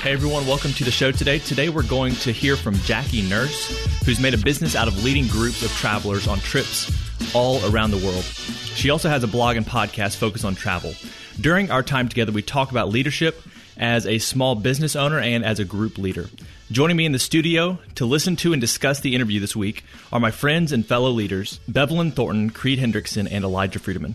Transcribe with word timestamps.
Hey 0.00 0.12
everyone, 0.12 0.46
welcome 0.46 0.72
to 0.72 0.84
the 0.84 0.90
show 0.90 1.12
today. 1.12 1.40
Today 1.40 1.68
we're 1.68 1.82
going 1.82 2.14
to 2.14 2.32
hear 2.32 2.56
from 2.56 2.74
Jackie 2.76 3.20
Nurse, 3.20 3.68
who's 4.06 4.18
made 4.18 4.32
a 4.32 4.38
business 4.38 4.74
out 4.74 4.88
of 4.88 5.04
leading 5.04 5.26
groups 5.26 5.62
of 5.62 5.70
travelers 5.72 6.26
on 6.26 6.38
trips 6.38 6.90
all 7.34 7.62
around 7.70 7.90
the 7.90 7.98
world. 7.98 8.24
She 8.24 8.88
also 8.88 9.10
has 9.10 9.22
a 9.24 9.28
blog 9.28 9.58
and 9.58 9.66
podcast 9.66 10.16
focused 10.16 10.46
on 10.46 10.54
travel. 10.54 10.94
During 11.38 11.70
our 11.70 11.82
time 11.82 12.08
together, 12.08 12.32
we 12.32 12.40
talk 12.40 12.70
about 12.70 12.88
leadership 12.88 13.42
as 13.76 14.06
a 14.06 14.16
small 14.16 14.54
business 14.54 14.96
owner 14.96 15.18
and 15.18 15.44
as 15.44 15.58
a 15.58 15.66
group 15.66 15.98
leader. 15.98 16.30
Joining 16.72 16.96
me 16.96 17.04
in 17.04 17.12
the 17.12 17.18
studio 17.18 17.78
to 17.96 18.06
listen 18.06 18.36
to 18.36 18.54
and 18.54 18.60
discuss 18.60 19.00
the 19.00 19.14
interview 19.14 19.38
this 19.38 19.54
week 19.54 19.84
are 20.10 20.18
my 20.18 20.30
friends 20.30 20.72
and 20.72 20.86
fellow 20.86 21.10
leaders, 21.10 21.60
Bevelyn 21.68 22.12
Thornton, 22.12 22.48
Creed 22.48 22.78
Hendrickson, 22.78 23.28
and 23.30 23.44
Elijah 23.44 23.78
Friedeman. 23.78 24.14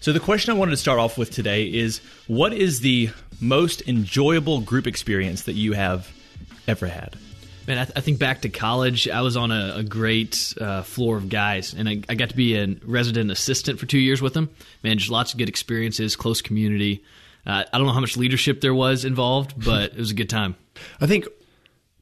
So, 0.00 0.12
the 0.12 0.20
question 0.20 0.52
I 0.52 0.56
wanted 0.56 0.72
to 0.72 0.76
start 0.76 0.98
off 0.98 1.18
with 1.18 1.30
today 1.30 1.64
is 1.64 2.00
what 2.26 2.52
is 2.52 2.80
the 2.80 3.10
most 3.40 3.86
enjoyable 3.88 4.60
group 4.60 4.86
experience 4.86 5.44
that 5.44 5.54
you 5.54 5.72
have 5.72 6.12
ever 6.66 6.86
had? 6.86 7.16
Man, 7.66 7.76
I, 7.76 7.84
th- 7.84 7.96
I 7.96 8.00
think 8.00 8.18
back 8.18 8.42
to 8.42 8.48
college, 8.48 9.08
I 9.08 9.20
was 9.20 9.36
on 9.36 9.52
a, 9.52 9.74
a 9.76 9.82
great 9.82 10.54
uh, 10.58 10.82
floor 10.82 11.18
of 11.18 11.28
guys, 11.28 11.74
and 11.74 11.86
I, 11.86 12.00
I, 12.08 12.14
got 12.14 12.30
to 12.30 12.36
be 12.36 12.56
a 12.56 12.66
resident 12.82 13.30
assistant 13.30 13.78
for 13.78 13.84
two 13.84 13.98
years 13.98 14.22
with 14.22 14.32
them. 14.32 14.48
Man, 14.82 14.96
just 14.96 15.10
lots 15.10 15.32
of 15.32 15.38
good 15.38 15.50
experiences, 15.50 16.16
close 16.16 16.40
community. 16.40 17.04
Uh, 17.44 17.64
I 17.70 17.76
don't 17.76 17.86
know 17.86 17.92
how 17.92 18.00
much 18.00 18.16
leadership 18.16 18.62
there 18.62 18.72
was 18.72 19.04
involved, 19.04 19.52
but 19.64 19.92
it 19.92 19.98
was 19.98 20.10
a 20.10 20.14
good 20.14 20.30
time. 20.30 20.56
I 20.98 21.06
think 21.06 21.26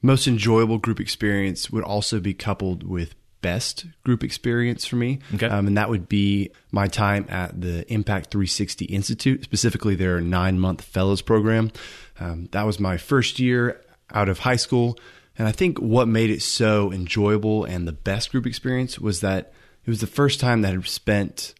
most 0.02 0.28
enjoyable 0.28 0.78
group 0.78 1.00
experience 1.00 1.68
would 1.70 1.82
also 1.82 2.20
be 2.20 2.32
coupled 2.32 2.84
with 2.84 3.16
best 3.46 3.86
group 4.02 4.24
experience 4.24 4.84
for 4.84 4.96
me. 4.96 5.20
Okay. 5.32 5.46
Um, 5.46 5.68
and 5.68 5.78
that 5.78 5.88
would 5.88 6.08
be 6.08 6.50
my 6.72 6.88
time 6.88 7.26
at 7.28 7.60
the 7.60 7.86
Impact 7.92 8.32
360 8.32 8.86
Institute, 8.86 9.44
specifically 9.44 9.94
their 9.94 10.20
nine 10.20 10.58
month 10.58 10.82
fellows 10.82 11.22
program. 11.22 11.70
Um, 12.18 12.48
that 12.50 12.66
was 12.66 12.80
my 12.80 12.96
first 12.96 13.38
year 13.38 13.80
out 14.12 14.28
of 14.28 14.40
high 14.40 14.56
school. 14.56 14.98
And 15.38 15.46
I 15.46 15.52
think 15.52 15.78
what 15.78 16.08
made 16.08 16.30
it 16.30 16.42
so 16.42 16.90
enjoyable 16.90 17.64
and 17.64 17.86
the 17.86 17.92
best 17.92 18.32
group 18.32 18.46
experience 18.46 18.98
was 18.98 19.20
that 19.20 19.52
it 19.84 19.90
was 19.90 20.00
the 20.00 20.08
first 20.08 20.40
time 20.40 20.62
that 20.62 20.72
I 20.72 20.72
had 20.72 20.86
spent 20.88 21.54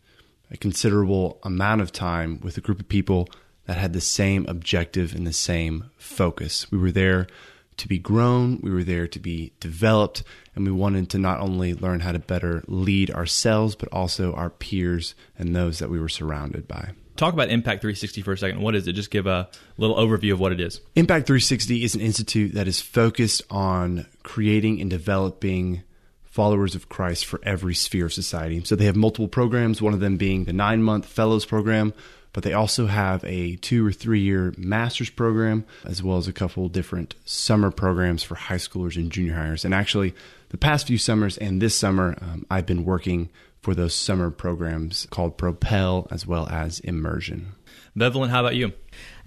a 0.50 0.56
considerable 0.56 1.38
amount 1.44 1.82
of 1.82 1.92
time 1.92 2.40
with 2.42 2.58
a 2.58 2.60
group 2.60 2.80
of 2.80 2.88
people 2.88 3.28
that 3.66 3.76
had 3.76 3.92
the 3.92 4.00
same 4.00 4.44
objective 4.48 5.14
and 5.14 5.24
the 5.24 5.32
same 5.32 5.90
focus. 5.98 6.68
We 6.72 6.78
were 6.78 6.90
there 6.90 7.28
to 7.76 7.86
be 7.86 7.98
grown, 8.00 8.58
we 8.60 8.72
were 8.72 8.84
there 8.84 9.06
to 9.06 9.20
be 9.20 9.52
developed, 9.60 10.24
and 10.56 10.64
we 10.64 10.72
wanted 10.72 11.10
to 11.10 11.18
not 11.18 11.40
only 11.40 11.74
learn 11.74 12.00
how 12.00 12.12
to 12.12 12.18
better 12.18 12.64
lead 12.66 13.10
ourselves, 13.10 13.76
but 13.76 13.88
also 13.92 14.32
our 14.32 14.50
peers 14.50 15.14
and 15.38 15.54
those 15.54 15.78
that 15.78 15.90
we 15.90 16.00
were 16.00 16.08
surrounded 16.08 16.66
by. 16.66 16.90
Talk 17.16 17.32
about 17.32 17.50
Impact 17.50 17.80
360 17.80 18.22
for 18.22 18.32
a 18.32 18.38
second. 18.38 18.60
What 18.60 18.74
is 18.74 18.88
it? 18.88 18.92
Just 18.92 19.10
give 19.10 19.26
a 19.26 19.48
little 19.78 19.96
overview 19.96 20.32
of 20.32 20.40
what 20.40 20.52
it 20.52 20.60
is. 20.60 20.80
Impact 20.96 21.26
360 21.26 21.84
is 21.84 21.94
an 21.94 22.00
institute 22.00 22.54
that 22.54 22.68
is 22.68 22.80
focused 22.80 23.42
on 23.50 24.06
creating 24.22 24.80
and 24.80 24.90
developing 24.90 25.82
followers 26.24 26.74
of 26.74 26.90
Christ 26.90 27.24
for 27.24 27.40
every 27.42 27.74
sphere 27.74 28.06
of 28.06 28.12
society. 28.12 28.62
So 28.64 28.76
they 28.76 28.84
have 28.84 28.96
multiple 28.96 29.28
programs, 29.28 29.80
one 29.80 29.94
of 29.94 30.00
them 30.00 30.18
being 30.18 30.44
the 30.44 30.52
nine 30.52 30.82
month 30.82 31.06
fellows 31.06 31.46
program, 31.46 31.94
but 32.34 32.44
they 32.44 32.52
also 32.52 32.84
have 32.84 33.24
a 33.24 33.56
two 33.56 33.86
or 33.86 33.92
three 33.92 34.20
year 34.20 34.52
master's 34.58 35.08
program, 35.08 35.64
as 35.86 36.02
well 36.02 36.18
as 36.18 36.28
a 36.28 36.34
couple 36.34 36.68
different 36.68 37.14
summer 37.24 37.70
programs 37.70 38.22
for 38.22 38.34
high 38.34 38.56
schoolers 38.56 38.96
and 38.96 39.10
junior 39.10 39.32
hires. 39.32 39.64
And 39.64 39.72
actually, 39.72 40.14
the 40.48 40.58
past 40.58 40.86
few 40.86 40.98
summers 40.98 41.38
and 41.38 41.60
this 41.60 41.78
summer, 41.78 42.16
um, 42.20 42.46
I've 42.50 42.66
been 42.66 42.84
working 42.84 43.30
for 43.62 43.74
those 43.74 43.94
summer 43.94 44.30
programs 44.30 45.06
called 45.10 45.36
Propel 45.36 46.06
as 46.10 46.26
well 46.26 46.48
as 46.48 46.80
Immersion. 46.80 47.54
Bevelyn, 47.96 48.30
how 48.30 48.40
about 48.40 48.54
you? 48.56 48.72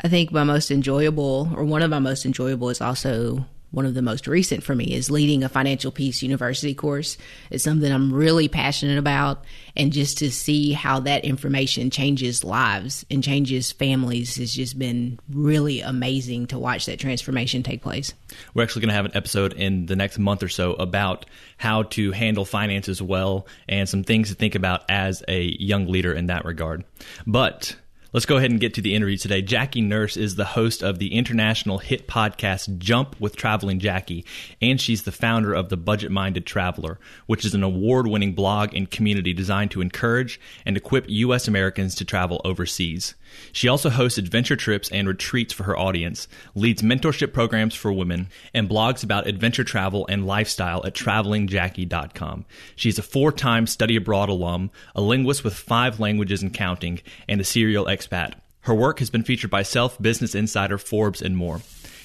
I 0.04 0.08
think 0.08 0.32
my 0.32 0.44
most 0.44 0.72
enjoyable, 0.72 1.52
or 1.56 1.64
one 1.64 1.82
of 1.82 1.90
my 1.90 2.00
most 2.00 2.26
enjoyable, 2.26 2.70
is 2.70 2.82
also 2.82 3.46
one 3.72 3.86
of 3.86 3.94
the 3.94 4.02
most 4.02 4.28
recent 4.28 4.64
for 4.64 4.76
me 4.76 4.94
is 4.94 5.12
leading 5.12 5.44
a 5.44 5.50
financial 5.50 5.92
peace 5.92 6.24
university 6.24 6.74
course. 6.74 7.18
It's 7.52 7.64
something 7.64 7.92
I'm 7.92 8.14
really 8.14 8.48
passionate 8.48 8.98
about. 8.98 9.44
And 9.76 9.94
just 9.94 10.18
to 10.20 10.32
see 10.32 10.74
how 10.74 11.00
that 11.02 11.24
information 11.24 11.90
changes 11.90 12.44
lives 12.44 13.06
and 13.10 13.24
changes 13.24 13.72
families 13.72 14.36
has 14.38 14.54
just 14.54 14.78
been 14.78 15.20
really 15.30 15.82
amazing 15.82 16.48
to 16.48 16.60
watch 16.60 16.86
that 16.88 17.00
transformation 17.00 17.64
take 17.64 17.82
place. 17.82 18.14
We're 18.54 18.64
actually 18.64 18.82
going 18.82 18.90
to 18.90 18.96
have 18.96 19.06
an 19.06 19.16
episode 19.16 19.54
in 19.54 19.86
the 19.86 19.96
next 19.96 20.18
month 20.18 20.44
or 20.44 20.50
so 20.50 20.74
about 20.74 21.26
how 21.58 21.84
to 21.84 22.12
handle 22.12 22.46
finances 22.46 23.02
well 23.02 23.48
and 23.68 23.88
some 23.88 24.04
things 24.04 24.30
to 24.30 24.36
think 24.36 24.56
about 24.56 24.82
as 24.90 25.24
a 25.28 25.56
young 25.60 25.88
leader 25.88 26.14
in 26.14 26.28
that 26.28 26.46
regard. 26.46 26.84
But 27.28 27.76
Let's 28.12 28.26
go 28.26 28.38
ahead 28.38 28.50
and 28.50 28.60
get 28.60 28.74
to 28.74 28.82
the 28.82 28.96
interview 28.96 29.18
today. 29.18 29.44
Jackie 29.44 29.82
Nurse 29.82 30.18
is 30.18 30.34
the 30.34 30.44
host 30.44 30.82
of 30.82 30.98
the 30.98 31.14
international 31.14 31.78
hit 31.78 32.08
podcast 32.08 32.80
Jump 32.80 33.16
with 33.22 33.36
Traveling 33.36 33.78
Jackie, 33.78 34.26
and 34.60 34.82
she's 34.82 35.04
the 35.04 35.12
founder 35.12 35.54
of 35.54 35.70
The 35.70 35.78
Budget 35.78 36.10
Minded 36.10 36.44
Traveler, 36.44 37.00
which 37.28 37.46
is 37.46 37.54
an 37.54 37.62
award 37.62 38.08
winning 38.08 38.34
blog 38.34 38.74
and 38.74 38.90
community 38.90 39.32
designed 39.32 39.70
to 39.72 39.82
encourage 39.82 40.42
and 40.66 40.76
equip 40.76 41.08
U.S. 41.08 41.48
Americans 41.48 41.94
to 41.94 42.04
travel 42.04 42.42
overseas. 42.44 43.14
She 43.52 43.68
also 43.68 43.90
hosts 43.90 44.18
adventure 44.18 44.56
trips 44.56 44.90
and 44.90 45.08
retreats 45.08 45.54
for 45.54 45.64
her 45.64 45.78
audience, 45.78 46.28
leads 46.56 46.82
mentorship 46.82 47.34
programs 47.34 47.76
for 47.76 47.92
women, 47.92 48.30
and 48.54 48.70
blogs 48.70 49.04
about 49.04 49.28
adventure 49.28 49.64
travel 49.64 50.06
and 50.08 50.26
lifestyle 50.26 50.86
at 50.86 50.94
travelingjackie.com. 50.94 52.46
She's 52.76 53.00
a 53.00 53.04
four 53.04 53.32
time 53.32 53.68
study 53.68 53.96
abroad 53.96 54.30
alum, 54.30 54.72
a 54.96 55.02
linguist 55.02 55.44
with 55.44 55.54
five 55.54 56.00
languages 56.00 56.42
and 56.42 56.54
counting, 56.54 57.02
and 57.28 57.42
a 57.42 57.44
serial 57.44 57.86
expat. 57.86 58.34
Her 58.62 58.76
work 58.76 59.00
has 59.00 59.10
been 59.10 59.24
featured 59.24 59.50
by 59.50 59.64
Self, 59.64 60.02
Business 60.02 60.36
Insider, 60.36 60.78
Forbes, 60.78 61.22
and 61.22 61.36
more. 61.36 61.62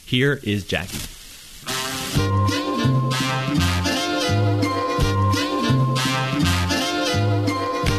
Here 0.07 0.41
is 0.43 0.65
Jackie. 0.67 0.99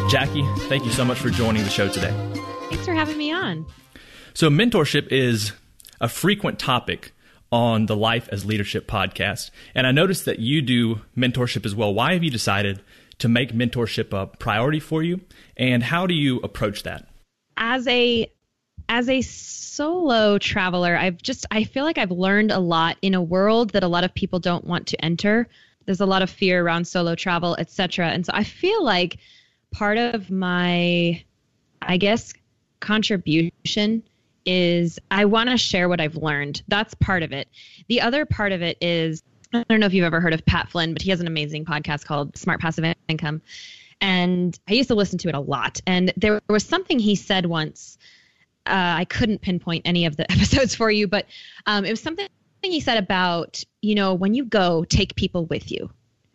Jackie, 0.09 0.45
thank 0.69 0.85
you 0.85 0.91
so 0.91 1.03
much 1.03 1.17
for 1.19 1.29
joining 1.29 1.63
the 1.63 1.69
show 1.69 1.89
today. 1.89 2.13
Thanks 2.85 2.99
for 2.99 2.99
having 2.99 3.17
me 3.17 3.31
on. 3.31 3.65
So, 4.35 4.47
mentorship 4.47 5.07
is 5.07 5.53
a 5.99 6.07
frequent 6.07 6.59
topic 6.59 7.13
on 7.51 7.87
the 7.87 7.95
Life 7.95 8.29
as 8.31 8.45
Leadership 8.45 8.87
podcast. 8.87 9.49
And 9.73 9.87
I 9.87 9.91
noticed 9.91 10.25
that 10.25 10.37
you 10.37 10.61
do 10.61 11.01
mentorship 11.17 11.65
as 11.65 11.73
well. 11.73 11.95
Why 11.95 12.13
have 12.13 12.23
you 12.23 12.29
decided 12.29 12.83
to 13.17 13.27
make 13.27 13.53
mentorship 13.53 14.13
a 14.13 14.27
priority 14.27 14.79
for 14.79 15.01
you? 15.01 15.21
And 15.57 15.81
how 15.81 16.05
do 16.05 16.13
you 16.13 16.37
approach 16.41 16.83
that? 16.83 17.07
As 17.57 17.87
a 17.87 18.31
as 18.87 19.09
a 19.09 19.23
solo 19.23 20.37
traveler, 20.37 20.95
I've 20.95 21.19
just 21.19 21.47
I 21.49 21.63
feel 21.63 21.85
like 21.85 21.97
I've 21.97 22.11
learned 22.11 22.51
a 22.51 22.59
lot 22.59 22.97
in 23.01 23.15
a 23.15 23.21
world 23.21 23.71
that 23.71 23.81
a 23.81 23.87
lot 23.87 24.03
of 24.03 24.13
people 24.13 24.37
don't 24.37 24.65
want 24.65 24.85
to 24.89 25.03
enter. 25.03 25.47
There's 25.87 26.01
a 26.01 26.05
lot 26.05 26.21
of 26.21 26.29
fear 26.29 26.63
around 26.63 26.85
solo 26.85 27.15
travel, 27.15 27.55
etc. 27.57 28.09
And 28.09 28.27
so 28.27 28.31
I 28.35 28.43
feel 28.43 28.83
like 28.83 29.17
part 29.71 29.97
of 29.97 30.29
my 30.29 31.23
I 31.81 31.97
guess 31.97 32.33
contribution 32.85 34.03
is 34.45 34.99
I 35.09 35.25
want 35.25 35.49
to 35.49 35.57
share 35.57 35.89
what 35.89 35.99
I've 35.99 36.15
learned. 36.15 36.61
That's 36.67 36.93
part 36.93 37.23
of 37.23 37.31
it. 37.31 37.47
The 37.87 38.01
other 38.01 38.25
part 38.25 38.51
of 38.51 38.61
it 38.61 38.77
is 38.79 39.23
I 39.53 39.63
don't 39.69 39.79
know 39.79 39.85
if 39.85 39.93
you've 39.93 40.05
ever 40.05 40.19
heard 40.19 40.33
of 40.33 40.45
Pat 40.45 40.69
Flynn, 40.69 40.93
but 40.93 41.01
he 41.01 41.09
has 41.09 41.21
an 41.21 41.27
amazing 41.27 41.65
podcast 41.65 42.05
called 42.05 42.37
Smart 42.37 42.59
Passive 42.59 42.93
Income. 43.07 43.41
And 44.01 44.57
I 44.67 44.73
used 44.73 44.89
to 44.89 44.95
listen 44.95 45.17
to 45.19 45.29
it 45.29 45.35
a 45.35 45.39
lot. 45.39 45.81
And 45.87 46.13
there 46.17 46.41
was 46.49 46.63
something 46.63 46.99
he 46.99 47.15
said 47.15 47.45
once. 47.45 47.97
Uh, 48.65 48.99
I 48.99 49.05
couldn't 49.05 49.41
pinpoint 49.41 49.83
any 49.85 50.05
of 50.05 50.17
the 50.17 50.29
episodes 50.31 50.75
for 50.75 50.91
you, 50.91 51.07
but 51.07 51.25
um, 51.65 51.85
it 51.85 51.91
was 51.91 52.01
something 52.01 52.27
he 52.61 52.81
said 52.81 52.97
about, 52.97 53.63
you 53.81 53.95
know, 53.95 54.13
when 54.13 54.33
you 54.33 54.43
go, 54.45 54.83
take 54.83 55.15
people 55.15 55.45
with 55.45 55.71
you. 55.71 55.89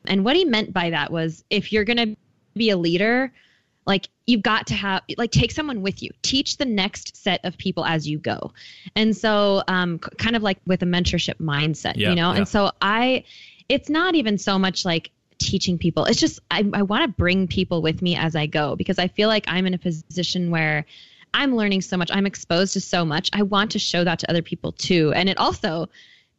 And 0.06 0.25
what 0.25 0.37
he 0.37 0.44
meant 0.44 0.73
by 0.73 0.91
that 0.91 1.12
was 1.12 1.44
if 1.50 1.73
you're 1.73 1.85
going 1.85 1.96
to 1.96 2.17
be 2.55 2.70
a 2.70 2.76
leader, 2.76 3.32
like 3.90 4.08
you've 4.26 4.42
got 4.42 4.69
to 4.69 4.75
have 4.75 5.02
like 5.19 5.32
take 5.32 5.50
someone 5.50 5.82
with 5.82 6.00
you. 6.00 6.10
Teach 6.22 6.56
the 6.58 6.64
next 6.64 7.16
set 7.16 7.44
of 7.44 7.58
people 7.58 7.84
as 7.84 8.08
you 8.08 8.19
go. 8.19 8.52
And 8.94 9.16
so 9.16 9.64
um, 9.66 9.98
kind 9.98 10.37
of 10.37 10.42
like 10.42 10.58
with 10.64 10.81
a 10.82 10.87
mentorship 10.87 11.38
mindset 11.38 11.96
yeah, 11.96 12.10
you 12.10 12.14
know 12.14 12.31
yeah. 12.31 12.38
and 12.38 12.48
so 12.48 12.70
i 12.81 13.25
it's 13.69 13.88
not 13.88 14.14
even 14.14 14.38
so 14.38 14.58
much 14.58 14.84
like 14.84 15.10
teaching 15.38 15.76
people. 15.76 16.04
It's 16.04 16.20
just 16.20 16.38
i, 16.50 16.64
I 16.72 16.82
want 16.82 17.02
to 17.02 17.08
bring 17.08 17.48
people 17.48 17.82
with 17.82 18.00
me 18.00 18.16
as 18.16 18.37
i 18.37 18.46
go 18.46 18.76
because 18.76 18.98
i 18.98 19.08
feel 19.08 19.28
like 19.28 19.44
i'm 19.48 19.66
in 19.66 19.75
a 19.75 19.78
position 19.78 20.50
where 20.50 20.86
i'm 21.34 21.56
learning 21.56 21.82
so 21.82 21.96
much. 21.96 22.10
I'm 22.12 22.26
exposed 22.26 22.72
to 22.75 22.81
so 22.81 23.04
much. 23.04 23.28
I 23.32 23.43
want 23.43 23.72
to 23.72 23.78
show 23.78 24.04
that 24.04 24.20
to 24.20 24.31
other 24.31 24.43
people 24.43 24.72
too. 24.72 25.12
And 25.16 25.28
it 25.28 25.38
also 25.38 25.88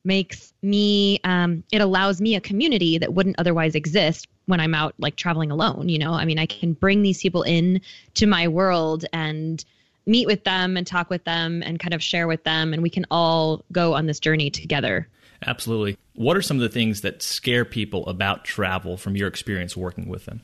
makes 0.04 0.54
me 0.62 1.20
um, 1.24 1.64
it 1.72 1.82
allows 1.82 2.22
me 2.22 2.36
a 2.36 2.42
community 2.42 2.98
that 2.98 3.14
wouldn't 3.14 3.38
otherwise 3.40 3.76
exist 3.76 4.28
when 4.52 4.60
I'm 4.60 4.76
out 4.76 4.94
like 5.00 5.16
traveling 5.16 5.50
alone. 5.50 5.90
You 5.90 5.98
know, 5.98 6.14
I 6.14 6.26
mean, 6.26 6.38
I 6.38 6.46
can 6.46 6.74
bring 6.74 7.02
these 7.02 7.22
people 7.22 7.42
in 7.42 7.82
to 8.16 8.28
my 8.28 8.48
world 8.48 9.06
and 9.12 9.64
meet 10.06 10.28
with 10.28 10.44
them 10.44 10.78
and 10.78 10.86
talk 10.86 11.10
with 11.10 11.24
them 11.24 11.64
and 11.66 11.80
kind 11.80 11.94
of 11.94 12.04
share 12.04 12.28
with 12.28 12.44
them, 12.44 12.74
and 12.74 12.84
we 12.84 12.90
can 12.90 13.06
all 13.10 13.64
go 13.72 13.94
on 13.94 14.06
this 14.06 14.20
journey 14.20 14.50
together. 14.50 15.08
Absolutely. 15.48 15.98
What 16.14 16.38
are 16.38 16.42
some 16.42 16.58
of 16.58 16.62
the 16.62 16.70
things 16.70 17.02
that 17.02 17.24
scare 17.24 17.66
people 17.66 18.06
about 18.08 18.46
travel 18.46 18.98
from 18.98 19.16
your 19.16 19.28
experience 19.28 19.76
working 19.76 20.08
with 20.08 20.26
them? 20.26 20.42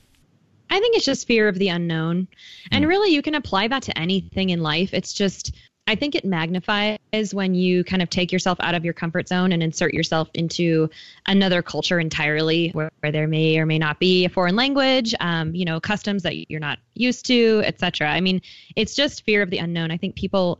I 0.69 0.79
think 0.79 0.95
it's 0.95 1.05
just 1.05 1.27
fear 1.27 1.47
of 1.47 1.59
the 1.59 1.69
unknown. 1.69 2.27
And 2.71 2.83
hmm. 2.83 2.89
really, 2.89 3.13
you 3.13 3.21
can 3.21 3.35
apply 3.35 3.67
that 3.67 3.83
to 3.83 3.97
anything 3.97 4.49
in 4.49 4.61
life. 4.61 4.93
It's 4.93 5.13
just 5.13 5.55
I 5.87 5.95
think 5.95 6.15
it 6.15 6.25
magnifies 6.25 6.99
when 7.33 7.55
you 7.55 7.85
kind 7.85 8.01
of 8.01 8.09
take 8.09 8.33
yourself 8.33 8.57
out 8.59 8.75
of 8.75 8.83
your 8.83 8.93
comfort 8.93 9.29
zone 9.29 9.53
and 9.53 9.63
insert 9.63 9.93
yourself 9.93 10.29
into 10.33 10.89
another 11.25 11.61
culture 11.61 11.97
entirely 11.97 12.69
where, 12.71 12.91
where 12.99 13.11
there 13.13 13.27
may 13.27 13.57
or 13.57 13.65
may 13.65 13.79
not 13.79 13.97
be 13.97 14.25
a 14.25 14.29
foreign 14.29 14.57
language, 14.57 15.15
um, 15.21 15.55
you 15.55 15.63
know, 15.63 15.79
customs 15.79 16.23
that 16.23 16.51
you're 16.51 16.59
not 16.59 16.79
used 16.93 17.25
to, 17.27 17.61
etc. 17.65 18.09
I 18.09 18.19
mean, 18.19 18.41
it's 18.75 18.95
just 18.95 19.23
fear 19.23 19.41
of 19.41 19.49
the 19.49 19.59
unknown. 19.59 19.89
I 19.89 19.97
think 19.97 20.15
people 20.15 20.59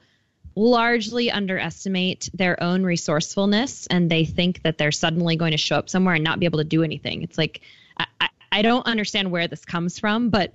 largely 0.56 1.30
underestimate 1.30 2.30
their 2.34 2.62
own 2.64 2.84
resourcefulness 2.84 3.86
and 3.88 4.10
they 4.10 4.24
think 4.24 4.64
that 4.64 4.78
they're 4.78 4.92
suddenly 4.94 5.36
going 5.36 5.52
to 5.52 5.58
show 5.58 5.76
up 5.76 5.90
somewhere 5.90 6.16
and 6.16 6.24
not 6.24 6.40
be 6.40 6.46
able 6.46 6.60
to 6.60 6.64
do 6.64 6.84
anything. 6.84 7.22
It's 7.22 7.38
like, 7.38 7.62
I, 7.98 8.30
I 8.52 8.62
don't 8.62 8.88
understand 8.88 9.30
where 9.30 9.48
this 9.48 9.66
comes 9.66 10.00
from, 10.00 10.30
but 10.30 10.54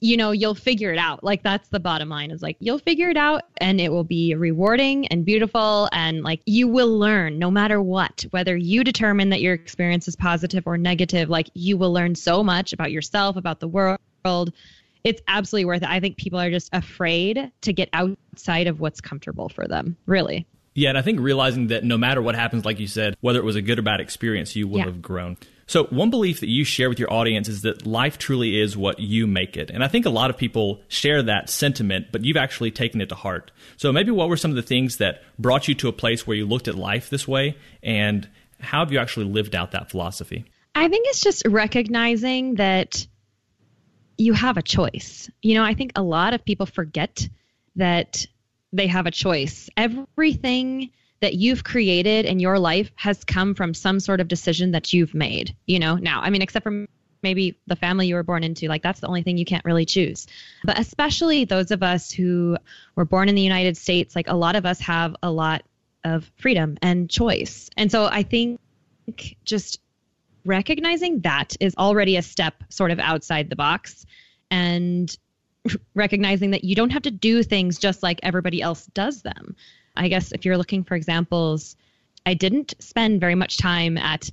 you 0.00 0.16
know, 0.16 0.32
you'll 0.32 0.54
figure 0.54 0.92
it 0.92 0.98
out. 0.98 1.24
Like 1.24 1.42
that's 1.42 1.68
the 1.68 1.80
bottom 1.80 2.08
line 2.08 2.30
is 2.30 2.42
like 2.42 2.56
you'll 2.60 2.78
figure 2.78 3.08
it 3.08 3.16
out 3.16 3.42
and 3.58 3.80
it 3.80 3.90
will 3.90 4.04
be 4.04 4.34
rewarding 4.34 5.06
and 5.08 5.24
beautiful 5.24 5.88
and 5.92 6.22
like 6.22 6.40
you 6.44 6.68
will 6.68 6.98
learn 6.98 7.38
no 7.38 7.50
matter 7.50 7.80
what, 7.80 8.24
whether 8.30 8.56
you 8.56 8.84
determine 8.84 9.30
that 9.30 9.40
your 9.40 9.54
experience 9.54 10.06
is 10.06 10.16
positive 10.16 10.66
or 10.66 10.76
negative, 10.76 11.30
like 11.30 11.48
you 11.54 11.76
will 11.76 11.92
learn 11.92 12.14
so 12.14 12.42
much 12.42 12.72
about 12.72 12.92
yourself, 12.92 13.36
about 13.36 13.60
the 13.60 13.68
world. 13.68 14.52
It's 15.04 15.22
absolutely 15.28 15.66
worth 15.66 15.82
it. 15.82 15.88
I 15.88 16.00
think 16.00 16.16
people 16.16 16.40
are 16.40 16.50
just 16.50 16.70
afraid 16.72 17.50
to 17.62 17.72
get 17.72 17.88
outside 17.92 18.66
of 18.66 18.80
what's 18.80 19.00
comfortable 19.00 19.48
for 19.48 19.66
them, 19.66 19.96
really. 20.06 20.46
Yeah, 20.74 20.88
and 20.88 20.98
I 20.98 21.02
think 21.02 21.20
realizing 21.20 21.68
that 21.68 21.84
no 21.84 21.96
matter 21.96 22.20
what 22.20 22.34
happens, 22.34 22.64
like 22.64 22.80
you 22.80 22.88
said, 22.88 23.16
whether 23.20 23.38
it 23.38 23.44
was 23.44 23.54
a 23.54 23.62
good 23.62 23.78
or 23.78 23.82
bad 23.82 24.00
experience, 24.00 24.56
you 24.56 24.66
will 24.66 24.78
yeah. 24.78 24.86
have 24.86 25.00
grown. 25.00 25.36
So, 25.66 25.84
one 25.84 26.10
belief 26.10 26.40
that 26.40 26.48
you 26.48 26.64
share 26.64 26.88
with 26.88 26.98
your 26.98 27.12
audience 27.12 27.48
is 27.48 27.62
that 27.62 27.86
life 27.86 28.18
truly 28.18 28.60
is 28.60 28.76
what 28.76 29.00
you 29.00 29.26
make 29.26 29.56
it. 29.56 29.70
And 29.70 29.82
I 29.82 29.88
think 29.88 30.04
a 30.04 30.10
lot 30.10 30.30
of 30.30 30.36
people 30.36 30.80
share 30.88 31.22
that 31.22 31.48
sentiment, 31.48 32.08
but 32.12 32.24
you've 32.24 32.36
actually 32.36 32.70
taken 32.70 33.00
it 33.00 33.08
to 33.08 33.14
heart. 33.14 33.50
So, 33.76 33.92
maybe 33.92 34.10
what 34.10 34.28
were 34.28 34.36
some 34.36 34.50
of 34.50 34.56
the 34.56 34.62
things 34.62 34.98
that 34.98 35.22
brought 35.38 35.68
you 35.68 35.74
to 35.76 35.88
a 35.88 35.92
place 35.92 36.26
where 36.26 36.36
you 36.36 36.46
looked 36.46 36.68
at 36.68 36.74
life 36.74 37.10
this 37.10 37.26
way? 37.26 37.56
And 37.82 38.28
how 38.60 38.80
have 38.80 38.92
you 38.92 38.98
actually 38.98 39.26
lived 39.26 39.54
out 39.54 39.72
that 39.72 39.90
philosophy? 39.90 40.44
I 40.74 40.88
think 40.88 41.06
it's 41.08 41.20
just 41.20 41.46
recognizing 41.46 42.56
that 42.56 43.06
you 44.18 44.32
have 44.32 44.56
a 44.56 44.62
choice. 44.62 45.30
You 45.42 45.54
know, 45.54 45.64
I 45.64 45.74
think 45.74 45.92
a 45.96 46.02
lot 46.02 46.34
of 46.34 46.44
people 46.44 46.66
forget 46.66 47.26
that 47.76 48.26
they 48.72 48.86
have 48.88 49.06
a 49.06 49.10
choice. 49.10 49.70
Everything 49.76 50.90
that 51.20 51.34
you've 51.34 51.64
created 51.64 52.26
in 52.26 52.40
your 52.40 52.58
life 52.58 52.90
has 52.96 53.24
come 53.24 53.54
from 53.54 53.74
some 53.74 54.00
sort 54.00 54.20
of 54.20 54.28
decision 54.28 54.72
that 54.72 54.92
you've 54.92 55.14
made, 55.14 55.56
you 55.66 55.78
know? 55.78 55.96
Now, 55.96 56.20
I 56.20 56.30
mean, 56.30 56.42
except 56.42 56.64
for 56.64 56.86
maybe 57.22 57.58
the 57.66 57.76
family 57.76 58.06
you 58.06 58.14
were 58.14 58.22
born 58.22 58.44
into, 58.44 58.68
like 58.68 58.82
that's 58.82 59.00
the 59.00 59.06
only 59.06 59.22
thing 59.22 59.38
you 59.38 59.44
can't 59.44 59.64
really 59.64 59.86
choose. 59.86 60.26
But 60.64 60.78
especially 60.78 61.44
those 61.44 61.70
of 61.70 61.82
us 61.82 62.12
who 62.12 62.58
were 62.94 63.06
born 63.06 63.28
in 63.28 63.34
the 63.34 63.42
United 63.42 63.76
States, 63.76 64.14
like 64.14 64.28
a 64.28 64.36
lot 64.36 64.56
of 64.56 64.66
us 64.66 64.78
have 64.80 65.16
a 65.22 65.30
lot 65.30 65.62
of 66.04 66.30
freedom 66.36 66.76
and 66.82 67.08
choice. 67.08 67.70
And 67.76 67.90
so 67.90 68.04
I 68.04 68.22
think 68.22 68.60
just 69.44 69.80
recognizing 70.44 71.20
that 71.20 71.56
is 71.60 71.74
already 71.76 72.16
a 72.16 72.22
step 72.22 72.62
sort 72.68 72.90
of 72.90 72.98
outside 72.98 73.48
the 73.48 73.56
box 73.56 74.04
and 74.50 75.16
recognizing 75.94 76.50
that 76.50 76.64
you 76.64 76.74
don't 76.74 76.90
have 76.90 77.02
to 77.02 77.10
do 77.10 77.42
things 77.42 77.78
just 77.78 78.02
like 78.02 78.20
everybody 78.22 78.60
else 78.60 78.84
does 78.86 79.22
them. 79.22 79.56
I 79.96 80.08
guess 80.08 80.32
if 80.32 80.44
you're 80.44 80.58
looking 80.58 80.84
for 80.84 80.94
examples, 80.94 81.76
I 82.26 82.34
didn't 82.34 82.74
spend 82.78 83.20
very 83.20 83.34
much 83.34 83.58
time 83.58 83.96
at 83.98 84.30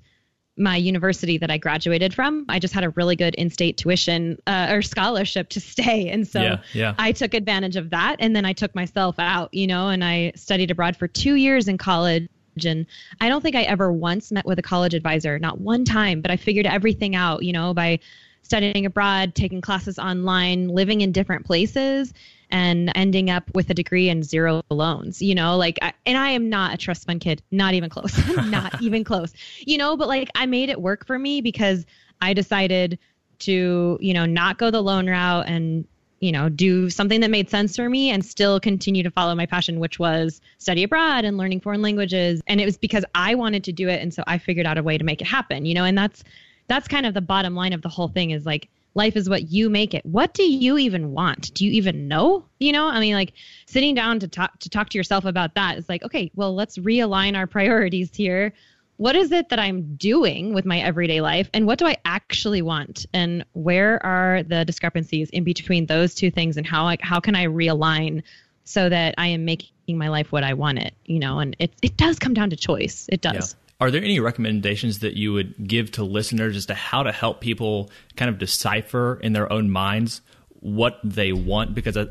my 0.58 0.76
university 0.76 1.38
that 1.38 1.50
I 1.50 1.58
graduated 1.58 2.14
from. 2.14 2.46
I 2.50 2.60
just 2.60 2.74
had 2.74 2.84
a 2.84 2.90
really 2.92 3.16
good 3.16 3.36
in-state 3.36 3.78
tuition 3.78 4.38
uh, 4.46 4.68
or 4.70 4.82
scholarship 4.82 5.50
to 5.50 5.60
stay, 5.60 6.10
and 6.10 6.28
so 6.28 6.42
yeah, 6.42 6.58
yeah. 6.74 6.96
I 6.98 7.12
took 7.12 7.34
advantage 7.34 7.76
of 7.76 7.90
that. 7.92 8.18
And 8.20 8.36
then 8.36 8.46
I 8.46 8.54
took 8.54 8.76
myself 8.76 9.16
out, 9.18 9.54
you 9.54 9.68
know, 9.68 9.90
and 9.90 10.04
I 10.04 10.34
studied 10.36 10.72
abroad 10.72 10.98
for 10.98 11.08
two 11.08 11.36
years 11.36 11.68
in 11.68 11.78
college. 11.78 12.28
And 12.66 12.86
I 13.22 13.30
don't 13.30 13.42
think 13.42 13.56
I 13.56 13.64
ever 13.64 13.92
once 13.92 14.32
met 14.32 14.46
with 14.46 14.60
a 14.60 14.62
college 14.62 14.94
advisor, 14.94 15.40
not 15.40 15.60
one 15.60 15.86
time. 15.86 16.22
But 16.22 16.32
I 16.32 16.38
figured 16.38 16.66
everything 16.66 17.16
out, 17.16 17.44
you 17.44 17.54
know, 17.54 17.74
by 17.74 18.00
studying 18.44 18.86
abroad, 18.86 19.34
taking 19.34 19.62
classes 19.62 19.98
online, 19.98 20.68
living 20.68 21.02
in 21.02 21.14
different 21.14 21.46
places 21.46 22.14
and 22.52 22.92
ending 22.96 23.30
up 23.30 23.44
with 23.54 23.70
a 23.70 23.74
degree 23.74 24.10
and 24.10 24.24
zero 24.24 24.62
loans, 24.70 25.22
you 25.22 25.34
know, 25.34 25.58
like, 25.58 25.80
I, 25.82 25.94
and 26.06 26.18
I 26.18 26.32
am 26.32 26.50
not 26.50 26.74
a 26.74 26.78
trust 26.78 27.06
fund 27.06 27.22
kid, 27.22 27.42
not 27.52 27.74
even 27.74 27.90
close, 27.90 28.18
not 28.48 28.82
even 28.82 29.04
close, 29.04 29.34
you 29.60 29.78
know, 29.78 29.96
but 29.96 30.08
like 30.08 30.30
I 30.36 30.46
made 30.46 30.70
it 30.70 30.82
work 30.82 31.06
for 31.06 31.18
me 31.18 31.42
because 31.42 31.86
I 32.22 32.34
decided 32.34 33.00
to, 33.40 33.98
you 34.02 34.14
know, 34.14 34.26
not 34.26 34.58
go 34.58 34.70
the 34.70 34.82
loan 34.82 35.10
route 35.10 35.48
and, 35.48 35.88
you 36.20 36.32
know, 36.32 36.50
do 36.50 36.90
something 36.90 37.22
that 37.22 37.32
made 37.32 37.50
sense 37.50 37.76
for 37.76 37.90
me 37.90 38.12
and 38.12 38.24
still 38.24 38.60
continue 38.60 39.02
to 39.02 39.10
follow 39.10 39.34
my 39.34 39.46
passion, 39.46 39.80
which 39.80 39.98
was 39.98 40.40
study 40.60 40.84
abroad 40.84 41.26
and 41.26 41.38
learning 41.38 41.62
foreign 41.62 41.82
languages. 41.82 42.42
And 42.46 42.62
it 42.62 42.66
was 42.66 42.78
because 42.78 43.04
I 43.16 43.34
wanted 43.34 43.64
to 43.64 43.72
do 43.72 43.90
it. 43.90 44.02
And 44.02 44.14
so 44.14 44.24
I 44.28 44.38
figured 44.38 44.68
out 44.68 44.78
a 44.78 44.84
way 44.84 44.98
to 44.98 45.04
make 45.04 45.22
it 45.22 45.28
happen, 45.28 45.66
you 45.66 45.74
know, 45.74 45.86
and 45.86 45.98
that's, 45.98 46.24
that's 46.68 46.88
kind 46.88 47.06
of 47.06 47.14
the 47.16 47.22
bottom 47.22 47.56
line 47.56 47.74
of 47.74 47.82
the 47.82 47.90
whole 47.90 48.08
thing 48.08 48.30
is 48.30 48.46
like, 48.46 48.70
life 48.94 49.16
is 49.16 49.30
what 49.30 49.50
you 49.50 49.70
make 49.70 49.94
it. 49.94 50.06
What 50.06 50.34
do 50.34 50.44
you 50.44 50.78
even 50.78 51.12
want? 51.12 51.54
Do 51.54 51.66
you 51.66 51.72
even 51.72 52.08
know? 52.08 52.46
You 52.60 52.72
know, 52.72 52.88
I 52.88 53.00
mean, 53.00 53.16
like 53.16 53.34
sitting 53.66 53.96
down 53.96 54.20
to 54.20 54.28
talk 54.28 54.60
to 54.60 54.70
talk 54.70 54.90
to 54.90 54.98
yourself 54.98 55.26
about 55.26 55.56
that 55.56 55.78
is 55.78 55.88
like, 55.88 56.04
okay, 56.04 56.32
well, 56.36 56.54
let's 56.54 56.78
realign 56.78 57.38
our 57.38 57.48
priorities 57.48 58.10
here. 58.14 58.54
What 58.98 59.16
is 59.16 59.32
it 59.32 59.50
that 59.50 59.58
I'm 59.58 59.96
doing 59.96 60.54
with 60.54 60.66
my 60.66 60.80
everyday 60.80 61.22
life, 61.22 61.50
and 61.54 61.66
what 61.66 61.80
do 61.80 61.88
I 61.88 61.98
actually 62.06 62.62
want? 62.62 63.08
And 63.14 63.44
where 63.54 64.04
are 64.06 64.44
the 64.44 64.64
discrepancies 64.64 65.30
in 65.32 65.44
between 65.44 65.88
those 65.88 66.14
two 66.14 66.30
things, 66.30 66.58
and 66.58 66.68
how 66.68 66.96
how 67.02 67.20
can 67.20 67.36
I 67.36 67.48
realign 67.48 68.24
so 68.64 68.90
that 68.90 69.16
I 69.18 69.28
am 69.28 69.44
making 69.44 69.98
my 69.98 70.10
life 70.10 70.32
what 70.32 70.44
I 70.44 70.54
want 70.54 70.80
it? 70.80 70.94
You 71.06 71.20
know, 71.20 71.40
and 71.40 71.56
it 71.58 71.74
it 71.82 71.98
does 71.98 72.20
come 72.20 72.34
down 72.34 72.52
to 72.52 72.56
choice. 72.56 73.08
It 73.12 73.22
does. 73.22 73.56
Yeah. 73.56 73.61
Are 73.82 73.90
there 73.90 74.04
any 74.04 74.20
recommendations 74.20 75.00
that 75.00 75.16
you 75.16 75.34
would 75.34 75.68
give 75.68 75.92
to 75.94 76.04
listeners 76.04 76.56
as 76.56 76.68
to 76.68 76.76
how 76.76 77.02
to 77.02 77.12
help 77.12 77.42
people 77.42 77.90
kind 78.16 78.30
of 78.30 78.38
decipher 78.38 79.20
in 79.24 79.34
their 79.34 79.52
own 79.52 79.72
minds 79.72 80.22
what 80.50 81.00
they 81.04 81.34
want? 81.34 81.74
Because 81.74 81.98
I, 81.98 82.06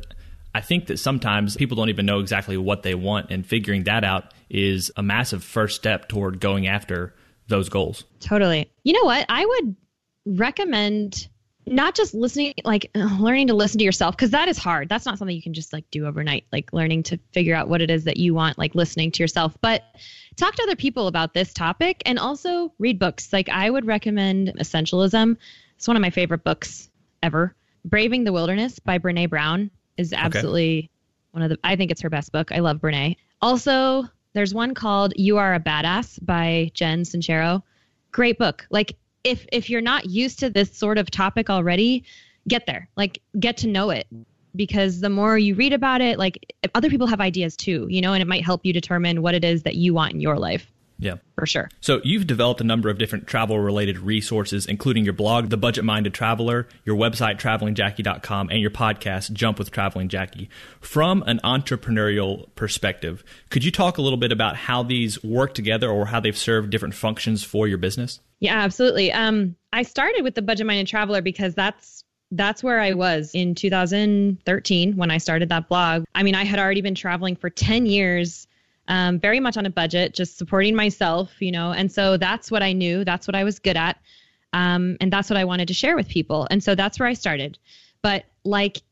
I 0.53 0.63
think 0.63 0.89
that 0.89 0.99
sometimes 0.99 1.57
people 1.57 1.77
don't 1.77 1.89
even 1.89 2.07
know 2.07 2.19
exactly 2.19 2.57
what 2.57 2.83
they 2.83 2.97
want, 2.97 3.31
and 3.31 3.47
figuring 3.47 3.85
that 3.85 4.03
out 4.03 4.35
is 4.51 4.91
a 4.97 5.03
massive 5.03 5.45
first 5.45 5.77
step 5.77 6.09
toward 6.09 6.41
going 6.41 6.67
after 6.67 7.15
those 7.47 7.69
goals. 7.69 8.03
Totally. 8.19 8.69
You 8.83 8.93
know 8.95 9.05
what? 9.05 9.25
I 9.29 9.47
would 9.47 9.77
recommend 10.27 11.29
not 11.71 11.95
just 11.95 12.15
listening 12.15 12.53
like 12.65 12.91
uh, 12.97 13.17
learning 13.21 13.47
to 13.47 13.55
listen 13.55 13.79
to 13.79 13.85
yourself 13.85 14.17
because 14.17 14.31
that 14.31 14.49
is 14.49 14.59
hard. 14.59 14.89
That's 14.89 15.07
not 15.07 15.19
something 15.19 15.35
you 15.35 15.43
can 15.43 15.55
just 15.55 15.73
like 15.73 15.89
do 15.91 16.05
overnight 16.05 16.45
like 16.53 16.73
learning 16.73 17.05
to 17.05 17.19
figure 17.33 17.55
out 17.55 17.69
what 17.69 17.81
it 17.81 17.91
is 17.91 18.05
that 18.05 18.17
you 18.17 18.35
want 18.35 18.59
like 18.59 18.75
listening 18.75 19.13
to 19.13 19.23
yourself. 19.23 19.57
But 19.61 19.85
talk 20.37 20.57
to 20.57 20.63
other 20.65 20.75
people 20.75 21.07
about 21.07 21.33
this 21.33 21.55
topic 21.55 22.03
and 22.05 22.19
also 22.19 22.73
read 22.79 22.99
books. 22.99 23.33
Like 23.33 23.49
i 23.49 23.71
would 23.71 23.87
recommend 23.87 24.49
essentialism. 24.59 25.37
It's 25.77 25.87
one 25.87 25.97
of 25.97 26.03
my 26.03 26.11
favorite 26.11 26.45
books 26.45 26.91
ever. 27.23 27.55
Braving 27.85 28.25
the 28.25 28.33
wilderness 28.33 28.81
by 28.81 28.99
brene 28.99 29.31
brown 29.31 29.71
is 29.97 30.13
absolutely 30.13 30.79
okay. 30.79 30.91
one 31.31 31.43
of 31.45 31.51
the 31.51 31.59
i 31.63 31.77
think 31.77 31.93
it's 31.93 32.03
her 32.03 32.11
best 32.11 32.33
book. 32.33 32.51
I 32.51 32.59
love 32.59 32.79
brene. 32.79 33.17
Also 33.41 34.09
there's 34.33 34.53
one 34.53 34.75
called 34.75 35.13
you 35.17 35.39
are 35.39 35.55
a 35.55 35.61
badass 35.61 36.19
by 36.27 36.73
jen 36.75 37.03
sincero. 37.03 37.63
Great 38.11 38.39
book. 38.39 38.67
Like 38.71 38.97
if 39.25 39.47
if 39.53 39.71
you're 39.71 39.81
not 39.81 40.07
used 40.07 40.39
to 40.41 40.51
this 40.51 40.77
sort 40.77 40.99
of 40.99 41.11
topic 41.11 41.51
already, 41.51 42.05
get 42.49 42.67
there. 42.67 42.89
Like 42.97 43.21
get 43.39 43.59
to 43.59 43.69
know 43.69 43.91
it 43.91 44.07
because 44.55 45.01
the 45.01 45.11
more 45.11 45.39
you 45.39 45.55
read 45.55 45.73
about 45.73 46.01
it, 46.01 46.19
like 46.19 46.55
other 46.75 46.91
people 46.91 47.07
have 47.07 47.21
ideas 47.21 47.57
too, 47.57 47.87
you 47.89 48.01
know, 48.01 48.13
and 48.13 48.23
it 48.23 48.27
might 48.27 48.45
help 48.45 48.65
you 48.65 48.73
determine 48.73 49.23
what 49.23 49.35
it 49.35 49.45
is 49.45 49.63
that 49.63 49.77
you 49.77 49.95
want 49.95 50.13
in 50.15 50.21
your 50.21 50.39
life. 50.39 50.71
Yeah. 50.99 51.15
For 51.35 51.47
sure. 51.47 51.71
So 51.81 52.03
you've 52.05 52.27
developed 52.27 52.61
a 52.61 52.65
number 52.65 52.91
of 52.91 52.99
different 52.99 53.27
travel 53.27 53.59
related 53.59 53.99
resources, 53.99 54.67
including 54.67 55.05
your 55.05 55.15
blog, 55.15 55.49
The 55.49 55.57
Budget 55.57 55.83
Minded 55.83 56.13
Traveler, 56.13 56.69
your 56.85 56.95
website, 56.95 57.41
travelingjackie.com, 57.41 58.51
and 58.51 58.61
your 58.61 58.71
podcast, 58.71 59.33
Jump 59.33 59.59
with 59.59 59.71
Traveling 59.71 60.11
Jackie. 60.11 60.51
From 60.79 61.23
an 61.27 61.41
entrepreneurial 61.43 62.55
perspective, 62.55 63.25
could 63.49 63.65
you 63.65 63.71
talk 63.71 63.97
a 63.97 64.03
little 64.03 64.19
bit 64.19 64.31
about 64.31 64.57
how 64.57 64.83
these 64.83 65.23
work 65.25 65.55
together 65.55 65.89
or 65.89 66.07
how 66.07 66.21
they've 66.21 66.37
served 66.37 66.69
different 66.69 66.95
functions 66.95 67.43
for 67.43 67.67
your 67.67 67.79
business? 67.79 68.21
Yeah, 68.41 68.59
absolutely. 68.59 69.13
Um, 69.13 69.55
I 69.73 69.83
started 69.83 70.23
with 70.23 70.35
The 70.35 70.43
Budget 70.43 70.67
Minded 70.67 70.87
Traveler 70.87 71.23
because 71.23 71.55
that's 71.55 72.05
that's 72.33 72.63
where 72.63 72.81
I 72.81 72.93
was 72.93 73.33
in 73.35 73.55
2013 73.55 74.97
when 74.97 75.11
I 75.11 75.19
started 75.19 75.49
that 75.49 75.69
blog. 75.69 76.05
I 76.15 76.23
mean, 76.23 76.37
I 76.37 76.45
had 76.45 76.61
already 76.61 76.81
been 76.81 76.95
traveling 76.95 77.35
for 77.35 77.51
10 77.51 77.87
years 77.87 78.47
um, 78.87 79.19
very 79.19 79.41
much 79.41 79.57
on 79.57 79.67
a 79.67 79.71
budget, 79.71 80.15
just 80.15 80.39
supporting 80.39 80.75
myself, 80.75 81.41
you 81.41 81.53
know. 81.53 81.73
And 81.73 81.91
so 81.91 82.17
that's 82.17 82.51
what 82.51 82.63
I 82.63 82.73
knew. 82.73 83.05
That's 83.05 83.27
what 83.27 83.35
I 83.35 83.45
was 83.45 83.59
good 83.59 83.77
at. 83.77 84.01
Um, 84.53 84.97
and 85.01 85.13
that's 85.13 85.31
what 85.31 85.37
I 85.37 85.45
wanted 85.45 85.69
to 85.69 85.75
share 85.75 85.97
with 85.97 86.09
people. 86.09 86.47
And 86.51 86.63
so 86.63 86.75
that's 86.75 86.99
where 86.99 87.09
I 87.09 87.13
started. 87.15 87.59
But 88.03 88.25
like 88.45 88.83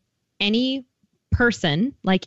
any 0.40 0.84
person, 1.30 1.94
like 2.04 2.26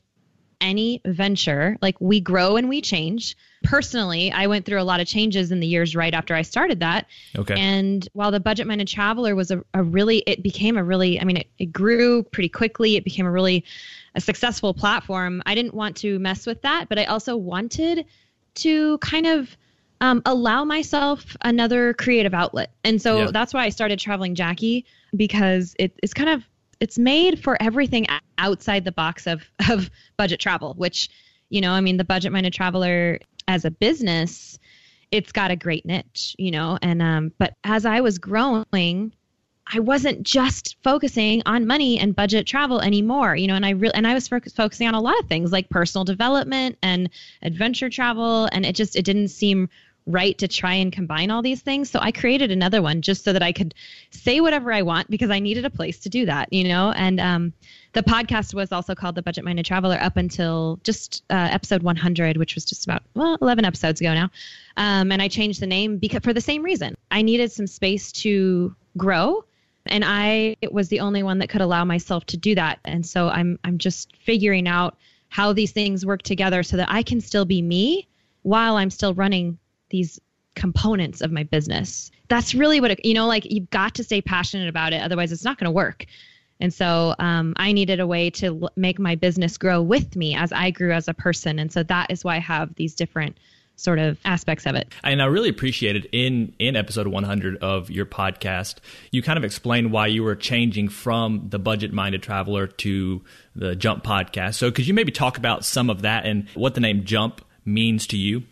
any 0.62 1.02
venture, 1.06 1.78
like 1.82 2.00
we 2.00 2.22
grow 2.22 2.56
and 2.56 2.70
we 2.70 2.82
change. 2.82 3.36
Personally, 3.64 4.32
I 4.32 4.48
went 4.48 4.66
through 4.66 4.82
a 4.82 4.84
lot 4.84 5.00
of 5.00 5.08
changes 5.08 5.52
in 5.52 5.60
the 5.60 5.68
years 5.68 5.96
right 5.96 6.14
after 6.14 6.34
I 6.34 6.42
started 6.44 6.80
that. 6.80 7.08
Okay. 7.38 7.56
And 7.60 8.08
while 8.14 8.32
the 8.32 8.40
budget 8.40 8.68
minded 8.68 8.88
traveler 8.88 9.36
was 9.36 9.52
a, 9.52 9.64
a 9.74 9.84
really, 9.84 10.20
it 10.26 10.42
became 10.42 10.78
a 10.78 10.84
really, 10.84 11.20
I 11.20 11.26
mean, 11.26 11.38
it, 11.38 11.48
it 11.60 11.68
grew 11.68 12.24
pretty 12.24 12.50
quickly. 12.50 12.96
It 12.96 13.04
became 13.04 13.26
a 13.26 13.32
really 13.32 13.66
a 14.16 14.22
successful 14.22 14.74
platform, 14.74 15.42
I 15.46 15.56
didn't 15.56 15.74
want 15.74 15.98
to 15.98 16.20
mess 16.20 16.46
with 16.46 16.62
that, 16.64 16.90
but 16.90 17.00
I 17.00 17.06
also 17.06 17.38
wanted 17.38 18.06
to 18.56 18.98
kind 18.98 19.26
of 19.26 19.56
um, 20.02 20.22
allow 20.26 20.66
myself 20.66 21.38
another 21.42 21.94
creative 21.94 22.34
outlet. 22.34 22.72
And 22.84 23.02
so 23.02 23.20
yeah. 23.20 23.32
that's 23.32 23.54
why 23.54 23.64
I 23.64 23.70
started 23.70 24.00
traveling 24.00 24.36
Jackie 24.36 24.86
because 25.16 25.76
it, 25.80 25.94
it's 26.02 26.14
kind 26.14 26.30
of 26.30 26.44
it's 26.82 26.98
made 26.98 27.42
for 27.42 27.62
everything 27.62 28.08
outside 28.38 28.84
the 28.84 28.92
box 28.92 29.28
of 29.28 29.44
of 29.70 29.90
budget 30.18 30.42
travel, 30.42 30.74
which 30.74 31.10
you 31.50 31.62
know, 31.62 31.72
I 31.72 31.82
mean, 31.82 31.98
the 31.98 32.04
budget 32.04 32.32
minded 32.32 32.54
traveler 32.54 33.20
as 33.48 33.66
a 33.66 33.72
business, 33.72 34.58
it's 35.12 35.32
got 35.32 35.52
a 35.52 35.56
great 35.56 35.86
niche, 35.86 36.36
you 36.38 36.52
know, 36.52 36.78
and 36.82 37.02
um, 37.02 37.32
but 37.38 37.54
as 37.64 37.86
I 37.86 38.02
was 38.02 38.18
growing 38.18 39.14
I 39.74 39.80
wasn't 39.80 40.24
just 40.24 40.76
focusing 40.84 41.44
on 41.46 41.68
money 41.68 41.98
and 41.98 42.16
budget 42.16 42.46
travel 42.46 42.82
anymore, 42.82 43.36
you 43.36 43.48
know, 43.48 43.56
and 43.56 43.66
I 43.66 43.70
really 43.72 43.94
and 43.94 44.06
I 44.08 44.14
was 44.14 44.28
fo- 44.28 44.40
focusing 44.54 44.88
on 44.88 44.96
a 44.96 45.00
lot 45.00 45.18
of 45.20 45.28
things 45.28 45.52
like 45.52 45.70
personal 45.70 46.04
development 46.04 46.78
and 46.82 47.10
adventure 47.42 47.90
travel 47.90 48.50
and 48.52 48.66
it 48.66 48.76
just 48.76 48.96
it 48.96 49.06
didn't 49.06 49.30
seem 49.30 49.70
right 50.08 50.38
to 50.40 50.48
try 50.48 50.74
and 50.74 50.92
combine 50.92 51.30
all 51.30 51.42
these 51.42 51.62
things. 51.62 51.90
So 51.90 52.00
I 52.02 52.12
created 52.12 52.52
another 52.52 52.82
one 52.82 53.02
just 53.02 53.24
so 53.24 53.34
that 53.34 53.44
I 53.44 53.52
could 53.52 53.74
say 54.10 54.42
whatever 54.42 54.74
I 54.74 54.82
want 54.82 55.10
because 55.10 55.30
I 55.30 55.40
needed 55.40 55.66
a 55.66 55.70
place 55.70 56.00
to 56.00 56.10
do 56.10 56.26
that, 56.26 56.52
you 56.52 56.68
know. 56.68 56.92
And 56.92 57.20
um, 57.20 57.54
the 57.94 58.02
podcast 58.02 58.54
was 58.54 58.72
also 58.72 58.96
called 58.96 59.16
The 59.16 59.22
Budget 59.22 59.46
Minded 59.46 59.66
Traveler 59.66 59.98
up 60.02 60.18
until 60.18 60.80
just 60.84 61.24
uh, 61.30 61.50
episode 61.52 61.84
100, 61.84 62.38
which 62.38 62.56
was 62.56 62.66
just 62.66 62.86
about 62.86 63.04
well 63.14 63.38
11 63.42 63.64
episodes 63.64 64.02
ago 64.02 64.14
now. 64.14 64.32
Um, 64.78 65.12
and 65.12 65.22
I 65.22 65.28
changed 65.28 65.62
the 65.62 65.68
name 65.68 65.98
because 65.98 66.22
for 66.24 66.34
the 66.34 66.42
same 66.42 66.64
reason. 66.64 66.96
I 67.12 67.22
needed 67.22 67.52
some 67.52 67.68
space 67.68 68.12
to 68.14 68.76
grow 68.98 69.46
and 69.86 70.04
I 70.06 70.58
was 70.72 70.90
the 70.90 71.00
only 71.00 71.24
one 71.24 71.40
that 71.40 71.50
could 71.50 71.62
allow 71.62 71.86
myself 71.86 72.26
to 72.28 72.38
do 72.38 72.56
that. 72.56 72.80
And 72.86 73.06
so 73.06 73.30
I'm 73.30 73.60
I'm 73.64 73.78
just 73.78 74.16
figuring 74.18 74.68
out 74.68 74.98
how 75.30 75.54
these 75.54 75.72
things 75.72 76.06
work 76.06 76.22
together 76.22 76.62
so 76.64 76.78
that 76.78 76.92
I 76.92 77.04
can 77.04 77.22
still 77.22 77.46
be 77.46 77.62
me 77.62 78.08
while 78.44 78.76
I'm 78.76 78.90
still 78.90 79.14
running 79.14 79.58
these 79.92 80.20
components 80.56 81.22
of 81.22 81.32
my 81.32 81.44
business. 81.44 82.12
That's 82.28 82.54
really 82.54 82.82
what 82.82 82.92
it, 82.92 83.06
you 83.06 83.14
know. 83.14 83.28
Like 83.28 83.46
you've 83.50 83.70
got 83.70 83.96
to 83.96 84.04
stay 84.04 84.22
passionate 84.22 84.68
about 84.68 84.94
it, 84.94 85.02
otherwise 85.02 85.32
it's 85.32 85.44
not 85.44 85.58
going 85.58 85.66
to 85.66 85.72
work. 85.72 86.06
And 86.60 86.74
so 86.74 87.16
um, 87.18 87.54
I 87.58 87.72
needed 87.72 88.00
a 88.00 88.08
way 88.08 88.30
to 88.32 88.62
l- 88.64 88.70
make 88.76 89.00
my 89.00 89.16
business 89.16 89.58
grow 89.58 89.82
with 89.82 90.16
me 90.16 90.36
as 90.36 90.52
I 90.52 90.70
grew 90.70 90.94
as 90.94 91.08
a 91.08 91.14
person. 91.14 91.58
And 91.58 91.72
so 91.72 91.82
that 91.84 92.12
is 92.12 92.24
why 92.24 92.36
I 92.36 92.40
have 92.40 92.76
these 92.76 92.94
different 92.94 93.38
sort 93.78 93.98
of 93.98 94.20
aspects 94.26 94.68
of 94.68 94.76
it. 94.76 94.94
And 95.04 95.22
I 95.22 95.26
really 95.26 95.50
appreciated 95.50 96.08
in 96.12 96.54
in 96.60 96.76
episode 96.76 97.08
100 97.08 97.58
of 97.58 97.90
your 97.90 98.06
podcast, 98.06 98.76
you 99.12 99.24
kind 99.24 99.38
of 99.38 99.44
explained 99.44 99.92
why 99.92 100.08
you 100.08 100.24
were 100.24 100.36
changing 100.36 100.90
from 100.90 101.48
the 101.50 101.58
budget 101.58 101.92
minded 101.92 102.22
traveler 102.22 102.68
to 102.68 103.22
the 103.56 103.76
Jump 103.76 104.04
podcast. 104.04 104.56
So 104.56 104.72
could 104.72 104.86
you 104.88 104.94
maybe 104.94 105.12
talk 105.12 105.38
about 105.38 105.66
some 105.66 105.90
of 105.90 106.04
that 106.04 106.26
and 106.26 106.48
what 106.54 106.76
the 106.76 106.82
name 106.82 107.06
Jump 107.06 107.44
means 107.66 108.06
to 108.08 108.18
you? 108.18 108.44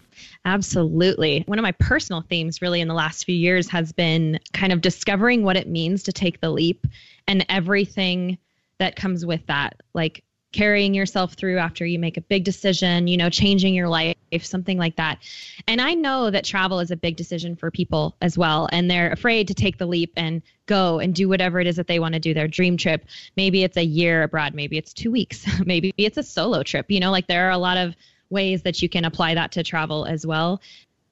Absolutely. 0.45 1.43
One 1.47 1.59
of 1.59 1.63
my 1.63 1.73
personal 1.73 2.21
themes, 2.21 2.61
really, 2.61 2.81
in 2.81 2.87
the 2.87 2.93
last 2.93 3.25
few 3.25 3.35
years 3.35 3.69
has 3.69 3.91
been 3.91 4.39
kind 4.53 4.71
of 4.71 4.81
discovering 4.81 5.43
what 5.43 5.57
it 5.57 5.67
means 5.67 6.03
to 6.03 6.13
take 6.13 6.39
the 6.39 6.49
leap 6.49 6.87
and 7.27 7.45
everything 7.49 8.37
that 8.77 8.95
comes 8.95 9.25
with 9.25 9.45
that. 9.47 9.81
Like 9.93 10.23
carrying 10.51 10.93
yourself 10.93 11.33
through 11.33 11.57
after 11.57 11.85
you 11.85 11.99
make 11.99 12.17
a 12.17 12.21
big 12.21 12.43
decision, 12.43 13.07
you 13.07 13.17
know, 13.17 13.29
changing 13.29 13.75
your 13.75 13.87
life, 13.87 14.15
something 14.41 14.77
like 14.77 14.95
that. 14.95 15.19
And 15.67 15.79
I 15.79 15.93
know 15.93 16.31
that 16.31 16.43
travel 16.43 16.79
is 16.79 16.89
a 16.89 16.95
big 16.95 17.17
decision 17.17 17.55
for 17.55 17.69
people 17.69 18.15
as 18.21 18.37
well. 18.37 18.67
And 18.71 18.89
they're 18.89 19.11
afraid 19.11 19.47
to 19.49 19.53
take 19.53 19.77
the 19.77 19.85
leap 19.85 20.11
and 20.17 20.41
go 20.65 20.99
and 20.99 21.13
do 21.13 21.29
whatever 21.29 21.59
it 21.59 21.67
is 21.67 21.75
that 21.75 21.87
they 21.87 21.99
want 21.99 22.13
to 22.13 22.19
do, 22.19 22.33
their 22.33 22.47
dream 22.47 22.77
trip. 22.77 23.05
Maybe 23.35 23.63
it's 23.63 23.77
a 23.77 23.83
year 23.83 24.23
abroad, 24.23 24.55
maybe 24.55 24.77
it's 24.77 24.93
two 24.93 25.11
weeks, 25.11 25.45
maybe 25.65 25.93
it's 25.97 26.17
a 26.17 26.23
solo 26.23 26.63
trip. 26.63 26.87
You 26.89 26.99
know, 26.99 27.11
like 27.11 27.27
there 27.27 27.47
are 27.47 27.51
a 27.51 27.57
lot 27.57 27.77
of 27.77 27.95
ways 28.29 28.61
that 28.63 28.81
you 28.81 28.89
can 28.89 29.05
apply 29.05 29.35
that 29.35 29.51
to 29.53 29.63
travel 29.63 30.05
as 30.05 30.25
well. 30.25 30.61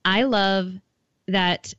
I 0.05 0.23
love 0.23 0.73
that 1.27 1.73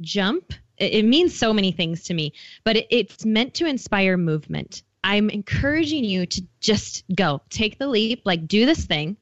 jump. 0.00 0.52
It, 0.78 1.06
means 1.06 1.38
so 1.38 1.54
many 1.54 1.72
things 1.72 2.04
to 2.04 2.14
me, 2.14 2.34
but 2.62 2.76
it's 2.90 3.24
meant 3.24 3.54
to 3.54 3.66
inspire 3.66 4.18
movement 4.18 4.82
I'm 5.06 5.30
encouraging 5.30 6.02
you 6.02 6.26
to 6.26 6.42
just 6.58 7.04
go, 7.14 7.40
take 7.48 7.78
the 7.78 7.86
leap, 7.86 8.22
like 8.24 8.48
do 8.48 8.66
this 8.66 8.84
thing. 8.84 9.16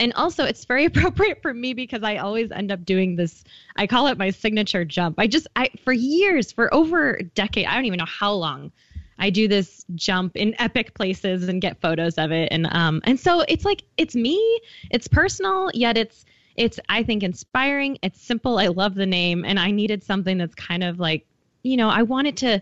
And 0.00 0.14
also, 0.14 0.44
it's 0.44 0.64
very 0.64 0.84
appropriate 0.86 1.42
for 1.42 1.52
me 1.52 1.74
because 1.74 2.02
I 2.02 2.16
always 2.16 2.50
end 2.50 2.72
up 2.72 2.86
doing 2.86 3.16
this. 3.16 3.44
I 3.76 3.86
call 3.86 4.06
it 4.06 4.16
my 4.16 4.30
signature 4.30 4.86
jump. 4.86 5.16
I 5.18 5.26
just, 5.26 5.46
I 5.54 5.68
for 5.84 5.92
years, 5.92 6.52
for 6.52 6.72
over 6.72 7.12
a 7.12 7.22
decade, 7.22 7.66
I 7.66 7.74
don't 7.74 7.84
even 7.84 7.98
know 7.98 8.06
how 8.06 8.32
long, 8.32 8.72
I 9.18 9.30
do 9.30 9.48
this 9.48 9.84
jump 9.94 10.36
in 10.36 10.54
epic 10.58 10.94
places 10.94 11.48
and 11.48 11.60
get 11.60 11.80
photos 11.80 12.14
of 12.18 12.32
it. 12.32 12.48
And 12.50 12.66
um, 12.70 13.00
and 13.04 13.18
so 13.18 13.44
it's 13.48 13.64
like 13.64 13.82
it's 13.96 14.14
me. 14.14 14.60
It's 14.90 15.08
personal, 15.08 15.70
yet 15.74 15.96
it's 15.96 16.24
it's 16.56 16.78
I 16.88 17.02
think 17.02 17.22
inspiring. 17.22 17.98
It's 18.02 18.20
simple. 18.20 18.58
I 18.58 18.68
love 18.68 18.94
the 18.94 19.06
name, 19.06 19.44
and 19.44 19.58
I 19.58 19.70
needed 19.70 20.02
something 20.02 20.38
that's 20.38 20.54
kind 20.54 20.84
of 20.84 20.98
like 20.98 21.26
you 21.62 21.76
know 21.76 21.88
I 21.88 22.02
wanted 22.02 22.36
to 22.38 22.60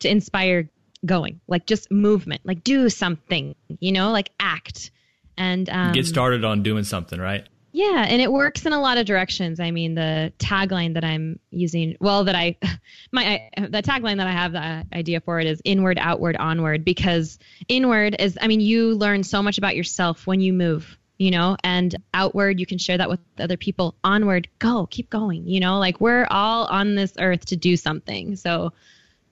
to 0.00 0.08
inspire 0.08 0.68
going, 1.04 1.40
like 1.46 1.66
just 1.66 1.90
movement, 1.90 2.42
like 2.44 2.64
do 2.64 2.88
something, 2.88 3.54
you 3.80 3.92
know, 3.92 4.10
like 4.10 4.30
act 4.40 4.90
and 5.36 5.68
um, 5.70 5.92
get 5.92 6.06
started 6.06 6.44
on 6.44 6.62
doing 6.62 6.84
something, 6.84 7.20
right? 7.20 7.46
Yeah, 7.76 8.06
and 8.08 8.22
it 8.22 8.32
works 8.32 8.64
in 8.64 8.72
a 8.72 8.80
lot 8.80 8.96
of 8.96 9.04
directions. 9.04 9.60
I 9.60 9.70
mean, 9.70 9.96
the 9.96 10.32
tagline 10.38 10.94
that 10.94 11.04
I'm 11.04 11.38
using, 11.50 11.94
well, 12.00 12.24
that 12.24 12.34
I, 12.34 12.56
my, 13.12 13.50
the 13.54 13.82
tagline 13.82 14.16
that 14.16 14.26
I 14.26 14.32
have 14.32 14.52
the 14.52 14.86
idea 14.96 15.20
for 15.20 15.40
it 15.40 15.46
is 15.46 15.60
inward, 15.62 15.98
outward, 16.00 16.38
onward, 16.38 16.86
because 16.86 17.38
inward 17.68 18.16
is, 18.18 18.38
I 18.40 18.46
mean, 18.46 18.62
you 18.62 18.94
learn 18.94 19.24
so 19.24 19.42
much 19.42 19.58
about 19.58 19.76
yourself 19.76 20.26
when 20.26 20.40
you 20.40 20.54
move, 20.54 20.96
you 21.18 21.30
know, 21.30 21.58
and 21.62 21.94
outward, 22.14 22.60
you 22.60 22.64
can 22.64 22.78
share 22.78 22.96
that 22.96 23.10
with 23.10 23.20
other 23.38 23.58
people. 23.58 23.94
Onward, 24.02 24.48
go, 24.58 24.86
keep 24.86 25.10
going, 25.10 25.46
you 25.46 25.60
know, 25.60 25.78
like 25.78 26.00
we're 26.00 26.26
all 26.30 26.64
on 26.68 26.94
this 26.94 27.12
earth 27.18 27.44
to 27.44 27.56
do 27.56 27.76
something. 27.76 28.36
So 28.36 28.72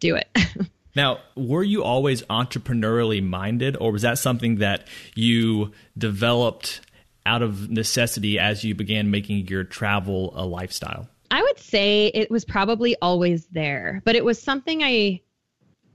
do 0.00 0.16
it. 0.16 0.28
Now, 0.96 1.18
were 1.34 1.64
you 1.64 1.82
always 1.82 2.22
entrepreneurially 2.22 3.20
minded, 3.20 3.76
or 3.80 3.90
was 3.90 4.02
that 4.02 4.16
something 4.16 4.58
that 4.58 4.86
you 5.16 5.72
developed 5.98 6.82
out 7.26 7.42
of 7.42 7.70
necessity 7.70 8.38
as 8.38 8.64
you 8.64 8.74
began 8.74 9.10
making 9.10 9.48
your 9.48 9.64
travel 9.64 10.32
a 10.36 10.44
lifestyle? 10.44 11.08
I 11.30 11.42
would 11.42 11.58
say 11.58 12.08
it 12.14 12.30
was 12.30 12.44
probably 12.44 12.96
always 13.02 13.46
there, 13.46 14.02
but 14.04 14.14
it 14.14 14.24
was 14.24 14.40
something 14.40 14.82
I 14.82 15.20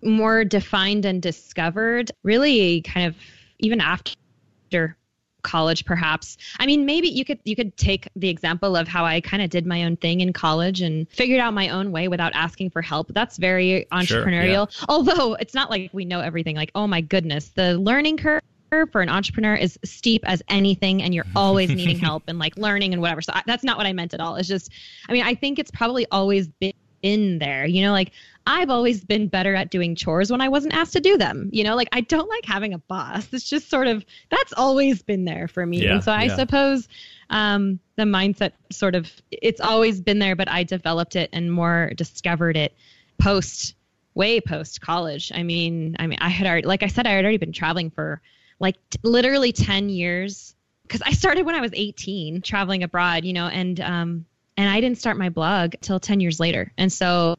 more 0.02 0.44
defined 0.44 1.06
and 1.06 1.22
discovered 1.22 2.12
really 2.24 2.82
kind 2.82 3.08
of 3.08 3.16
even 3.60 3.82
after 3.82 4.16
college 5.42 5.86
perhaps 5.86 6.38
i 6.60 6.66
mean 6.66 6.86
maybe 6.86 7.08
you 7.08 7.24
could 7.24 7.40
you 7.46 7.56
could 7.56 7.76
take 7.78 8.10
the 8.16 8.28
example 8.28 8.76
of 8.76 8.88
how 8.88 9.06
i 9.06 9.22
kind 9.22 9.42
of 9.42 9.50
did 9.50 9.66
my 9.66 9.86
own 9.86 9.96
thing 9.96 10.20
in 10.20 10.34
college 10.34 10.82
and 10.82 11.10
figured 11.10 11.40
out 11.40 11.54
my 11.54 11.70
own 11.70 11.92
way 11.92 12.10
without 12.10 12.34
asking 12.36 12.70
for 12.70 12.82
help 12.82 13.08
that's 13.14 13.38
very 13.38 13.88
entrepreneurial 13.92 14.70
sure, 14.70 14.82
yeah. 14.82 14.86
although 14.90 15.36
it's 15.36 15.54
not 15.54 15.70
like 15.70 15.90
we 15.94 16.04
know 16.04 16.20
everything 16.20 16.58
like 16.58 16.72
oh 16.76 16.88
my 16.88 17.00
goodness 17.00 17.50
the 17.50 17.78
learning 17.78 18.18
curve 18.18 18.42
for 18.92 19.02
an 19.02 19.10
entrepreneur 19.10 19.56
is 19.56 19.78
steep 19.84 20.24
as 20.26 20.42
anything 20.50 21.02
and 21.02 21.14
you're 21.14 21.26
always 21.36 21.70
needing 21.70 22.00
help 22.00 22.24
and 22.28 22.40
like 22.40 22.58
learning 22.58 22.94
and 22.94 23.02
whatever 23.02 23.22
so 23.22 23.34
I, 23.34 23.44
that's 23.46 23.64
not 23.64 23.78
what 23.78 23.86
i 23.86 23.94
meant 23.94 24.14
at 24.14 24.20
all 24.20 24.36
it's 24.36 24.48
just 24.48 24.72
i 25.08 25.14
mean 25.14 25.24
i 25.24 25.36
think 25.36 25.60
it's 25.60 25.72
probably 25.72 26.06
always 26.12 26.48
been 26.48 26.74
in 27.02 27.40
there. 27.40 27.66
You 27.66 27.82
know, 27.84 27.92
like 27.92 28.12
I've 28.46 28.70
always 28.70 29.04
been 29.04 29.28
better 29.28 29.56
at 29.56 29.70
doing 29.70 29.96
chores 29.96 30.32
when 30.32 30.42
I 30.42 30.50
wasn't 30.50 30.74
asked 30.74 30.94
to 30.94 31.00
do 31.00 31.18
them. 31.18 31.50
You 31.52 31.64
know, 31.64 31.76
like 31.76 31.90
I 31.92 32.02
don't 32.02 32.30
like 32.30 32.46
having 32.46 32.74
a 32.74 32.80
boss. 32.80 33.28
It's 33.32 33.50
just 33.50 33.70
sort 33.70 33.88
of 33.88 34.06
that's 34.30 34.54
always 34.54 35.02
been 35.02 35.26
there 35.26 35.48
for 35.48 35.66
me. 35.66 35.84
Yeah, 35.84 35.96
and 35.96 36.04
so 36.04 36.12
I 36.12 36.26
yeah. 36.26 36.36
suppose 36.36 36.88
um, 37.30 37.80
the 37.96 38.04
mindset 38.04 38.54
sort 38.72 38.96
of 38.96 39.12
it's 39.32 39.62
always 39.62 40.02
been 40.02 40.20
there, 40.20 40.36
but 40.36 40.50
I 40.50 40.64
developed 40.64 41.16
it 41.16 41.30
and 41.34 41.52
more 41.52 41.92
discovered 41.96 42.58
it 42.58 42.74
post 43.18 43.76
way 44.16 44.42
post 44.42 44.82
college. 44.82 45.32
I 45.34 45.44
mean, 45.44 45.96
I 46.00 46.08
mean, 46.08 46.20
I 46.22 46.30
had 46.30 46.48
already, 46.48 46.68
like 46.68 46.84
I 46.84 46.88
said, 46.88 47.08
I 47.08 47.12
had 47.12 47.24
already 47.24 47.38
been 47.38 47.54
traveling 47.54 47.90
for 47.92 48.22
like 48.60 48.76
t- 48.90 49.00
literally 49.04 49.52
10 49.52 49.90
years 49.90 50.56
because 50.84 51.02
I 51.04 51.12
started 51.12 51.46
when 51.46 51.56
I 51.56 51.62
was 51.62 51.72
18 51.74 52.42
traveling 52.42 52.84
abroad, 52.84 53.24
you 53.24 53.34
know, 53.34 53.48
and, 53.48 53.80
um, 53.80 54.26
and 54.58 54.70
I 54.70 54.82
didn't 54.82 54.98
start 54.98 55.18
my 55.18 55.30
blog 55.30 55.76
till 55.82 56.00
10 56.00 56.20
years 56.20 56.40
later. 56.40 56.72
And 56.78 56.92
so 56.92 57.36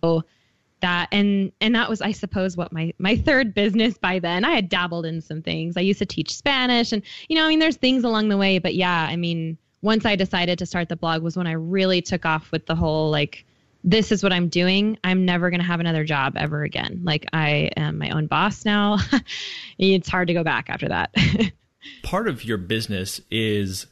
that, 0.81 1.09
and, 1.13 1.53
and 1.61 1.75
that 1.75 1.91
was, 1.91 2.01
I 2.01 2.13
suppose, 2.13 2.57
what 2.57 2.73
my, 2.73 2.95
my 2.99 3.17
third 3.17 3.53
business 3.53 3.99
by 3.99 4.21
then. 4.21 4.45
I 4.45 4.53
had 4.53 4.69
dabbled 4.69 5.05
in 5.05 5.21
some 5.21 5.43
things. 5.43 5.77
I 5.77 5.81
used 5.81 5.99
to 5.99 6.07
teach 6.07 6.35
Spanish 6.35 6.93
and, 6.93 7.03
you 7.29 7.37
know, 7.37 7.45
I 7.45 7.49
mean, 7.49 7.59
there's 7.59 7.77
things 7.77 8.05
along 8.05 8.29
the 8.29 8.39
way, 8.39 8.59
but 8.59 8.75
yeah, 8.75 9.07
I 9.11 9.17
mean, 9.17 9.59
once 9.83 10.05
I 10.07 10.17
decided 10.17 10.59
to 10.59 10.67
start 10.67 10.89
the 10.89 10.97
blog 10.97 11.23
was 11.23 11.37
when 11.37 11.47
I 11.47 11.53
really 11.53 12.03
took 12.03 12.25
off 12.25 12.53
with 12.53 12.67
the 12.67 12.75
whole 12.75 13.11
like 13.11 13.45
this 13.83 14.13
is 14.13 14.23
what 14.23 14.33
I'm 14.33 14.49
doing. 14.49 14.99
I'm 15.05 15.25
never 15.25 15.51
going 15.51 15.61
to 15.61 15.67
have 15.67 15.81
another 15.81 16.05
job 16.05 16.35
ever 16.37 16.63
again. 16.63 17.01
Like 17.05 17.27
I 17.33 17.71
am 17.77 17.99
my 17.99 18.11
own 18.11 18.27
boss 18.27 18.65
now. 18.65 18.99
it's 19.79 20.09
hard 20.09 20.29
to 20.29 20.35
go 20.35 20.45
back 20.45 20.69
after 20.69 20.89
that. 20.89 21.15
Part 22.03 22.29
of 22.29 22.45
your 22.45 22.59
business 22.59 23.21
is 23.31 23.87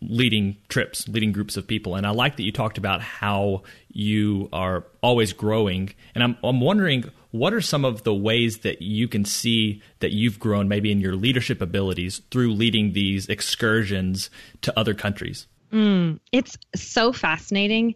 leading 0.00 0.56
trips, 0.68 1.08
leading 1.08 1.32
groups 1.32 1.56
of 1.56 1.66
people. 1.66 1.94
And 1.94 2.06
I 2.06 2.10
like 2.10 2.36
that 2.36 2.42
you 2.42 2.52
talked 2.52 2.78
about 2.78 3.00
how 3.00 3.62
you 3.88 4.48
are 4.52 4.84
always 5.02 5.32
growing. 5.32 5.90
And 6.14 6.22
I'm, 6.22 6.36
I'm 6.42 6.60
wondering 6.60 7.04
what 7.30 7.52
are 7.52 7.60
some 7.60 7.84
of 7.84 8.04
the 8.04 8.14
ways 8.14 8.58
that 8.58 8.80
you 8.80 9.06
can 9.06 9.24
see 9.24 9.82
that 10.00 10.12
you've 10.12 10.38
grown 10.38 10.68
maybe 10.68 10.90
in 10.90 11.00
your 11.00 11.14
leadership 11.14 11.60
abilities 11.60 12.22
through 12.30 12.52
leading 12.54 12.92
these 12.92 13.26
excursions 13.28 14.30
to 14.62 14.78
other 14.78 14.94
countries? 14.94 15.46
Mm, 15.72 16.20
it's 16.32 16.56
so 16.74 17.12
fascinating 17.12 17.94